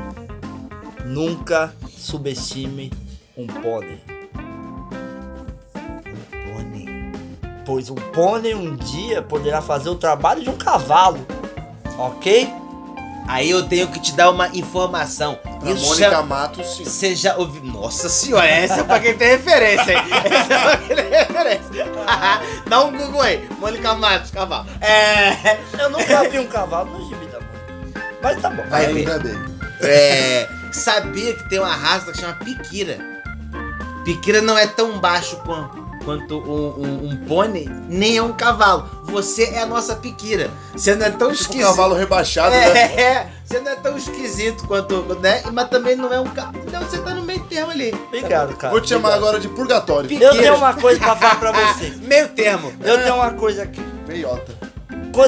nunca 1.07 1.75
subestime 1.89 2.93
um 3.37 3.47
pônei. 3.47 4.01
Pônei. 6.53 6.89
Pois 7.65 7.89
um 7.89 7.95
pônei 7.95 8.55
um 8.55 8.77
dia 8.77 9.23
poderá 9.23 9.63
fazer 9.63 9.89
o 9.89 9.95
trabalho 9.95 10.43
de 10.43 10.51
um 10.51 10.57
cavalo. 10.57 11.27
Ok? 11.99 12.62
Aí 13.29 13.49
eu 13.51 13.63
tenho 13.69 13.89
que 13.89 14.01
te 14.01 14.13
dar 14.15 14.31
uma 14.31 14.49
informação. 14.49 15.37
Pra 15.61 15.71
Isso 15.71 15.87
Mônica 15.87 16.11
já- 16.11 16.23
Matos, 16.23 16.77
sim. 16.77 16.85
Você 16.85 17.15
já 17.15 17.37
ouviu? 17.37 17.63
Nossa 17.65 18.09
senhora, 18.09 18.47
essa 18.47 18.81
é 18.81 18.85
pra 18.85 18.99
quem 19.01 19.15
tem 19.17 19.29
referência, 19.29 19.93
hein? 19.93 20.05
Essa 20.25 20.55
é 20.55 20.59
pra 20.59 20.77
quem 20.79 20.97
tem 20.97 21.09
referência. 21.11 21.93
Dá 22.69 22.85
um 22.85 22.91
Google 22.97 23.23
aí. 23.23 23.49
Mônica 23.59 23.95
Matos, 23.95 24.31
cavalo. 24.33 24.67
É. 24.81 25.59
Eu 25.79 25.89
nunca 25.91 26.29
vi 26.29 26.39
um 26.41 26.47
cavalo 26.49 26.91
no 26.99 27.09
gibi 27.09 27.27
da 27.27 27.39
mãe. 27.39 28.05
Mas 28.23 28.41
tá 28.43 28.51
bom. 28.51 28.65
Vai 28.69 28.87
ver. 28.93 28.99
Ainda 29.01 29.19
bem. 29.21 29.39
É. 29.81 30.49
Sabia 30.73 31.35
que 31.35 31.49
tem 31.49 31.59
uma 31.59 31.75
raça 31.75 32.13
que 32.13 32.19
chama 32.21 32.35
piquira. 32.35 32.99
Piquira 34.05 34.43
não 34.43 34.59
é 34.59 34.67
tão 34.67 34.99
baixo 34.99 35.37
quan- 35.45 35.71
quanto 36.05 36.39
um, 36.39 36.81
um, 36.81 37.09
um 37.11 37.17
pônei, 37.27 37.69
nem 37.89 38.17
é 38.17 38.23
um 38.23 38.33
cavalo. 38.33 38.89
Você 39.05 39.45
é 39.45 39.63
a 39.63 39.67
nossa 39.67 39.95
piquira. 39.97 40.51
Você 40.75 40.95
não 40.95 41.07
é 41.07 41.11
tão 41.11 41.19
Tipo 41.19 41.31
um 41.31 41.33
esquisito. 41.33 41.67
cavalo 41.67 41.95
rebaixado, 41.95 42.51
né? 42.51 42.79
É, 42.79 43.01
é, 43.03 43.33
você 43.45 43.61
não 43.61 43.71
é 43.73 43.77
tão 43.77 43.97
esquisito 43.97 44.67
quanto, 44.67 45.03
né? 45.21 45.43
Mas 45.53 45.69
também 45.69 45.97
não 45.97 46.13
é 46.13 46.19
um 46.21 46.27
cavalo. 46.29 46.65
Não, 46.71 46.81
você 46.81 46.99
tá 46.99 47.15
no 47.15 47.23
meio 47.23 47.41
termo 47.45 47.71
ali. 47.71 47.93
Obrigado, 48.09 48.57
cara. 48.57 48.71
Vou 48.73 48.81
te 48.81 48.89
chamar 48.89 49.09
Obrigado. 49.11 49.19
agora 49.29 49.41
de 49.41 49.49
purgatório. 49.49 50.13
Eu 50.23 50.31
tenho 50.33 50.57
uma 50.57 50.75
coisa 50.75 50.99
pra 51.01 51.17
falar 51.17 51.37
pra 51.37 51.53
vocês. 51.75 51.99
Meio 52.01 52.29
termo. 52.31 52.73
Eu 52.83 53.03
tenho 53.03 53.15
uma 53.17 53.31
coisa 53.33 53.63
aqui. 53.63 53.83
Meiota. 54.07 54.53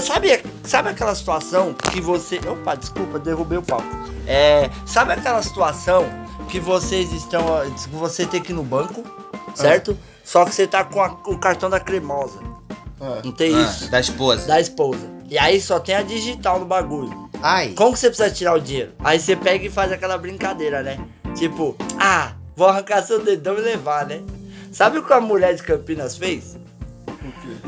Sabe, 0.02 0.42
sabe 0.64 0.88
aquela 0.88 1.14
situação 1.14 1.74
que 1.74 2.00
você. 2.00 2.40
Opa, 2.48 2.74
desculpa, 2.74 3.18
derrubei 3.18 3.58
o 3.58 3.62
palco. 3.62 3.86
É. 4.26 4.70
Sabe 4.86 5.12
aquela 5.12 5.42
situação 5.42 6.06
que 6.48 6.58
vocês 6.58 7.12
estão. 7.12 7.44
você 7.92 8.24
tem 8.24 8.40
que 8.40 8.52
ir 8.52 8.54
no 8.54 8.62
banco, 8.62 9.04
certo? 9.54 9.96
Só 10.24 10.44
que 10.44 10.54
você 10.54 10.66
tá 10.66 10.82
com 10.84 11.00
a- 11.02 11.16
o 11.26 11.38
cartão 11.38 11.68
da 11.70 11.78
cremosa. 11.78 12.38
Ah. 13.00 13.20
Não 13.24 13.32
tem 13.32 13.52
isso? 13.62 13.90
da 13.90 14.00
esposa. 14.00 14.46
Da 14.46 14.60
esposa. 14.60 15.12
E 15.28 15.38
aí 15.38 15.60
só 15.60 15.78
tem 15.78 15.94
a 15.94 16.02
digital 16.02 16.58
no 16.58 16.64
bagulho. 16.66 17.28
Ai. 17.42 17.70
Como 17.76 17.92
que 17.92 17.98
você 17.98 18.08
precisa 18.08 18.30
tirar 18.30 18.54
o 18.54 18.60
dinheiro? 18.60 18.92
Aí 19.00 19.20
você 19.20 19.36
pega 19.36 19.64
e 19.66 19.70
faz 19.70 19.92
aquela 19.92 20.16
brincadeira, 20.16 20.82
né? 20.82 20.98
Tipo, 21.34 21.76
ah, 21.98 22.32
vou 22.56 22.68
arrancar 22.68 23.02
seu 23.02 23.22
dedão 23.22 23.56
e 23.58 23.60
levar, 23.60 24.06
né? 24.06 24.22
Sabe 24.72 24.98
o 24.98 25.04
que 25.04 25.12
a 25.12 25.20
mulher 25.20 25.54
de 25.54 25.62
Campinas 25.62 26.16
fez? 26.16 26.56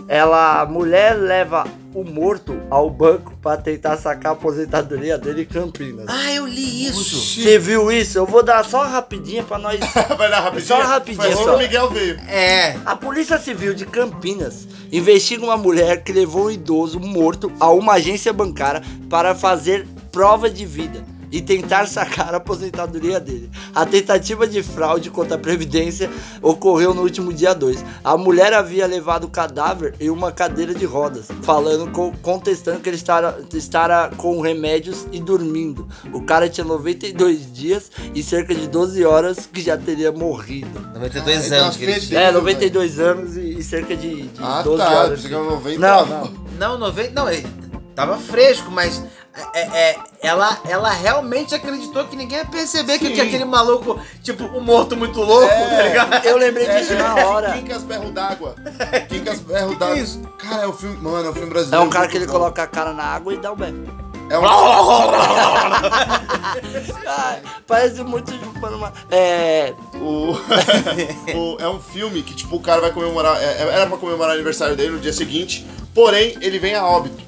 Ela, 0.08 0.60
a 0.62 0.66
mulher 0.66 1.14
leva 1.14 1.64
o 1.96 2.04
morto 2.04 2.54
ao 2.68 2.90
banco 2.90 3.32
pra 3.40 3.56
tentar 3.56 3.96
sacar 3.96 4.32
a 4.32 4.34
aposentadoria 4.34 5.16
dele 5.16 5.42
em 5.42 5.46
Campinas. 5.46 6.04
Ah, 6.06 6.30
eu 6.30 6.46
li 6.46 6.86
isso. 6.86 7.40
Você 7.42 7.58
viu 7.58 7.90
isso? 7.90 8.18
Eu 8.18 8.26
vou 8.26 8.42
dar 8.42 8.62
só 8.66 8.82
uma 8.82 8.88
rapidinha 8.88 9.42
pra 9.42 9.56
nós. 9.56 9.80
Vai 10.18 10.28
dar 10.30 10.40
rapidinho? 10.40 10.66
Só 10.66 10.82
rapidinho, 10.82 11.32
Foi 11.32 11.44
só. 11.44 11.56
o 11.56 11.58
Miguel 11.58 11.88
veio. 11.88 12.16
É. 12.28 12.76
A 12.84 12.94
Polícia 12.94 13.38
Civil 13.38 13.72
de 13.72 13.86
Campinas 13.86 14.68
investiga 14.92 15.42
uma 15.42 15.56
mulher 15.56 16.04
que 16.04 16.12
levou 16.12 16.46
um 16.46 16.50
idoso 16.50 17.00
morto 17.00 17.50
a 17.58 17.70
uma 17.70 17.94
agência 17.94 18.30
bancária 18.30 18.82
para 19.08 19.34
fazer 19.34 19.86
prova 20.12 20.50
de 20.50 20.66
vida 20.66 21.15
e 21.30 21.40
tentar 21.40 21.86
sacar 21.86 22.32
a 22.34 22.38
aposentadoria 22.38 23.18
dele. 23.20 23.50
A 23.74 23.84
tentativa 23.84 24.46
de 24.46 24.62
fraude 24.62 25.10
contra 25.10 25.36
a 25.36 25.38
Previdência 25.38 26.10
ocorreu 26.42 26.94
no 26.94 27.02
último 27.02 27.32
dia 27.32 27.54
2. 27.54 27.84
A 28.04 28.16
mulher 28.16 28.52
havia 28.52 28.86
levado 28.86 29.24
o 29.24 29.28
cadáver 29.30 29.94
em 30.00 30.10
uma 30.10 30.30
cadeira 30.32 30.74
de 30.74 30.84
rodas, 30.84 31.26
falando, 31.42 31.90
co- 31.90 32.12
contestando 32.22 32.80
que 32.80 32.88
ele 32.88 32.96
estara, 32.96 33.38
estara 33.54 34.10
com 34.16 34.40
remédios 34.40 35.06
e 35.12 35.20
dormindo. 35.20 35.86
O 36.12 36.22
cara 36.22 36.48
tinha 36.48 36.64
92 36.64 37.52
dias 37.52 37.90
e 38.14 38.22
cerca 38.22 38.54
de 38.54 38.68
12 38.68 39.04
horas 39.04 39.48
que 39.52 39.60
já 39.60 39.76
teria 39.76 40.12
morrido. 40.12 40.80
92 40.94 41.52
Ah, 41.52 41.56
anos 41.56 41.76
que 41.76 41.84
ele 41.84 41.92
então 41.92 42.06
tinha. 42.08 42.20
É, 42.20 42.24
Deus, 42.32 42.34
92 42.42 43.00
anos 43.00 43.36
e, 43.36 43.58
e 43.58 43.62
cerca 43.62 43.96
de, 43.96 44.22
de 44.22 44.42
Ah, 44.42 44.62
12 44.62 44.78
tá. 44.82 44.90
horas. 44.90 45.20
Você 45.20 45.28
ganhou 45.28 45.44
90. 45.50 45.78
Não, 45.78 46.06
não. 46.06 46.32
Não, 46.58 46.78
90. 46.78 47.10
Não, 47.12 47.30
ele 47.30 47.46
tava 47.94 48.16
fresco, 48.18 48.70
mas 48.70 49.02
é, 49.52 49.60
é, 49.90 49.96
ela, 50.22 50.58
ela 50.68 50.90
realmente 50.90 51.54
acreditou 51.54 52.04
que 52.06 52.16
ninguém 52.16 52.38
ia 52.38 52.44
perceber 52.44 52.98
que, 52.98 53.10
que 53.10 53.20
aquele 53.20 53.44
maluco, 53.44 54.00
tipo, 54.22 54.44
um 54.44 54.60
morto 54.60 54.96
muito 54.96 55.20
louco, 55.20 55.44
É. 55.52 55.76
tá 55.76 55.82
ligado? 55.82 56.24
Eu 56.26 56.36
lembrei 56.38 56.66
disso 56.68 56.94
na 56.94 57.14
hora. 57.26 57.52
Quincas 57.52 57.82
Berro 57.82 58.10
d'Água. 58.10 58.54
Quincas 59.08 59.40
Berro 59.40 59.70
Que 59.70 59.76
d'Água. 59.76 59.98
isso? 59.98 60.20
Cara, 60.38 60.62
é 60.62 60.68
um 60.68 60.72
filme. 60.72 60.96
Mano, 60.96 61.26
é 61.26 61.30
um 61.30 61.34
filme 61.34 61.48
É 61.48 61.52
brasileiro. 61.52 61.86
um 61.86 61.90
cara 61.90 62.08
que 62.08 62.16
ele 62.16 62.26
bom. 62.26 62.32
coloca 62.32 62.62
a 62.62 62.66
cara 62.66 62.92
na 62.92 63.04
água 63.04 63.34
e 63.34 63.38
dá 63.38 63.52
o 63.52 63.56
bem. 63.56 63.84
É 64.28 64.38
um. 64.38 64.42
Ai, 67.06 67.40
parece 67.66 68.02
muito 68.02 68.32
chupando 68.32 68.76
uma. 68.76 68.92
É. 69.10 69.72
O... 69.94 70.32
o- 71.36 71.56
é 71.60 71.68
um 71.68 71.80
filme 71.80 72.22
que, 72.22 72.34
tipo, 72.34 72.56
o 72.56 72.60
cara 72.60 72.80
vai 72.80 72.90
comemorar. 72.92 73.40
é- 73.42 73.62
era 73.72 73.86
pra 73.86 73.96
comemorar 73.98 74.30
o 74.30 74.34
aniversário 74.34 74.76
dele 74.76 74.90
no 74.90 74.98
dia 74.98 75.12
seguinte, 75.12 75.66
porém, 75.94 76.36
ele 76.40 76.58
vem 76.58 76.74
a 76.74 76.84
óbito. 76.84 77.24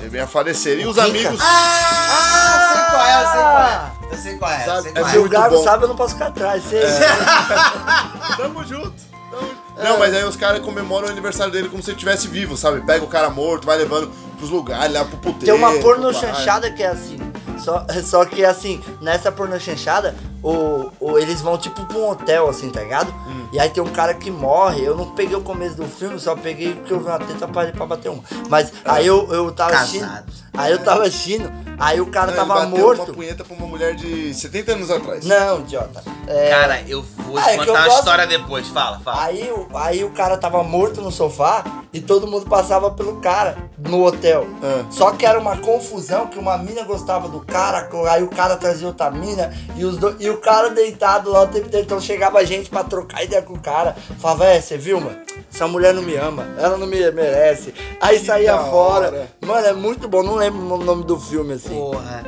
Ele 0.00 0.08
vem 0.08 0.20
a 0.20 0.26
falecer. 0.26 0.78
E 0.80 0.86
os 0.86 0.94
Quincas? 0.96 1.10
amigos. 1.10 1.40
Ah, 1.42 2.72
sei 2.72 2.82
qual 2.90 3.06
é, 3.06 3.14
eu 3.14 3.26
sei 3.28 3.40
qual 3.40 3.62
é. 3.68 3.90
Eu 4.10 4.18
sei 4.18 4.36
qual 4.38 4.50
é, 4.50 4.58
Sabe, 4.64 4.82
sei 4.82 4.90
é 4.90 4.94
qual 4.94 5.04
Se 5.10 5.14
é. 5.14 5.18
o 5.18 5.20
muito 5.20 5.32
Gago 5.32 5.56
bom. 5.56 5.64
sabe, 5.64 5.84
eu 5.84 5.88
não 5.88 5.96
posso 5.96 6.14
ficar 6.14 6.26
atrás. 6.28 6.62
Você... 6.64 6.80
Tamo 8.36 8.64
junto. 8.64 8.92
tamo- 9.30 9.50
Não, 9.84 9.98
mas 9.98 10.14
aí 10.14 10.24
os 10.24 10.36
caras 10.36 10.60
comemoram 10.60 11.08
o 11.08 11.10
aniversário 11.10 11.52
dele 11.52 11.68
como 11.68 11.82
se 11.82 11.90
ele 11.90 11.96
estivesse 11.96 12.28
vivo, 12.28 12.56
sabe? 12.56 12.80
Pega 12.80 13.04
o 13.04 13.08
cara 13.08 13.30
morto, 13.30 13.66
vai 13.66 13.76
levando 13.76 14.10
pros 14.38 14.50
lugares, 14.50 14.92
lá 14.92 15.04
pro 15.04 15.16
puteiro. 15.18 15.44
Tem 15.46 15.54
uma 15.54 15.72
porno 15.80 16.12
chanchada 16.12 16.70
que 16.70 16.82
é 16.82 16.88
assim. 16.88 17.18
Só, 17.60 17.84
só 18.04 18.24
que 18.24 18.44
assim, 18.44 18.82
nessa 19.00 19.30
porno 19.30 19.58
chanchada, 19.60 20.14
o, 20.42 20.90
o- 20.98 21.18
eles 21.18 21.40
vão 21.40 21.58
tipo 21.58 21.84
pra 21.86 21.98
um 21.98 22.10
hotel, 22.10 22.48
assim, 22.48 22.70
tá 22.70 22.80
ligado? 22.80 23.12
Hum. 23.28 23.48
E 23.52 23.60
aí 23.60 23.68
tem 23.68 23.82
um 23.82 23.90
cara 23.92 24.14
que 24.14 24.30
morre. 24.30 24.82
Eu 24.84 24.96
não 24.96 25.10
peguei 25.14 25.36
o 25.36 25.40
começo 25.42 25.76
do 25.76 25.86
filme, 25.86 26.18
só 26.18 26.34
peguei 26.34 26.74
porque 26.74 26.92
eu 26.92 27.00
vi 27.00 27.06
uma 27.06 27.18
teta 27.18 27.46
pra, 27.46 27.66
pra 27.72 27.86
bater 27.86 28.08
uma. 28.10 28.22
Mas 28.48 28.72
aí 28.84 29.06
eu, 29.06 29.30
eu 29.32 29.52
tava 29.52 29.74
assistindo. 29.76 30.06
Casado. 30.06 30.32
Aí 30.52 30.72
eu 30.72 30.78
tava 30.82 31.02
assistindo, 31.04 31.50
aí 31.78 32.00
o 32.00 32.06
cara 32.06 32.32
Não, 32.32 32.38
tava 32.46 32.60
ele 32.62 32.70
bateu 32.70 32.84
morto. 32.86 33.02
uma 33.04 33.14
punheta 33.14 33.44
pra 33.44 33.54
uma 33.56 33.66
mulher 33.66 33.94
de 33.94 34.34
70 34.34 34.72
anos 34.72 34.90
atrás. 34.90 35.24
Não, 35.24 35.60
idiota. 35.60 36.02
É, 36.26 36.50
Cara, 36.50 36.82
eu 36.88 37.02
vou 37.18 37.38
Ah, 37.38 37.42
te 37.44 37.50
é 37.50 37.56
contar 37.58 37.72
uma 37.72 37.84
gosto- 37.84 37.98
história 38.00 38.26
depois. 38.26 38.66
Fala, 38.68 38.98
fala. 39.00 39.22
Aí, 39.24 39.48
aí 39.74 40.04
o 40.04 40.10
cara 40.10 40.36
tava 40.36 40.62
morto 40.64 41.00
no 41.00 41.10
sofá 41.10 41.64
e 41.92 42.00
todo 42.00 42.26
mundo 42.26 42.46
passava 42.46 42.90
pelo 42.90 43.16
cara 43.16 43.56
no 43.78 44.04
hotel. 44.04 44.46
Ah. 44.62 44.84
Só 44.90 45.10
que 45.12 45.26
era 45.26 45.38
uma 45.38 45.56
confusão 45.56 46.26
que 46.28 46.38
uma 46.38 46.56
mina 46.58 46.82
gostava 46.84 47.28
do 47.28 47.40
cara, 47.40 47.88
aí 48.10 48.22
o 48.22 48.28
cara 48.28 48.56
trazia 48.56 48.86
outra 48.88 49.10
mina 49.10 49.52
e, 49.76 49.84
os 49.84 49.96
do- 49.96 50.14
e 50.20 50.30
o 50.30 50.38
cara 50.38 50.70
deitado 50.70 51.30
lá 51.30 51.42
o 51.42 51.48
tempo 51.48 51.66
inteiro. 51.66 51.84
Então 51.86 52.00
chegava 52.00 52.44
gente 52.46 52.70
pra 52.70 52.84
trocar 52.84 53.24
ideia 53.24 53.42
com 53.42 53.54
o 53.54 53.60
cara. 53.60 53.96
Falava, 54.18 54.44
é, 54.46 54.60
você 54.60 54.78
viu, 54.78 55.00
mano? 55.00 55.18
Essa 55.52 55.66
mulher 55.66 55.92
não 55.92 56.02
me 56.02 56.14
ama, 56.16 56.46
ela 56.58 56.76
não 56.76 56.86
me 56.86 57.10
merece. 57.10 57.74
Aí 58.00 58.18
Que 58.20 58.26
saía 58.26 58.56
fora. 58.58 59.08
hora. 59.08 59.30
Mano, 59.44 59.66
é 59.66 59.72
muito 59.72 60.06
bom, 60.08 60.22
não 60.22 60.36
lembro 60.36 60.60
o 60.74 60.84
nome 60.84 61.04
do 61.04 61.18
filme 61.18 61.54
assim. 61.54 61.74
Porra. 61.74 62.22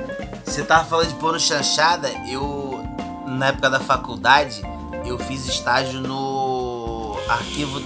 Você 0.44 0.62
tava 0.62 0.84
falando 0.84 1.08
de 1.08 1.14
pôr 1.14 1.32
no 1.32 1.40
chanchada, 1.40 2.10
eu, 2.28 2.80
na 3.26 3.46
época 3.48 3.70
da 3.70 3.80
faculdade, 3.80 4.60
eu 5.06 5.18
fiz 5.18 5.46
estágio 5.46 6.00
no 6.00 7.16
arquivo. 7.28 7.80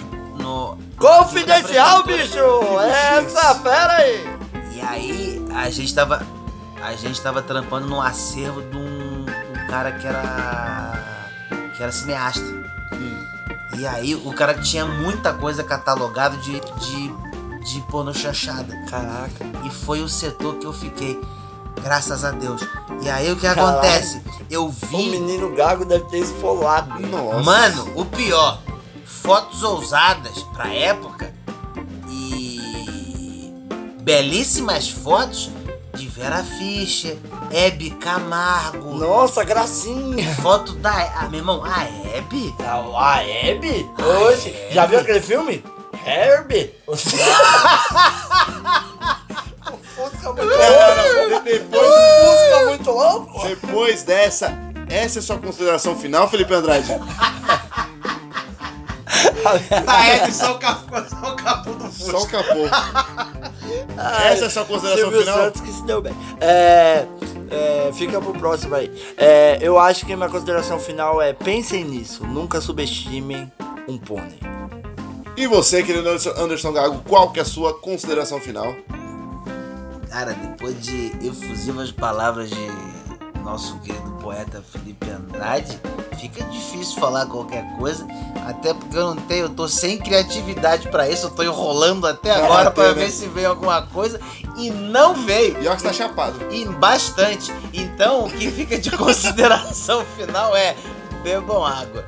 No. 0.47 0.79
Confidencial, 0.97 2.05
bicho! 2.05 2.39
Essa 2.81 3.57
fera 3.57 3.95
aí! 3.95 4.39
E 4.73 4.81
aí 4.81 5.45
a 5.53 5.69
gente 5.71 5.93
tava. 5.93 6.25
A 6.81 6.93
gente 6.95 7.21
tava 7.21 7.43
trampando 7.43 7.89
no 7.89 8.01
acervo 8.01 8.63
de 8.63 8.77
um, 8.77 9.23
um 9.23 9.67
cara 9.69 9.91
que 9.93 10.07
era. 10.07 10.93
que 11.77 11.83
era 11.83 11.91
cineasta. 11.91 12.45
E 13.77 13.87
aí 13.87 14.15
o 14.15 14.33
cara 14.33 14.55
tinha 14.55 14.87
muita 14.87 15.33
coisa 15.35 15.65
catalogada 15.65 16.37
de. 16.37 16.61
de. 16.61 17.13
de 17.65 17.81
porno 17.91 18.15
chanchada. 18.15 18.73
Caraca. 18.89 19.45
E 19.65 19.71
foi 19.71 20.01
o 20.01 20.09
setor 20.09 20.55
que 20.59 20.67
eu 20.67 20.73
fiquei. 20.73 21.21
Graças 21.83 22.25
a 22.25 22.31
Deus. 22.31 22.63
E 23.03 23.09
aí 23.11 23.31
o 23.33 23.37
que 23.37 23.43
Caralho. 23.43 23.69
acontece? 23.79 24.23
Eu 24.49 24.67
O 24.67 24.71
vi. 24.71 25.11
menino 25.11 25.55
gago 25.57 25.85
deve 25.85 26.05
ter 26.05 26.19
esfolado. 26.19 27.01
Nossa. 27.01 27.43
Mano, 27.43 27.93
o 27.97 28.05
pior, 28.05 28.59
fotos 29.27 29.62
ousadas 29.64 30.45
pra 30.55 30.72
época 30.72 31.35
e 32.09 33.53
belíssimas 34.03 34.89
fotos 34.89 35.51
de 35.95 36.07
Vera 36.07 36.45
Fischer, 36.45 37.18
Hebe 37.51 37.91
Camargo, 37.91 38.95
Nossa, 38.95 39.43
gracinha! 39.43 40.33
foto 40.37 40.74
da. 40.74 40.93
Ah, 40.93 41.27
meu 41.29 41.41
irmão, 41.41 41.64
a 41.64 41.83
Hebe? 41.83 42.55
A 42.61 43.16
a 43.16 43.29
Hebe? 43.29 43.91
Oxe, 44.29 44.55
já 44.70 44.87
viu 44.87 45.01
aquele 45.01 45.20
filme? 45.20 45.64
Herbie? 46.07 46.72
O 46.87 46.97
Fusca 49.97 50.33
muito 50.33 50.55
louco! 50.55 51.43
Depois, 51.43 51.83
O 51.83 52.31
Fusca 52.31 52.64
muito 52.66 52.91
louco! 52.93 53.43
depois 53.49 54.05
dessa, 54.05 54.57
essa 54.89 55.18
é 55.18 55.22
sua 55.22 55.39
consideração 55.39 55.97
final, 55.97 56.29
Felipe 56.29 56.55
Andrade? 56.55 56.93
A 59.89 60.07
Hebe 60.09 60.33
só 60.33 60.55
o 60.55 60.59
capô, 60.59 60.97
só 61.09 61.33
o 61.33 61.37
capô 61.37 61.70
do 61.72 61.91
Só 61.93 62.18
o 62.22 62.27
capô. 62.29 62.66
Essa 64.31 64.45
é 64.45 64.47
a 64.47 64.51
sua 64.51 64.64
consideração 64.64 65.05
Silvio 65.11 65.20
final? 65.20 65.37
Santos 65.39 65.61
que 65.62 65.72
se 65.72 65.83
deu 65.85 66.03
bem. 66.03 66.14
É, 66.41 67.07
é, 67.51 67.91
fica 67.95 68.20
pro 68.20 68.33
próximo 68.35 68.74
aí. 68.74 68.91
É, 69.16 69.59
eu 69.61 69.79
acho 69.79 70.05
que 70.07 70.14
minha 70.14 70.29
consideração 70.29 70.79
final 70.79 71.20
é 71.20 71.33
pensem 71.33 71.85
nisso, 71.85 72.24
nunca 72.27 72.61
subestimem 72.61 73.51
um 73.89 73.97
pônei. 73.99 74.39
E 75.37 75.47
você, 75.47 75.83
querido 75.83 76.09
Anderson- 76.09 76.35
Anderson 76.37 76.72
Gago, 76.72 77.03
qual 77.07 77.31
que 77.31 77.39
é 77.39 77.43
a 77.43 77.47
sua 77.47 77.74
consideração 77.79 78.41
final? 78.41 78.74
Cara, 80.11 80.33
depois 80.33 80.81
de 80.81 81.12
efusivas 81.22 81.93
palavras 81.93 82.49
de 82.49 82.70
nosso 83.47 83.79
querido 83.79 84.11
poeta 84.21 84.61
Felipe 84.73 85.09
Andrade, 85.09 85.81
fica 86.19 86.43
difícil 86.47 86.99
falar 86.99 87.27
qualquer 87.27 87.65
coisa, 87.79 88.05
até 88.45 88.75
porque 88.75 88.97
eu 88.97 89.15
não 89.15 89.23
tenho, 89.23 89.45
eu 89.45 89.49
tô 89.49 89.69
sem 89.69 89.99
criatividade 89.99 90.89
pra 90.89 91.09
isso, 91.09 91.27
eu 91.27 91.31
tô 91.31 91.45
enrolando 91.45 92.09
até 92.09 92.33
agora 92.33 92.73
pra 92.73 92.87
tem, 92.87 92.95
né? 92.97 93.05
ver 93.05 93.11
se 93.13 93.29
veio 93.29 93.51
alguma 93.51 93.83
coisa 93.83 94.21
e 94.59 94.69
não 94.71 95.15
veio. 95.15 95.63
E 95.63 95.69
ó 95.69 95.77
que 95.77 95.83
você 95.83 95.87
tá 95.87 95.93
chapado. 95.93 96.53
E 96.53 96.65
bastante. 96.65 97.53
Então, 97.73 98.25
o 98.25 98.31
que 98.31 98.51
fica 98.51 98.77
de 98.79 98.91
consideração 98.99 100.05
final 100.17 100.57
é 100.57 100.75
bebam 101.23 101.65
água. 101.65 102.05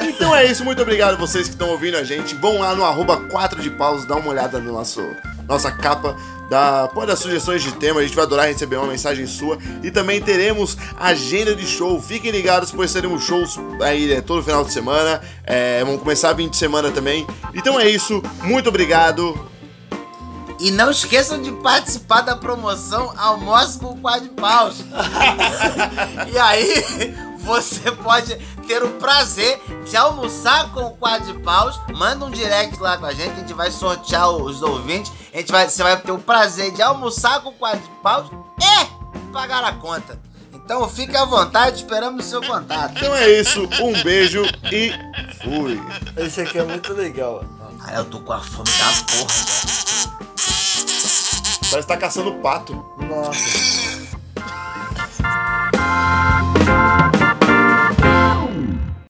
Então 0.00 0.34
é 0.34 0.44
isso, 0.46 0.64
muito 0.64 0.82
obrigado 0.82 1.14
a 1.14 1.16
vocês 1.16 1.46
que 1.46 1.52
estão 1.52 1.68
ouvindo 1.70 1.96
a 1.96 2.02
gente. 2.02 2.34
Vão 2.34 2.58
lá 2.58 2.74
no 2.74 2.84
arroba 2.84 3.16
4 3.16 3.62
de 3.62 3.70
paus, 3.70 4.04
dá 4.04 4.16
uma 4.16 4.30
olhada 4.30 4.58
no 4.58 4.72
nosso 4.72 5.00
nossa 5.46 5.70
capa. 5.70 6.16
Dá, 6.50 6.90
pode 6.92 7.06
dar 7.06 7.14
sugestões 7.14 7.62
de 7.62 7.70
tema, 7.70 8.00
a 8.00 8.02
gente 8.02 8.16
vai 8.16 8.24
adorar 8.24 8.48
receber 8.48 8.74
uma 8.74 8.88
mensagem 8.88 9.24
sua. 9.24 9.56
E 9.84 9.90
também 9.92 10.20
teremos 10.20 10.76
agenda 10.98 11.54
de 11.54 11.64
show. 11.64 12.02
Fiquem 12.02 12.32
ligados, 12.32 12.72
pois 12.72 12.92
teremos 12.92 13.22
shows 13.22 13.56
aí 13.80 14.08
né, 14.08 14.20
todo 14.20 14.42
final 14.42 14.64
de 14.64 14.72
semana. 14.72 15.22
É, 15.44 15.84
vamos 15.84 16.00
começar 16.00 16.32
20 16.32 16.50
de 16.50 16.56
semana 16.56 16.90
também. 16.90 17.24
Então 17.54 17.78
é 17.78 17.88
isso, 17.88 18.20
muito 18.42 18.68
obrigado. 18.68 19.38
E 20.58 20.72
não 20.72 20.90
esqueçam 20.90 21.40
de 21.40 21.52
participar 21.52 22.22
da 22.22 22.34
promoção 22.34 23.14
Almoço 23.16 23.78
com 23.78 23.96
Quad 24.00 24.28
Paus. 24.30 24.84
e 26.34 26.36
aí, 26.36 27.14
você 27.38 27.92
pode 27.92 28.36
ter 28.70 28.84
o 28.84 28.90
prazer 28.90 29.60
de 29.84 29.96
almoçar 29.96 30.70
com 30.72 30.82
o 30.82 30.96
Quad 30.96 31.28
Paus. 31.42 31.80
Manda 31.92 32.24
um 32.24 32.30
direct 32.30 32.78
lá 32.78 32.96
com 32.96 33.04
a 33.04 33.12
gente, 33.12 33.32
a 33.32 33.34
gente 33.40 33.52
vai 33.52 33.68
sortear 33.68 34.30
os 34.30 34.62
ouvintes. 34.62 35.12
A 35.34 35.38
gente 35.38 35.50
vai, 35.50 35.68
você 35.68 35.82
vai 35.82 35.96
ter 35.96 36.12
o 36.12 36.20
prazer 36.20 36.70
de 36.70 36.80
almoçar 36.80 37.40
com 37.40 37.48
o 37.48 37.52
Quad 37.54 37.80
Paus 38.00 38.30
e 38.60 39.32
pagar 39.32 39.64
a 39.64 39.72
conta. 39.72 40.16
Então 40.54 40.88
fique 40.88 41.16
à 41.16 41.24
vontade, 41.24 41.78
esperamos 41.78 42.24
o 42.24 42.28
seu 42.28 42.40
contato. 42.40 42.92
Então 42.96 43.12
é 43.16 43.28
isso, 43.40 43.68
um 43.82 43.92
beijo 44.04 44.44
e 44.70 44.92
fui. 45.42 45.82
Esse 46.16 46.42
aqui 46.42 46.60
é 46.60 46.62
muito 46.62 46.92
legal. 46.92 47.44
Cara, 47.84 47.96
eu 47.98 48.04
tô 48.04 48.20
com 48.20 48.32
a 48.32 48.40
fome 48.40 48.70
da 48.70 48.84
porra, 49.12 49.34
velho. 49.34 50.20
Parece 51.70 51.80
que 51.80 51.86
tá 51.86 51.96
caçando 51.96 52.34
pato. 52.34 52.72
Nossa. 52.98 53.90